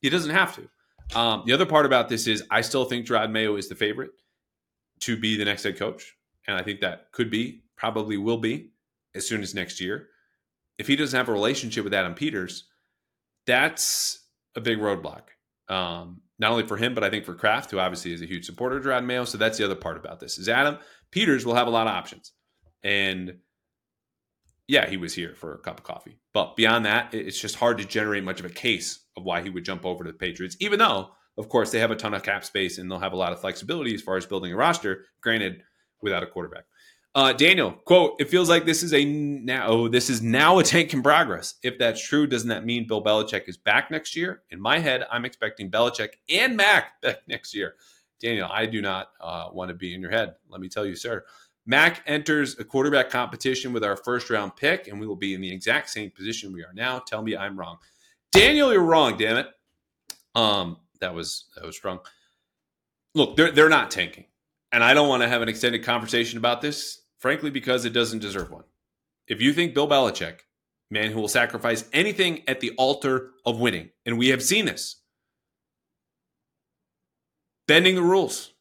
he 0.01 0.11
doesn't 0.11 0.31
have 0.31 0.57
to. 0.57 1.19
Um, 1.19 1.43
the 1.47 1.53
other 1.53 1.67
part 1.67 1.87
about 1.87 2.09
this 2.09 2.27
is 2.27 2.43
I 2.51 2.63
still 2.63 2.85
think 2.85 3.07
Jerod 3.07 3.31
Mayo 3.31 3.57
is 3.57 3.69
the 3.69 3.75
favorite 3.75 4.11
to 5.01 5.17
be 5.17 5.37
the 5.37 5.45
next 5.45 5.63
head 5.63 5.79
coach. 5.79 6.17
And 6.47 6.57
I 6.57 6.63
think 6.63 6.81
that 6.81 7.13
could 7.13 7.31
be, 7.31 7.63
probably 7.77 8.17
will 8.17 8.39
be, 8.39 8.71
as 9.15 9.27
soon 9.29 9.43
as 9.43 9.55
next 9.55 9.81
year. 9.81 10.09
If 10.79 10.87
he 10.87 10.97
doesn't 10.97 11.17
have 11.17 11.29
a 11.29 11.33
relationship 11.33 11.85
with 11.85 11.95
Adam 11.95 12.15
Peters, 12.15 12.69
that's 13.47 14.25
a 14.55 14.61
big 14.61 14.79
roadblock. 14.79 15.23
Um, 15.69 16.21
not 16.39 16.51
only 16.51 16.67
for 16.67 16.77
him, 16.77 16.95
but 16.95 17.03
I 17.03 17.11
think 17.11 17.25
for 17.25 17.35
Kraft, 17.35 17.71
who 17.71 17.79
obviously 17.79 18.13
is 18.13 18.23
a 18.23 18.27
huge 18.27 18.45
supporter 18.45 18.77
of 18.77 18.85
Jerod 18.85 19.05
Mayo. 19.05 19.25
So 19.25 19.39
that's 19.39 19.59
the 19.59 19.65
other 19.65 19.75
part 19.75 19.97
about 19.97 20.21
this 20.21 20.39
is 20.39 20.49
Adam 20.49 20.79
Peters 21.11 21.47
will 21.47 21.55
have 21.55 21.67
a 21.67 21.71
lot 21.71 21.87
of 21.87 21.95
options. 21.95 22.33
And 22.83 23.39
yeah, 24.69 24.89
he 24.89 24.97
was 24.97 25.15
here 25.15 25.35
for 25.35 25.55
a 25.55 25.59
cup 25.59 25.79
of 25.79 25.85
coffee. 25.85 26.19
But 26.35 26.57
beyond 26.57 26.87
that, 26.87 27.15
it's 27.15 27.41
just 27.41 27.55
hard 27.57 27.79
to 27.79 27.85
generate 27.85 28.25
much 28.25 28.41
of 28.41 28.47
a 28.47 28.51
case 28.51 29.01
of 29.17 29.25
why 29.25 29.43
he 29.43 29.51
would 29.51 29.65
jump 29.65 29.87
over 29.87 30.05
to 30.05 30.13
the 30.13 30.19
Patriots, 30.19 30.57
even 30.61 30.79
though, 30.79 31.11
of 31.39 31.49
course, 31.49 31.71
they 31.71 31.79
have 31.79 31.91
a 31.91 31.97
ton 31.97 32.15
of 32.15 32.23
cap 32.23 32.45
space 32.45 32.79
and 32.79 32.91
they'll 32.91 32.99
have 32.99 33.13
a 33.13 33.17
lot 33.17 33.33
of 33.33 33.41
flexibility 33.41 33.95
as 33.95 34.03
far 34.03 34.17
as 34.17 34.27
building 34.27 34.53
a 34.53 34.57
roster, 34.57 35.05
granted, 35.23 35.63
without 36.03 36.23
a 36.23 36.27
quarterback. 36.27 36.65
Uh, 37.17 37.33
Daniel, 37.33 37.73
quote, 37.73 38.15
it 38.21 38.29
feels 38.29 38.51
like 38.51 38.67
this 38.67 38.83
is 38.83 38.93
a 38.93 39.03
now 39.03 39.69
oh, 39.69 39.89
this 39.89 40.11
is 40.11 40.21
now 40.21 40.59
a 40.59 40.63
tank 40.63 40.93
in 40.93 41.03
progress. 41.03 41.55
If 41.63 41.79
that's 41.79 42.07
true, 42.07 42.27
doesn't 42.27 42.51
that 42.51 42.67
mean 42.67 42.87
Bill 42.87 43.03
Belichick 43.03 43.49
is 43.49 43.57
back 43.57 43.91
next 43.91 44.15
year? 44.15 44.43
In 44.51 44.61
my 44.61 44.79
head, 44.79 45.07
I'm 45.11 45.25
expecting 45.25 45.71
Belichick 45.71 46.11
and 46.29 46.59
Mac 46.59 47.01
back 47.01 47.21
next 47.27 47.55
year. 47.55 47.77
Daniel, 48.21 48.51
I 48.53 48.67
do 48.67 48.83
not 48.83 49.13
uh, 49.19 49.49
want 49.51 49.71
to 49.71 49.75
be 49.75 49.95
in 49.95 50.03
your 50.03 50.11
head. 50.11 50.35
Let 50.51 50.61
me 50.61 50.69
tell 50.69 50.85
you, 50.85 50.95
sir. 50.95 51.25
Mac 51.65 52.03
enters 52.07 52.59
a 52.59 52.65
quarterback 52.65 53.09
competition 53.09 53.73
with 53.73 53.83
our 53.83 53.97
first 53.97 54.29
round 54.29 54.55
pick, 54.55 54.87
and 54.87 55.01
we 55.01 55.07
will 55.07 55.17
be 55.17 55.33
in 55.33 55.41
the 55.41 55.51
exact 55.51 55.89
same 55.89 56.11
position 56.11 56.53
we 56.53 56.63
are 56.65 56.75
now. 56.75 56.99
Tell 56.99 57.23
me 57.23 57.35
I'm 57.35 57.59
wrong. 57.59 57.79
Daniel, 58.31 58.71
you're 58.71 58.83
wrong, 58.83 59.17
damn 59.17 59.39
it. 59.39 59.47
Um, 60.35 60.77
that 61.01 61.15
was 61.15 61.47
that 61.57 61.65
was 61.65 61.77
strong. 61.77 62.01
Look, 63.15 63.37
they're 63.37 63.53
they're 63.53 63.71
not 63.71 63.91
tanking. 63.91 64.27
And 64.71 64.85
I 64.85 64.93
don't 64.93 65.09
want 65.09 65.23
to 65.23 65.29
have 65.31 65.41
an 65.41 65.49
extended 65.49 65.83
conversation 65.83 66.37
about 66.37 66.61
this, 66.61 67.01
frankly, 67.27 67.51
because 67.51 67.85
it 67.85 67.93
doesn't 67.93 68.21
deserve 68.21 68.53
one. 68.53 68.63
If 69.27 69.43
you 69.43 69.53
think 69.53 69.75
Bill 69.75 69.89
Belichick, 69.89 70.43
man 70.93 71.11
who 71.11 71.21
will 71.21 71.27
sacrifice 71.27 71.85
anything 71.93 72.45
at 72.49 72.61
the 72.61 72.71
altar 72.79 73.33
of 73.45 73.59
winning, 73.59 73.91
and 74.05 74.17
we 74.17 74.29
have 74.29 74.45
seen 74.45 74.65
this, 74.65 75.03
bending 77.67 77.97
the 77.97 78.03
rules, 78.03 78.53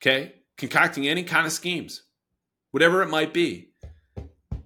okay, 0.00 0.32
concocting 0.56 1.06
any 1.06 1.22
kind 1.22 1.44
of 1.44 1.52
schemes, 1.52 2.04
whatever 2.70 3.02
it 3.02 3.10
might 3.10 3.34
be. 3.34 3.68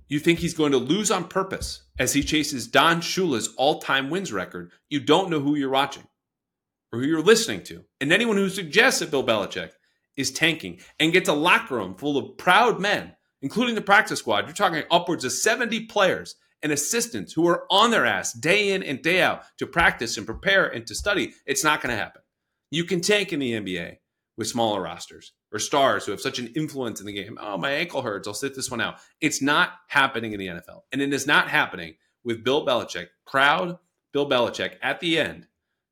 You 0.06 0.20
think 0.20 0.38
he's 0.38 0.54
going 0.54 0.70
to 0.70 0.78
lose 0.78 1.10
on 1.10 1.26
purpose 1.26 1.82
as 1.98 2.12
he 2.12 2.22
chases 2.22 2.68
Don 2.68 3.00
Shula's 3.00 3.52
all 3.56 3.80
time 3.80 4.10
wins 4.10 4.32
record. 4.32 4.70
You 4.90 5.00
don't 5.00 5.28
know 5.28 5.40
who 5.40 5.56
you're 5.56 5.70
watching 5.70 6.06
or 6.92 7.00
who 7.00 7.06
you're 7.06 7.20
listening 7.20 7.64
to. 7.64 7.82
And 8.00 8.12
anyone 8.12 8.36
who 8.36 8.48
suggests 8.48 9.00
that 9.00 9.10
Bill 9.10 9.26
Belichick 9.26 9.72
is 10.16 10.30
tanking 10.30 10.80
and 11.00 11.12
gets 11.12 11.28
a 11.28 11.34
locker 11.34 11.76
room 11.76 11.94
full 11.94 12.16
of 12.16 12.36
proud 12.36 12.80
men, 12.80 13.14
including 13.40 13.74
the 13.74 13.80
practice 13.80 14.18
squad, 14.18 14.46
you're 14.46 14.54
talking 14.54 14.82
upwards 14.90 15.24
of 15.24 15.32
70 15.32 15.86
players 15.86 16.36
and 16.62 16.72
assistants 16.72 17.32
who 17.32 17.46
are 17.48 17.64
on 17.70 17.90
their 17.90 18.06
ass 18.06 18.32
day 18.32 18.70
in 18.70 18.82
and 18.82 19.02
day 19.02 19.20
out 19.20 19.42
to 19.58 19.66
practice 19.66 20.16
and 20.16 20.26
prepare 20.26 20.66
and 20.66 20.86
to 20.86 20.94
study. 20.94 21.34
It's 21.46 21.64
not 21.64 21.80
going 21.80 21.90
to 21.90 22.00
happen. 22.00 22.22
You 22.70 22.84
can 22.84 23.00
tank 23.00 23.32
in 23.32 23.40
the 23.40 23.52
NBA 23.52 23.96
with 24.36 24.48
smaller 24.48 24.80
rosters 24.80 25.32
or 25.52 25.58
stars 25.58 26.06
who 26.06 26.12
have 26.12 26.20
such 26.20 26.38
an 26.38 26.52
influence 26.56 27.00
in 27.00 27.06
the 27.06 27.12
game. 27.12 27.36
Oh, 27.40 27.58
my 27.58 27.72
ankle 27.72 28.02
hurts. 28.02 28.26
I'll 28.26 28.34
sit 28.34 28.54
this 28.54 28.70
one 28.70 28.80
out. 28.80 28.96
It's 29.20 29.42
not 29.42 29.72
happening 29.88 30.32
in 30.32 30.38
the 30.38 30.46
NFL. 30.46 30.82
And 30.90 31.02
it 31.02 31.12
is 31.12 31.26
not 31.26 31.48
happening 31.48 31.96
with 32.24 32.44
Bill 32.44 32.64
Belichick, 32.64 33.08
proud 33.26 33.78
Bill 34.12 34.28
Belichick 34.28 34.74
at 34.82 35.00
the 35.00 35.18
end. 35.18 35.48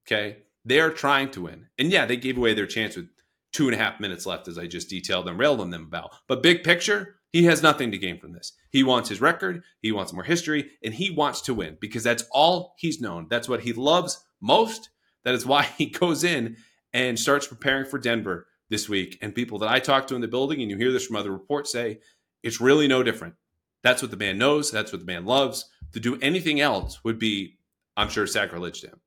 Okay. 0.07 0.39
They 0.65 0.81
are 0.81 0.91
trying 0.91 1.31
to 1.33 1.43
win. 1.43 1.67
And 1.79 1.91
yeah, 1.91 2.07
they 2.07 2.17
gave 2.17 2.37
away 2.37 2.55
their 2.55 2.67
chance 2.67 2.97
with 2.97 3.09
two 3.53 3.67
and 3.67 3.75
a 3.75 3.83
half 3.83 4.01
minutes 4.01 4.27
left, 4.27 4.49
as 4.49 4.59
I 4.59 4.67
just 4.67 4.89
detailed 4.89 5.29
and 5.29 5.39
railed 5.39 5.61
on 5.61 5.71
them 5.71 5.85
about. 5.85 6.15
But 6.27 6.43
big 6.43 6.63
picture, 6.63 7.17
he 7.33 7.45
has 7.45 7.63
nothing 7.63 7.91
to 7.93 7.99
gain 7.99 8.19
from 8.19 8.33
this. 8.33 8.53
He 8.71 8.83
wants 8.83 9.09
his 9.09 9.21
record, 9.21 9.63
he 9.83 9.93
wants 9.93 10.13
more 10.13 10.25
history, 10.25 10.71
and 10.83 10.95
he 10.95 11.11
wants 11.11 11.41
to 11.43 11.55
win 11.55 11.79
because 11.81 12.03
that's 12.03 12.25
all 12.33 12.75
he's 12.79 13.01
known. 13.01 13.27
That's 13.29 13.49
what 13.49 13.63
he 13.63 13.73
loves 13.73 14.25
most. 14.41 14.91
That 15.25 15.35
is 15.35 15.47
why 15.47 15.63
he 15.79 15.87
goes 15.87 16.25
in 16.25 16.57
and 16.93 17.19
starts 17.19 17.47
preparing 17.47 17.85
for 17.85 17.99
Denver 17.99 18.47
this 18.69 18.89
week. 18.89 19.19
And 19.23 19.35
people 19.35 19.59
that 19.61 19.69
I 19.69 19.79
talk 19.81 20.07
to 20.09 20.15
in 20.15 20.21
the 20.21 20.29
building, 20.29 20.61
and 20.61 20.71
you 20.71 20.77
hear 20.77 20.93
this 20.93 21.07
from 21.07 21.17
other 21.17 21.33
reports, 21.33 21.73
say 21.73 22.01
it's 22.43 22.61
really 22.61 22.89
no 22.89 23.03
different. 23.03 23.35
That's 23.83 24.03
what 24.03 24.11
the 24.11 24.17
man 24.17 24.39
knows. 24.39 24.71
That's 24.71 24.93
what 24.93 25.01
the 25.01 25.07
man 25.07 25.25
loves. 25.25 25.69
To 25.93 26.01
do 26.01 26.19
anything 26.21 26.61
else 26.61 27.03
would 27.05 27.19
be, 27.19 27.59
I'm 27.97 28.09
sure, 28.09 28.27
sacrilege 28.27 28.81
to 28.83 28.89
him. 28.89 29.01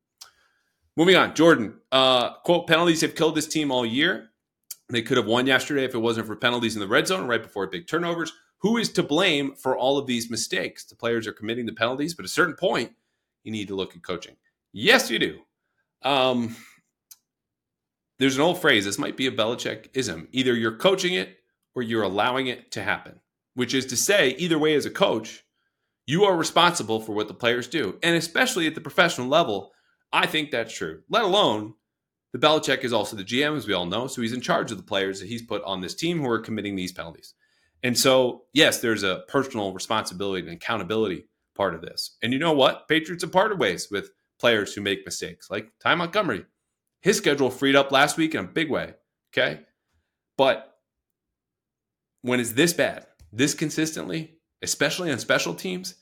Moving 0.96 1.16
on, 1.16 1.34
Jordan. 1.34 1.80
Uh, 1.90 2.34
quote: 2.44 2.66
Penalties 2.66 3.00
have 3.00 3.14
killed 3.14 3.34
this 3.34 3.48
team 3.48 3.70
all 3.70 3.86
year. 3.86 4.30
They 4.88 5.02
could 5.02 5.16
have 5.16 5.26
won 5.26 5.46
yesterday 5.46 5.84
if 5.84 5.94
it 5.94 5.98
wasn't 5.98 6.26
for 6.26 6.36
penalties 6.36 6.76
in 6.76 6.80
the 6.80 6.88
red 6.88 7.06
zone 7.06 7.26
right 7.26 7.42
before 7.42 7.66
big 7.66 7.86
turnovers. 7.86 8.32
Who 8.58 8.76
is 8.76 8.92
to 8.92 9.02
blame 9.02 9.54
for 9.54 9.76
all 9.76 9.98
of 9.98 10.06
these 10.06 10.30
mistakes? 10.30 10.84
The 10.84 10.96
players 10.96 11.26
are 11.26 11.32
committing 11.32 11.66
the 11.66 11.72
penalties, 11.72 12.14
but 12.14 12.24
at 12.24 12.30
a 12.30 12.32
certain 12.32 12.54
point, 12.54 12.92
you 13.42 13.52
need 13.52 13.68
to 13.68 13.74
look 13.74 13.94
at 13.94 14.02
coaching. 14.02 14.36
Yes, 14.72 15.10
you 15.10 15.18
do. 15.18 15.38
Um, 16.02 16.56
there's 18.18 18.36
an 18.36 18.42
old 18.42 18.60
phrase. 18.60 18.84
This 18.84 18.98
might 18.98 19.16
be 19.16 19.26
a 19.26 19.32
Belichick 19.32 19.88
ism. 19.94 20.28
Either 20.32 20.54
you're 20.54 20.76
coaching 20.76 21.14
it 21.14 21.36
or 21.74 21.82
you're 21.82 22.02
allowing 22.02 22.46
it 22.46 22.70
to 22.72 22.82
happen. 22.82 23.20
Which 23.54 23.74
is 23.74 23.86
to 23.86 23.96
say, 23.96 24.30
either 24.30 24.58
way, 24.58 24.74
as 24.74 24.86
a 24.86 24.90
coach, 24.90 25.44
you 26.06 26.24
are 26.24 26.36
responsible 26.36 27.00
for 27.00 27.12
what 27.12 27.28
the 27.28 27.34
players 27.34 27.68
do, 27.68 27.98
and 28.02 28.16
especially 28.16 28.66
at 28.66 28.74
the 28.74 28.80
professional 28.80 29.28
level. 29.28 29.72
I 30.12 30.26
think 30.26 30.50
that's 30.50 30.74
true. 30.74 31.02
Let 31.08 31.22
alone 31.22 31.74
the 32.34 32.44
Belichick 32.44 32.82
is 32.82 32.92
also 32.92 33.14
the 33.14 33.22
GM, 33.22 33.56
as 33.56 33.68
we 33.68 33.74
all 33.74 33.86
know, 33.86 34.08
so 34.08 34.20
he's 34.20 34.32
in 34.32 34.40
charge 34.40 34.72
of 34.72 34.76
the 34.76 34.82
players 34.82 35.20
that 35.20 35.28
he's 35.28 35.40
put 35.40 35.62
on 35.62 35.80
this 35.80 35.94
team 35.94 36.18
who 36.18 36.28
are 36.28 36.40
committing 36.40 36.74
these 36.74 36.90
penalties. 36.90 37.34
And 37.84 37.96
so, 37.96 38.46
yes, 38.52 38.80
there's 38.80 39.04
a 39.04 39.22
personal 39.28 39.72
responsibility 39.72 40.44
and 40.44 40.56
accountability 40.56 41.28
part 41.54 41.76
of 41.76 41.80
this. 41.80 42.16
And 42.22 42.32
you 42.32 42.40
know 42.40 42.52
what? 42.52 42.88
Patriots 42.88 43.22
have 43.22 43.30
parted 43.30 43.60
ways 43.60 43.86
with 43.88 44.10
players 44.40 44.74
who 44.74 44.80
make 44.80 45.06
mistakes, 45.06 45.48
like 45.48 45.70
Ty 45.78 45.94
Montgomery. 45.94 46.44
His 47.02 47.18
schedule 47.18 47.50
freed 47.50 47.76
up 47.76 47.92
last 47.92 48.16
week 48.16 48.34
in 48.34 48.44
a 48.44 48.48
big 48.48 48.68
way. 48.68 48.94
Okay. 49.32 49.60
But 50.36 50.76
when 52.22 52.40
it's 52.40 52.50
this 52.50 52.72
bad, 52.72 53.06
this 53.32 53.54
consistently, 53.54 54.38
especially 54.60 55.12
on 55.12 55.20
special 55.20 55.54
teams, 55.54 55.94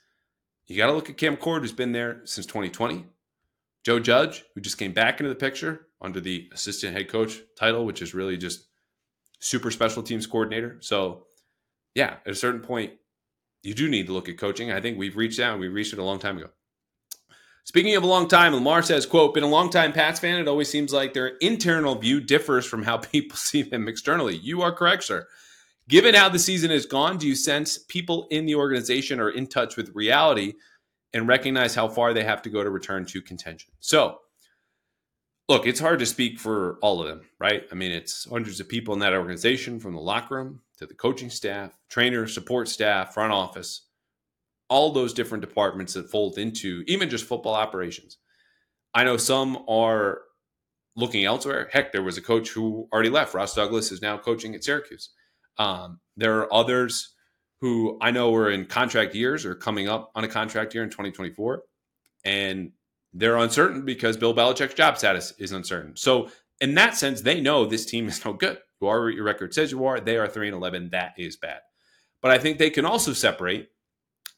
you 0.66 0.78
got 0.78 0.86
to 0.86 0.94
look 0.94 1.10
at 1.10 1.18
Cam 1.18 1.36
Achord, 1.36 1.60
who's 1.60 1.72
been 1.72 1.92
there 1.92 2.22
since 2.24 2.46
2020. 2.46 3.04
Joe 3.84 3.98
Judge, 3.98 4.44
who 4.54 4.62
just 4.62 4.78
came 4.78 4.92
back 4.92 5.20
into 5.20 5.28
the 5.28 5.34
picture 5.34 5.88
under 6.02 6.20
the 6.20 6.50
assistant 6.52 6.94
head 6.94 7.08
coach 7.08 7.40
title, 7.56 7.86
which 7.86 8.02
is 8.02 8.14
really 8.14 8.36
just 8.36 8.66
super 9.40 9.70
special 9.70 10.02
teams 10.02 10.26
coordinator. 10.26 10.78
So, 10.80 11.26
yeah, 11.94 12.16
at 12.26 12.32
a 12.32 12.34
certain 12.34 12.60
point, 12.60 12.92
you 13.62 13.74
do 13.74 13.88
need 13.88 14.06
to 14.06 14.12
look 14.12 14.28
at 14.28 14.38
coaching. 14.38 14.72
I 14.72 14.80
think 14.80 14.98
we've 14.98 15.16
reached 15.16 15.40
out 15.40 15.52
and 15.52 15.60
we 15.60 15.68
reached 15.68 15.92
it 15.92 15.98
a 15.98 16.04
long 16.04 16.18
time 16.18 16.36
ago. 16.36 16.50
Speaking 17.64 17.94
of 17.94 18.02
a 18.02 18.08
long 18.08 18.26
time, 18.26 18.54
Lamar 18.54 18.82
says, 18.82 19.06
quote, 19.06 19.34
been 19.34 19.44
a 19.44 19.48
long 19.48 19.70
time 19.70 19.92
Pats 19.92 20.18
fan. 20.18 20.40
It 20.40 20.48
always 20.48 20.68
seems 20.68 20.92
like 20.92 21.14
their 21.14 21.36
internal 21.40 21.94
view 21.94 22.20
differs 22.20 22.66
from 22.66 22.82
how 22.82 22.96
people 22.98 23.36
see 23.36 23.62
them 23.62 23.86
externally. 23.86 24.36
You 24.36 24.62
are 24.62 24.72
correct, 24.72 25.04
sir. 25.04 25.28
Given 25.88 26.14
how 26.14 26.28
the 26.28 26.38
season 26.38 26.70
has 26.70 26.86
gone, 26.86 27.18
do 27.18 27.26
you 27.26 27.34
sense 27.34 27.78
people 27.78 28.26
in 28.30 28.46
the 28.46 28.54
organization 28.54 29.20
are 29.20 29.30
in 29.30 29.46
touch 29.46 29.76
with 29.76 29.94
reality 29.94 30.54
and 31.12 31.28
recognize 31.28 31.74
how 31.74 31.88
far 31.88 32.14
they 32.14 32.24
have 32.24 32.42
to 32.42 32.50
go 32.50 32.64
to 32.64 32.70
return 32.70 33.04
to 33.06 33.20
contention? 33.20 33.72
So, 33.80 34.18
look, 35.52 35.66
it's 35.66 35.80
hard 35.80 35.98
to 35.98 36.06
speak 36.06 36.40
for 36.40 36.78
all 36.80 37.02
of 37.02 37.08
them, 37.08 37.20
right? 37.38 37.64
I 37.70 37.74
mean, 37.74 37.92
it's 37.92 38.26
hundreds 38.26 38.58
of 38.58 38.70
people 38.70 38.94
in 38.94 39.00
that 39.00 39.12
organization 39.12 39.80
from 39.80 39.92
the 39.92 40.00
locker 40.00 40.36
room 40.36 40.62
to 40.78 40.86
the 40.86 40.94
coaching 40.94 41.28
staff, 41.28 41.78
trainer, 41.90 42.26
support 42.26 42.68
staff, 42.68 43.12
front 43.12 43.34
office, 43.34 43.86
all 44.70 44.92
those 44.92 45.12
different 45.12 45.42
departments 45.42 45.92
that 45.92 46.10
fold 46.10 46.38
into 46.38 46.84
even 46.86 47.10
just 47.10 47.26
football 47.26 47.52
operations. 47.52 48.16
I 48.94 49.04
know 49.04 49.18
some 49.18 49.62
are 49.68 50.22
looking 50.96 51.26
elsewhere. 51.26 51.68
Heck, 51.70 51.92
there 51.92 52.02
was 52.02 52.16
a 52.16 52.22
coach 52.22 52.48
who 52.48 52.88
already 52.90 53.10
left. 53.10 53.34
Ross 53.34 53.54
Douglas 53.54 53.92
is 53.92 54.00
now 54.00 54.16
coaching 54.16 54.54
at 54.54 54.64
Syracuse. 54.64 55.10
Um, 55.58 56.00
there 56.16 56.38
are 56.38 56.52
others 56.52 57.14
who 57.60 57.98
I 58.00 58.10
know 58.10 58.34
are 58.34 58.50
in 58.50 58.64
contract 58.64 59.14
years 59.14 59.44
or 59.44 59.54
coming 59.54 59.86
up 59.86 60.12
on 60.14 60.24
a 60.24 60.28
contract 60.28 60.74
year 60.74 60.82
in 60.82 60.88
2024. 60.88 61.62
And 62.24 62.72
they're 63.12 63.36
uncertain 63.36 63.84
because 63.84 64.16
Bill 64.16 64.34
Belichick's 64.34 64.74
job 64.74 64.98
status 64.98 65.32
is 65.38 65.52
uncertain. 65.52 65.96
So, 65.96 66.30
in 66.60 66.74
that 66.76 66.96
sense, 66.96 67.22
they 67.22 67.40
know 67.40 67.64
this 67.64 67.84
team 67.84 68.08
is 68.08 68.24
no 68.24 68.32
good. 68.32 68.58
You 68.80 68.88
are 68.88 69.04
what 69.04 69.14
your 69.14 69.24
record 69.24 69.54
says 69.54 69.70
you 69.70 69.84
are. 69.84 70.00
They 70.00 70.16
are 70.16 70.28
3 70.28 70.48
and 70.48 70.56
11. 70.56 70.90
That 70.90 71.14
is 71.18 71.36
bad. 71.36 71.60
But 72.20 72.30
I 72.30 72.38
think 72.38 72.58
they 72.58 72.70
can 72.70 72.84
also 72.84 73.12
separate 73.12 73.68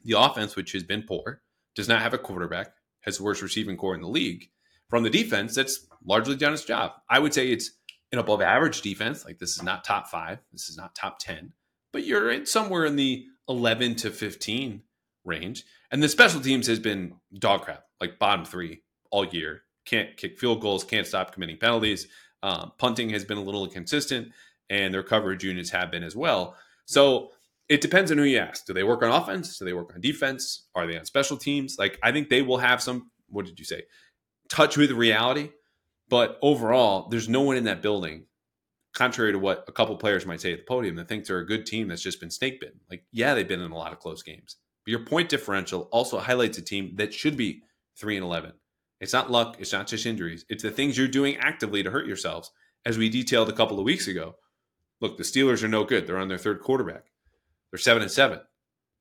the 0.05 0.19
offense, 0.19 0.57
which 0.57 0.73
has 0.73 0.83
been 0.83 1.03
poor, 1.03 1.43
does 1.75 1.89
not 1.89 2.03
have 2.03 2.15
a 2.15 2.19
quarterback, 2.19 2.69
has 3.01 3.19
the 3.19 3.25
worst 3.25 3.43
receiving 3.43 3.77
corps 3.77 3.95
in 3.95 4.01
the 4.01 4.09
league, 4.09 4.51
from 4.89 5.03
the 5.03 5.11
defense 5.11 5.55
that's 5.55 5.87
largely 6.05 6.37
done 6.37 6.53
its 6.53 6.65
job. 6.65 6.93
I 7.09 7.19
would 7.19 7.35
say 7.35 7.49
it's 7.49 7.71
an 8.13 8.19
above 8.19 8.41
average 8.41 8.83
defense. 8.83 9.25
Like 9.25 9.39
this 9.39 9.57
is 9.57 9.63
not 9.63 9.85
top 9.85 10.09
five, 10.09 10.39
this 10.53 10.69
is 10.69 10.77
not 10.77 10.95
top 10.95 11.19
10, 11.19 11.53
but 11.93 12.05
you're 12.05 12.31
in 12.31 12.47
somewhere 12.47 12.85
in 12.85 12.97
the 12.97 13.27
11 13.49 13.97
to 13.97 14.11
15 14.11 14.83
range. 15.25 15.65
And 15.91 16.03
the 16.03 16.09
special 16.09 16.41
teams 16.41 16.67
has 16.67 16.79
been 16.79 17.15
dog 17.39 17.63
crap, 17.63 17.85
like 18.05 18.19
bottom 18.19 18.45
three 18.45 18.83
all 19.11 19.27
year. 19.27 19.63
Can't 19.87 20.17
kick 20.17 20.39
field 20.39 20.61
goals, 20.61 20.85
can't 20.85 21.07
stop 21.07 21.33
committing 21.33 21.59
penalties. 21.59 22.09
Um, 22.43 22.73
punting 22.79 23.11
has 23.11 23.25
been 23.25 23.39
a 23.39 23.43
little 23.43 23.65
inconsistent, 23.65 24.29
and 24.71 24.93
their 24.93 25.03
coverage 25.03 25.45
units 25.45 25.71
have 25.71 25.91
been 25.91 26.03
as 26.03 26.17
well. 26.17 26.57
So 26.87 27.31
it 27.69 27.81
depends 27.81 28.11
on 28.11 28.19
who 28.19 28.25
you 28.25 28.39
ask. 28.39 28.67
Do 28.67 28.75
they 28.75 28.85
work 28.85 29.03
on 29.03 29.11
offense? 29.11 29.59
Do 29.59 29.65
they 29.65 29.73
work 29.73 29.93
on 29.95 30.01
defense? 30.01 30.69
Are 30.75 30.87
they 30.87 30.99
on 30.99 31.05
special 31.05 31.37
teams? 31.37 31.77
Like 31.79 31.99
I 32.03 32.13
think 32.13 32.29
they 32.29 32.43
will 32.43 32.59
have 32.59 32.83
some. 32.83 33.11
What 33.29 33.47
did 33.47 33.59
you 33.59 33.65
say? 33.65 33.83
Touch 34.49 34.77
with 34.77 34.91
reality. 34.91 35.51
But 36.09 36.39
overall, 36.43 37.09
there's 37.09 37.29
no 37.29 37.41
one 37.41 37.57
in 37.57 37.65
that 37.65 37.83
building, 37.83 38.27
contrary 38.95 39.33
to 39.33 39.39
what 39.39 39.65
a 39.69 39.73
couple 39.73 39.97
players 39.97 40.27
might 40.27 40.41
say 40.41 40.53
at 40.53 40.59
the 40.61 40.65
podium, 40.65 40.97
that 40.97 41.09
thinks 41.09 41.29
they're 41.29 41.39
a 41.39 41.47
good 41.47 41.65
team 41.65 41.89
that's 41.89 42.03
just 42.03 42.21
been 42.21 42.31
snake 42.31 42.61
bitten. 42.61 42.81
Like, 42.91 43.05
yeah, 43.11 43.35
they've 43.35 43.49
been 43.49 43.63
in 43.63 43.73
a 43.73 43.77
lot 43.77 43.93
of 43.93 44.01
close 44.01 44.23
games. 44.23 44.57
But 44.85 44.91
your 44.91 45.01
point 45.01 45.31
differential 45.31 45.89
also 45.93 46.19
highlights 46.19 46.59
a 46.59 46.63
team 46.63 46.95
that 46.97 47.15
should 47.15 47.37
be 47.37 47.63
three 47.97 48.17
and 48.17 48.25
eleven. 48.25 48.53
It's 49.01 49.13
not 49.13 49.31
luck. 49.31 49.57
It's 49.59 49.73
not 49.73 49.87
just 49.87 50.07
injuries. 50.07 50.45
It's 50.49 50.63
the 50.63 50.71
things 50.71 50.97
you're 50.97 51.09
doing 51.09 51.37
actively 51.37 51.83
to 51.83 51.91
hurt 51.91 52.07
yourselves, 52.07 52.51
as 52.87 52.97
we 52.97 53.09
detailed 53.09 53.49
a 53.49 53.55
couple 53.55 53.79
of 53.79 53.85
weeks 53.85 54.09
ago. 54.09 54.37
Look, 55.01 55.17
the 55.17 55.25
Steelers 55.25 55.63
are 55.63 55.69
no 55.69 55.85
good. 55.85 56.07
They're 56.07 56.19
on 56.19 56.29
their 56.29 56.39
third 56.39 56.61
quarterback. 56.61 57.07
They're 57.71 57.79
seven 57.79 58.03
and 58.03 58.11
seven, 58.11 58.41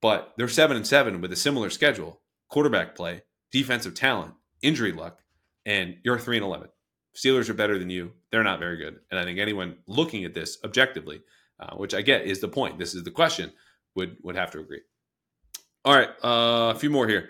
but 0.01 0.33
they're 0.37 0.47
seven 0.47 0.75
and 0.75 0.85
seven 0.85 1.21
with 1.21 1.31
a 1.31 1.35
similar 1.35 1.69
schedule, 1.69 2.21
quarterback 2.49 2.95
play, 2.95 3.21
defensive 3.51 3.93
talent, 3.93 4.33
injury 4.61 4.91
luck, 4.91 5.19
and 5.65 5.97
you're 6.03 6.19
three 6.19 6.37
and 6.37 6.45
eleven. 6.45 6.69
Steelers 7.15 7.49
are 7.49 7.53
better 7.53 7.77
than 7.77 7.91
you. 7.91 8.13
They're 8.31 8.43
not 8.43 8.59
very 8.59 8.77
good, 8.77 8.99
and 9.11 9.19
I 9.19 9.23
think 9.23 9.39
anyone 9.39 9.77
looking 9.87 10.25
at 10.25 10.33
this 10.33 10.57
objectively, 10.65 11.21
uh, 11.59 11.75
which 11.75 11.93
I 11.93 12.01
get 12.01 12.25
is 12.25 12.41
the 12.41 12.47
point. 12.47 12.79
This 12.79 12.95
is 12.95 13.03
the 13.03 13.11
question. 13.11 13.53
Would 13.95 14.17
would 14.23 14.35
have 14.35 14.49
to 14.51 14.59
agree. 14.59 14.81
All 15.85 15.95
right, 15.95 16.09
uh, 16.23 16.73
a 16.75 16.79
few 16.79 16.89
more 16.89 17.07
here. 17.07 17.29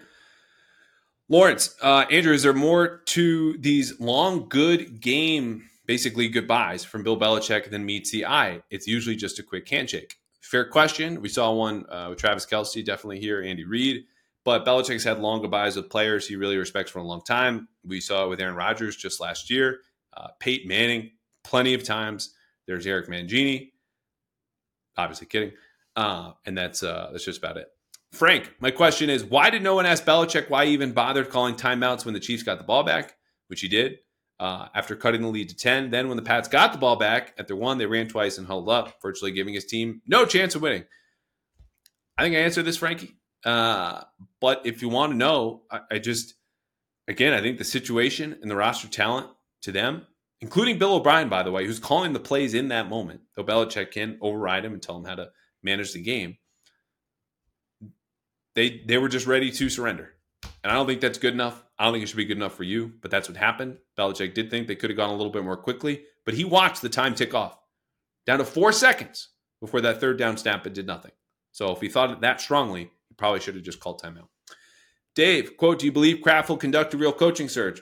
Lawrence, 1.30 1.76
uh, 1.82 2.06
Andrew, 2.12 2.34
is 2.34 2.44
there 2.44 2.54
more 2.54 2.98
to 3.06 3.58
these 3.58 4.00
long, 4.00 4.48
good 4.50 5.00
game, 5.00 5.70
basically 5.86 6.28
goodbyes 6.28 6.84
from 6.84 7.04
Bill 7.04 7.20
Belichick 7.20 7.70
than 7.70 7.86
meets 7.86 8.12
the 8.12 8.26
eye? 8.26 8.62
It's 8.70 8.88
usually 8.88 9.16
just 9.16 9.40
a 9.40 9.44
quick 9.44 9.68
handshake. 9.68 10.16
Fair 10.42 10.66
question. 10.66 11.22
We 11.22 11.30
saw 11.30 11.52
one 11.54 11.86
uh, 11.90 12.08
with 12.10 12.20
Travis 12.20 12.46
Kelce, 12.46 12.86
definitely 12.86 13.20
here, 13.20 13.42
Andy 13.42 13.64
Reid. 13.64 14.04
But 14.44 14.66
Belichick's 14.66 15.06
had 15.06 15.20
long 15.20 15.42
goodbyes 15.42 15.76
with 15.76 15.90
players 15.90 16.28
he 16.28 16.36
really 16.36 16.58
respects 16.58 16.92
for 16.92 17.00
a 17.00 17.04
long 17.04 17.22
time. 17.22 17.70
We 17.86 18.02
saw 18.02 18.26
it 18.26 18.30
with 18.30 18.42
Aaron 18.42 18.56
Rodgers 18.56 18.96
just 18.96 19.22
last 19.22 19.50
year, 19.50 19.80
uh, 20.16 20.28
Peyton 20.40 20.68
Manning, 20.68 21.12
plenty 21.44 21.74
of 21.74 21.84
times. 21.84 22.34
There's 22.68 22.86
Eric 22.86 23.08
Mangini, 23.08 23.72
obviously 24.98 25.28
kidding, 25.28 25.54
uh, 25.96 26.34
and 26.46 26.58
that's 26.58 26.84
uh, 26.84 27.10
that's 27.12 27.26
just 27.26 27.40
about 27.40 27.58
it. 27.58 27.68
Frank, 28.14 28.54
my 28.60 28.72
question 28.72 29.10
is, 29.10 29.24
why 29.24 29.50
did 29.50 29.64
no 29.64 29.76
one 29.76 29.86
ask 29.86 30.06
Belichick 30.06 30.50
why 30.50 30.66
he 30.66 30.74
even 30.74 30.94
bothered 30.94 31.30
calling 31.30 31.56
timeouts 31.56 32.06
when 32.06 32.14
the 32.14 32.20
Chiefs 32.20 32.44
got 32.44 32.60
the 32.60 32.64
ball 32.64 32.84
back, 32.84 33.16
which 33.48 33.62
he 33.62 33.68
did? 33.68 33.98
uh, 34.40 34.68
after 34.74 34.96
cutting 34.96 35.22
the 35.22 35.28
lead 35.28 35.50
to 35.50 35.56
10. 35.56 35.90
Then, 35.90 36.08
when 36.08 36.18
the 36.18 36.24
Pats 36.24 36.48
got 36.48 36.74
the 36.74 36.78
ball 36.78 36.96
back 36.96 37.34
at 37.38 37.48
their 37.48 37.56
one, 37.56 37.78
they 37.78 37.86
ran 37.86 38.08
twice 38.08 38.38
and 38.38 38.48
huddled 38.48 38.70
up, 38.70 39.02
virtually 39.02 39.32
giving 39.32 39.54
his 39.54 39.66
team 39.66 40.02
no 40.08 40.26
chance 40.26 40.56
of 40.56 40.62
winning. 40.62 40.84
I 42.18 42.24
think 42.24 42.36
I 42.36 42.40
answered 42.40 42.66
this, 42.66 42.78
Frankie. 42.78 43.16
Uh, 43.46 44.02
but 44.40 44.62
if 44.66 44.82
you 44.82 44.90
want 44.90 45.14
to 45.14 45.18
know, 45.18 45.64
I, 45.72 45.80
I, 45.92 46.00
just, 46.00 46.36
again, 47.08 47.34
I 47.34 47.42
think 47.42 47.58
the 47.58 47.64
situation 47.64 48.38
and 48.42 48.50
the 48.50 48.56
roster 48.56 48.88
talent 48.88 49.28
to 49.62 49.72
them, 49.72 50.08
including 50.42 50.78
Bill 50.78 50.96
O'Brien, 50.96 51.30
by 51.30 51.44
the 51.44 51.52
way, 51.52 51.66
who's 51.66 51.80
calling 51.80 52.14
the 52.14 52.20
plays 52.20 52.54
in 52.54 52.68
that 52.68 52.90
moment, 52.90 53.22
though 53.36 53.44
Belichick 53.44 53.92
can 53.92 54.18
override 54.22 54.66
him 54.66 54.74
and 54.74 54.82
tell 54.82 54.98
him 54.98 55.06
how 55.06 55.16
to 55.16 55.30
manage 55.62 55.94
the 55.94 56.02
game. 56.02 56.38
They 58.56 58.82
they 58.86 58.98
were 58.98 59.10
just 59.10 59.28
ready 59.28 59.52
to 59.52 59.70
surrender. 59.70 60.14
And 60.64 60.72
I 60.72 60.76
don't 60.76 60.88
think 60.88 61.02
that's 61.02 61.18
good 61.18 61.34
enough. 61.34 61.64
I 61.78 61.86
don't 61.86 61.94
think 61.94 62.04
it 62.04 62.08
should 62.08 62.18
be 62.18 62.26
good 62.26 62.38
enough 62.38 62.56
for 62.56 62.64
you, 62.64 62.94
but 63.02 63.12
that's 63.12 63.28
what 63.28 63.38
happened. 63.38 63.78
Belichick 63.98 64.34
did 64.34 64.50
think 64.50 64.68
they 64.68 64.76
could 64.76 64.90
have 64.90 64.98
gone 64.98 65.10
a 65.10 65.16
little 65.16 65.32
bit 65.32 65.44
more 65.44 65.58
quickly, 65.58 66.04
but 66.26 66.34
he 66.34 66.46
watched 66.46 66.82
the 66.82 66.90
time 66.90 67.16
tick 67.16 67.34
off 67.34 67.58
down 68.26 68.40
to 68.40 68.46
four 68.46 68.72
seconds 68.72 69.30
before 69.60 69.82
that 69.82 70.00
third 70.00 70.18
down 70.18 70.38
snap 70.38 70.66
and 70.66 70.76
did 70.76 70.88
nothing. 70.88 71.12
So 71.52 71.72
if 71.72 71.82
he 71.82 71.90
thought 71.90 72.12
it 72.12 72.22
that 72.22 72.42
strongly, 72.42 72.92
he 73.10 73.16
probably 73.16 73.40
should 73.40 73.56
have 73.56 73.64
just 73.64 73.80
called 73.80 74.02
timeout. 74.02 74.28
Dave, 75.16 75.58
quote, 75.58 75.80
do 75.80 75.86
you 75.86 75.92
believe 75.92 76.22
Kraft 76.22 76.50
will 76.50 76.58
conduct 76.58 76.94
a 76.94 76.98
real 76.98 77.14
coaching 77.14 77.48
search? 77.48 77.82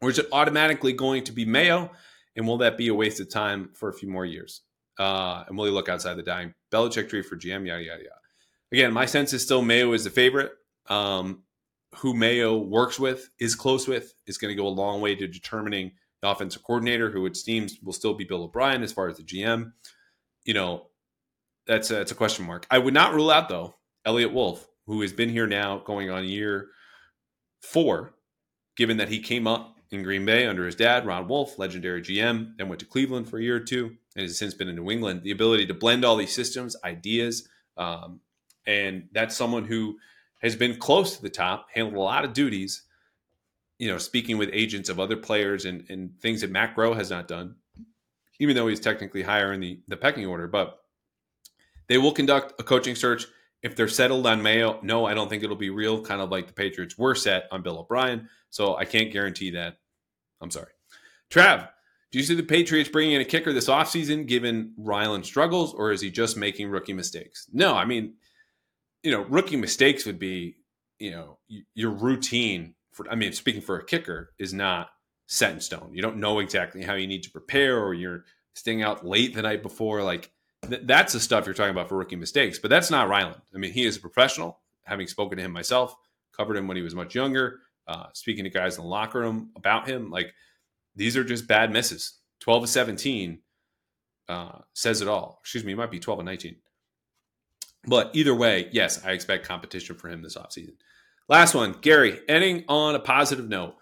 Or 0.00 0.10
is 0.10 0.18
it 0.18 0.26
automatically 0.32 0.92
going 0.92 1.24
to 1.24 1.32
be 1.32 1.44
Mayo? 1.44 1.90
And 2.36 2.46
will 2.46 2.58
that 2.58 2.76
be 2.76 2.88
a 2.88 2.94
waste 2.94 3.20
of 3.20 3.30
time 3.30 3.70
for 3.74 3.88
a 3.88 3.92
few 3.92 4.08
more 4.08 4.26
years? 4.26 4.62
Uh, 4.98 5.44
and 5.46 5.56
will 5.56 5.66
he 5.66 5.70
look 5.70 5.88
outside 5.88 6.14
the 6.14 6.22
dying 6.22 6.54
Belichick 6.72 7.08
tree 7.08 7.22
for 7.22 7.36
GM? 7.36 7.66
Yada, 7.66 7.82
yada, 7.82 8.02
yeah. 8.02 8.10
Again, 8.72 8.92
my 8.92 9.06
sense 9.06 9.32
is 9.32 9.42
still 9.42 9.62
Mayo 9.62 9.92
is 9.92 10.04
the 10.04 10.10
favorite. 10.10 10.52
Um, 10.88 11.42
who 11.96 12.14
Mayo 12.14 12.56
works 12.56 12.98
with, 12.98 13.30
is 13.40 13.54
close 13.54 13.88
with, 13.88 14.14
is 14.26 14.38
going 14.38 14.54
to 14.54 14.60
go 14.60 14.66
a 14.66 14.70
long 14.70 15.00
way 15.00 15.14
to 15.14 15.26
determining 15.26 15.92
the 16.20 16.28
offensive 16.28 16.62
coordinator, 16.62 17.10
who 17.10 17.26
it 17.26 17.36
seems 17.36 17.78
will 17.82 17.92
still 17.92 18.14
be 18.14 18.24
Bill 18.24 18.44
O'Brien 18.44 18.82
as 18.82 18.92
far 18.92 19.08
as 19.08 19.16
the 19.16 19.22
GM. 19.22 19.72
You 20.44 20.54
know, 20.54 20.86
that's 21.66 21.90
a, 21.90 21.94
that's 21.94 22.12
a 22.12 22.16
question 22.16 22.46
mark. 22.46 22.66
I 22.70 22.78
would 22.78 22.94
not 22.94 23.14
rule 23.14 23.30
out 23.30 23.48
though 23.48 23.74
Eliot 24.04 24.32
Wolf, 24.32 24.66
who 24.86 25.00
has 25.02 25.12
been 25.12 25.28
here 25.28 25.46
now 25.46 25.78
going 25.78 26.10
on 26.10 26.24
year 26.24 26.68
four, 27.62 28.14
given 28.76 28.98
that 28.98 29.08
he 29.08 29.20
came 29.20 29.46
up 29.46 29.76
in 29.90 30.02
Green 30.02 30.24
Bay 30.24 30.46
under 30.46 30.66
his 30.66 30.74
dad, 30.74 31.06
Ron 31.06 31.28
Wolf, 31.28 31.58
legendary 31.58 32.02
GM, 32.02 32.56
then 32.58 32.68
went 32.68 32.80
to 32.80 32.86
Cleveland 32.86 33.28
for 33.28 33.38
a 33.38 33.42
year 33.42 33.56
or 33.56 33.60
two, 33.60 33.96
and 34.16 34.22
has 34.22 34.38
since 34.38 34.54
been 34.54 34.68
in 34.68 34.76
New 34.76 34.90
England. 34.90 35.22
The 35.22 35.30
ability 35.30 35.66
to 35.66 35.74
blend 35.74 36.04
all 36.04 36.16
these 36.16 36.34
systems, 36.34 36.76
ideas, 36.84 37.48
um, 37.76 38.20
and 38.68 39.08
that's 39.12 39.34
someone 39.34 39.64
who 39.64 39.98
has 40.40 40.54
been 40.54 40.76
close 40.76 41.16
to 41.16 41.22
the 41.22 41.30
top, 41.30 41.66
handled 41.72 41.96
a 41.96 42.00
lot 42.00 42.24
of 42.24 42.34
duties. 42.34 42.82
You 43.78 43.90
know, 43.90 43.98
speaking 43.98 44.38
with 44.38 44.50
agents 44.52 44.88
of 44.88 45.00
other 45.00 45.16
players 45.16 45.64
and, 45.64 45.84
and 45.88 46.20
things 46.20 46.42
that 46.42 46.50
Matt 46.50 46.76
Groh 46.76 46.94
has 46.94 47.10
not 47.10 47.28
done, 47.28 47.54
even 48.38 48.54
though 48.54 48.66
he's 48.66 48.80
technically 48.80 49.22
higher 49.22 49.52
in 49.52 49.60
the, 49.60 49.80
the 49.88 49.96
pecking 49.96 50.26
order. 50.26 50.48
But 50.48 50.78
they 51.86 51.96
will 51.96 52.12
conduct 52.12 52.60
a 52.60 52.64
coaching 52.64 52.94
search. 52.94 53.26
If 53.62 53.74
they're 53.74 53.88
settled 53.88 54.26
on 54.26 54.42
Mayo, 54.42 54.78
no, 54.82 55.06
I 55.06 55.14
don't 55.14 55.28
think 55.28 55.42
it'll 55.42 55.56
be 55.56 55.70
real, 55.70 56.02
kind 56.02 56.20
of 56.20 56.30
like 56.30 56.46
the 56.46 56.52
Patriots 56.52 56.98
were 56.98 57.14
set 57.14 57.48
on 57.50 57.62
Bill 57.62 57.78
O'Brien. 57.78 58.28
So 58.50 58.76
I 58.76 58.84
can't 58.84 59.12
guarantee 59.12 59.50
that. 59.52 59.78
I'm 60.40 60.50
sorry. 60.50 60.72
Trav, 61.30 61.68
do 62.10 62.18
you 62.18 62.24
see 62.24 62.34
the 62.34 62.42
Patriots 62.42 62.90
bringing 62.90 63.14
in 63.14 63.20
a 63.20 63.24
kicker 63.24 63.52
this 63.52 63.68
offseason 63.68 64.26
given 64.26 64.74
Ryland 64.76 65.24
struggles, 65.24 65.74
or 65.74 65.92
is 65.92 66.00
he 66.00 66.10
just 66.10 66.36
making 66.36 66.68
rookie 66.68 66.92
mistakes? 66.92 67.46
No, 67.52 67.74
I 67.74 67.84
mean, 67.84 68.14
you 69.02 69.10
know, 69.10 69.22
rookie 69.22 69.56
mistakes 69.56 70.06
would 70.06 70.18
be, 70.18 70.56
you 70.98 71.10
know, 71.10 71.38
your 71.74 71.90
routine 71.90 72.74
for, 72.92 73.08
I 73.10 73.14
mean, 73.14 73.32
speaking 73.32 73.60
for 73.60 73.78
a 73.78 73.84
kicker 73.84 74.32
is 74.38 74.52
not 74.52 74.90
set 75.26 75.52
in 75.52 75.60
stone. 75.60 75.90
You 75.92 76.02
don't 76.02 76.16
know 76.16 76.40
exactly 76.40 76.82
how 76.82 76.94
you 76.94 77.06
need 77.06 77.22
to 77.22 77.30
prepare 77.30 77.78
or 77.78 77.94
you're 77.94 78.24
staying 78.54 78.82
out 78.82 79.06
late 79.06 79.34
the 79.34 79.42
night 79.42 79.62
before. 79.62 80.02
Like 80.02 80.32
th- 80.68 80.82
that's 80.84 81.12
the 81.12 81.20
stuff 81.20 81.46
you're 81.46 81.54
talking 81.54 81.70
about 81.70 81.88
for 81.88 81.96
rookie 81.96 82.16
mistakes, 82.16 82.58
but 82.58 82.70
that's 82.70 82.90
not 82.90 83.08
Ryland. 83.08 83.40
I 83.54 83.58
mean, 83.58 83.72
he 83.72 83.84
is 83.84 83.96
a 83.96 84.00
professional, 84.00 84.58
having 84.84 85.06
spoken 85.06 85.38
to 85.38 85.44
him 85.44 85.52
myself, 85.52 85.94
covered 86.36 86.56
him 86.56 86.66
when 86.66 86.76
he 86.76 86.82
was 86.82 86.94
much 86.94 87.14
younger, 87.14 87.60
uh, 87.86 88.06
speaking 88.14 88.44
to 88.44 88.50
guys 88.50 88.76
in 88.76 88.82
the 88.82 88.88
locker 88.88 89.20
room 89.20 89.50
about 89.54 89.88
him. 89.88 90.10
Like 90.10 90.34
these 90.96 91.16
are 91.16 91.24
just 91.24 91.46
bad 91.46 91.70
misses. 91.70 92.14
12 92.40 92.64
to 92.64 92.68
17 92.68 93.38
uh, 94.28 94.58
says 94.74 95.00
it 95.00 95.08
all. 95.08 95.38
Excuse 95.42 95.64
me, 95.64 95.72
it 95.72 95.76
might 95.76 95.90
be 95.90 96.00
12 96.00 96.20
and 96.20 96.26
19. 96.26 96.56
But 97.86 98.10
either 98.14 98.34
way, 98.34 98.68
yes, 98.72 99.04
I 99.04 99.12
expect 99.12 99.46
competition 99.46 99.96
for 99.96 100.08
him 100.08 100.22
this 100.22 100.36
offseason. 100.36 100.74
Last 101.28 101.54
one, 101.54 101.76
Gary, 101.80 102.20
ending 102.28 102.64
on 102.68 102.94
a 102.94 103.00
positive 103.00 103.48
note. 103.48 103.76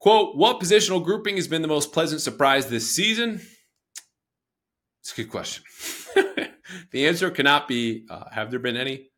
Quote, 0.00 0.36
what 0.36 0.60
positional 0.60 1.04
grouping 1.04 1.36
has 1.36 1.48
been 1.48 1.62
the 1.62 1.68
most 1.68 1.92
pleasant 1.92 2.20
surprise 2.20 2.66
this 2.66 2.94
season? 2.94 3.40
It's 5.00 5.12
a 5.12 5.16
good 5.16 5.30
question. 5.30 5.64
the 6.92 7.06
answer 7.06 7.30
cannot 7.30 7.66
be 7.66 8.06
uh, 8.08 8.30
have 8.30 8.50
there 8.50 8.60
been 8.60 8.76
any? 8.76 9.08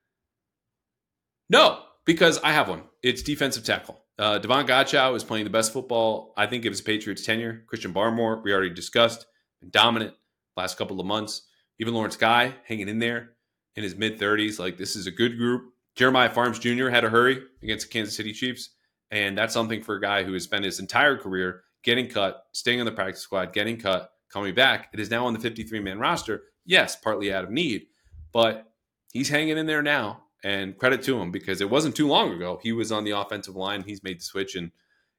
No, 1.50 1.82
because 2.06 2.38
I 2.42 2.52
have 2.52 2.68
one. 2.68 2.84
It's 3.02 3.22
defensive 3.22 3.64
tackle. 3.64 4.00
Uh, 4.18 4.38
Davon 4.38 4.66
Godchaux 4.66 5.14
is 5.16 5.24
playing 5.24 5.44
the 5.44 5.50
best 5.50 5.72
football, 5.72 6.32
I 6.36 6.46
think, 6.46 6.64
of 6.64 6.72
his 6.72 6.80
Patriots 6.80 7.24
tenure. 7.24 7.64
Christian 7.66 7.92
Barmore, 7.92 8.42
we 8.42 8.52
already 8.52 8.70
discussed, 8.70 9.26
dominant 9.70 10.14
last 10.56 10.78
couple 10.78 11.00
of 11.00 11.06
months. 11.06 11.46
Even 11.78 11.94
Lawrence 11.94 12.16
Guy 12.16 12.54
hanging 12.64 12.88
in 12.88 12.98
there 12.98 13.30
in 13.76 13.82
his 13.82 13.96
mid 13.96 14.18
30s. 14.18 14.58
Like, 14.58 14.76
this 14.76 14.96
is 14.96 15.06
a 15.06 15.10
good 15.10 15.36
group. 15.36 15.72
Jeremiah 15.96 16.30
Pharms 16.30 16.60
Jr. 16.60 16.88
had 16.88 17.04
a 17.04 17.10
hurry 17.10 17.42
against 17.62 17.86
the 17.86 17.92
Kansas 17.92 18.16
City 18.16 18.32
Chiefs. 18.32 18.70
And 19.10 19.36
that's 19.36 19.54
something 19.54 19.82
for 19.82 19.96
a 19.96 20.00
guy 20.00 20.22
who 20.22 20.32
has 20.34 20.44
spent 20.44 20.64
his 20.64 20.78
entire 20.78 21.16
career 21.16 21.62
getting 21.82 22.08
cut, 22.08 22.44
staying 22.52 22.80
on 22.80 22.86
the 22.86 22.92
practice 22.92 23.22
squad, 23.22 23.52
getting 23.52 23.76
cut, 23.76 24.12
coming 24.32 24.54
back. 24.54 24.88
It 24.92 25.00
is 25.00 25.10
now 25.10 25.26
on 25.26 25.32
the 25.32 25.40
53 25.40 25.80
man 25.80 25.98
roster. 25.98 26.42
Yes, 26.64 26.96
partly 26.96 27.32
out 27.32 27.44
of 27.44 27.50
need, 27.50 27.86
but 28.32 28.72
he's 29.12 29.28
hanging 29.28 29.58
in 29.58 29.66
there 29.66 29.82
now. 29.82 30.24
And 30.42 30.78
credit 30.78 31.02
to 31.02 31.20
him 31.20 31.30
because 31.30 31.60
it 31.60 31.68
wasn't 31.68 31.94
too 31.94 32.08
long 32.08 32.32
ago. 32.32 32.58
He 32.62 32.72
was 32.72 32.90
on 32.90 33.04
the 33.04 33.10
offensive 33.10 33.56
line. 33.56 33.82
He's 33.82 34.02
made 34.02 34.20
the 34.20 34.24
switch. 34.24 34.54
And 34.54 34.70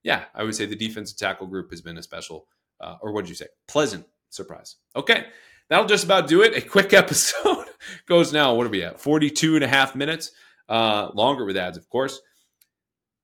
yeah, 0.02 0.24
I 0.34 0.44
would 0.44 0.56
say 0.56 0.66
the 0.66 0.76
defensive 0.76 1.16
tackle 1.16 1.46
group 1.46 1.70
has 1.70 1.80
been 1.80 1.98
a 2.00 2.02
special, 2.02 2.48
uh, 2.80 2.96
or 3.04 3.12
what 3.12 3.26
did 3.26 3.30
you 3.30 3.36
say? 3.36 3.46
Pleasant 3.68 4.08
surprise. 4.30 4.78
Okay. 4.96 5.28
That'll 5.70 5.86
just 5.86 6.06
about 6.06 6.28
do 6.28 6.42
it. 6.42 6.58
A 6.58 6.62
quick 6.68 6.92
episode 6.94 7.61
goes 8.06 8.34
now. 8.34 8.54
What 8.54 8.68
are 8.68 8.70
we 8.70 8.84
at? 8.84 9.00
42 9.00 9.56
and 9.56 9.64
a 9.64 9.68
half 9.68 9.96
minutes. 9.96 10.32
Uh, 10.70 11.10
longer 11.14 11.46
with 11.46 11.58
ads, 11.58 11.78
of 11.78 11.90
course. 11.90 12.22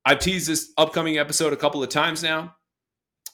I've 0.05 0.19
teased 0.19 0.47
this 0.47 0.71
upcoming 0.77 1.17
episode 1.17 1.53
a 1.53 1.57
couple 1.57 1.83
of 1.83 1.89
times 1.89 2.23
now. 2.23 2.55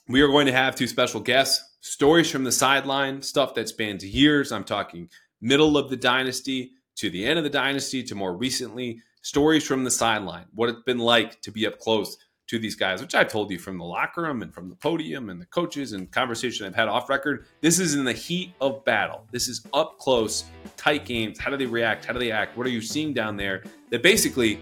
We 0.08 0.22
are 0.22 0.28
going 0.28 0.48
to 0.48 0.54
have 0.54 0.76
two 0.76 0.88
special 0.88 1.20
guests, 1.20 1.64
stories 1.82 2.30
from 2.30 2.44
the 2.44 2.52
sideline, 2.52 3.22
stuff 3.22 3.54
that 3.56 3.70
spans 3.70 4.06
years. 4.06 4.52
I'm 4.52 4.64
talking 4.64 5.10
middle 5.42 5.78
of 5.78 5.90
the 5.90 5.98
dynasty 5.98 6.72
to 6.96 7.10
the 7.10 7.26
end 7.26 7.38
of 7.38 7.44
the 7.44 7.50
dynasty 7.50 8.04
to 8.04 8.16
more 8.16 8.36
recently, 8.36 9.02
stories 9.22 9.66
from 9.66 9.84
the 9.84 9.92
sideline, 9.92 10.46
what 10.54 10.70
it's 10.70 10.82
been 10.86 11.00
like 11.00 11.42
to 11.42 11.52
be 11.52 11.66
up 11.66 11.80
close 11.80 12.18
to 12.48 12.60
these 12.60 12.76
guys, 12.76 13.02
which 13.02 13.16
I've 13.16 13.30
told 13.30 13.52
you 13.52 13.58
from 13.58 13.78
the 13.78 13.86
locker 13.86 14.24
room 14.24 14.42
and 14.42 14.54
from 14.54 14.70
the 14.70 14.76
podium 14.76 15.30
and 15.30 15.42
the 15.42 15.46
coaches 15.46 15.94
and 15.94 16.12
conversation 16.12 16.66
I've 16.66 16.76
had 16.76 16.88
off 16.88 17.10
record. 17.10 17.46
This 17.62 17.80
is 17.80 17.96
in 17.96 18.04
the 18.04 18.14
heat 18.14 18.54
of 18.60 18.84
battle. 18.84 19.26
This 19.32 19.48
is 19.48 19.66
up 19.74 19.98
close, 19.98 20.46
tight 20.76 21.06
games. 21.06 21.40
How 21.40 21.50
do 21.50 21.58
they 21.58 21.66
react? 21.66 22.06
How 22.06 22.14
do 22.14 22.20
they 22.20 22.32
act? 22.32 22.58
What 22.58 22.68
are 22.68 22.72
you 22.72 22.82
seeing 22.82 23.14
down 23.14 23.38
there 23.38 23.64
that 23.90 24.04
basically 24.04 24.60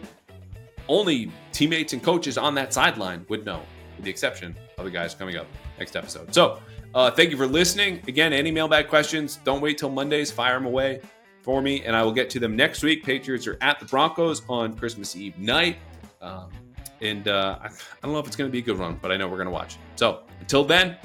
only 0.88 1.32
teammates 1.52 1.94
and 1.94 2.04
coaches 2.04 2.38
on 2.38 2.54
that 2.56 2.74
sideline 2.74 3.26
would 3.30 3.46
know, 3.46 3.62
with 3.96 4.06
the 4.06 4.12
exception 4.12 4.56
of 4.78 4.86
the 4.86 4.92
guys 4.92 5.16
coming 5.16 5.38
up 5.38 5.48
next 5.80 5.96
episode. 5.96 6.34
So, 6.34 6.60
uh, 6.94 7.10
thank 7.12 7.32
you 7.32 7.38
for 7.38 7.48
listening. 7.48 8.02
Again, 8.08 8.34
any 8.34 8.52
mailbag 8.52 8.90
questions, 8.90 9.40
don't 9.44 9.62
wait 9.62 9.78
till 9.78 9.90
Mondays. 9.90 10.30
Fire 10.30 10.56
them 10.56 10.66
away 10.66 11.02
for 11.42 11.62
me, 11.62 11.84
and 11.86 11.96
I 11.96 12.04
will 12.04 12.12
get 12.12 12.30
to 12.32 12.40
them 12.40 12.56
next 12.56 12.84
week. 12.84 13.04
Patriots 13.04 13.48
are 13.48 13.58
at 13.62 13.80
the 13.80 13.86
Broncos 13.86 14.42
on 14.50 14.76
Christmas 14.76 15.16
Eve 15.16 15.38
night. 15.40 15.78
Um, 16.22 16.50
and 17.02 17.28
uh, 17.28 17.60
I, 17.62 17.68
I 17.68 17.70
don't 18.04 18.14
know 18.14 18.20
if 18.20 18.28
it's 18.28 18.36
going 18.36 18.50
to 18.50 18.52
be 18.52 18.60
a 18.60 18.62
good 18.62 18.78
one, 18.78 18.98
but 19.02 19.12
I 19.12 19.18
know 19.18 19.28
we're 19.28 19.38
going 19.38 19.48
to 19.48 19.52
watch. 19.52 19.78
So, 19.96 20.22
until 20.40 20.64
then, 20.64 20.98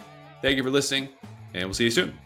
thank 0.42 0.56
you 0.56 0.62
for 0.62 0.70
listening, 0.70 1.08
and 1.54 1.64
we'll 1.64 1.74
see 1.74 1.84
you 1.84 1.90
soon. 1.90 2.25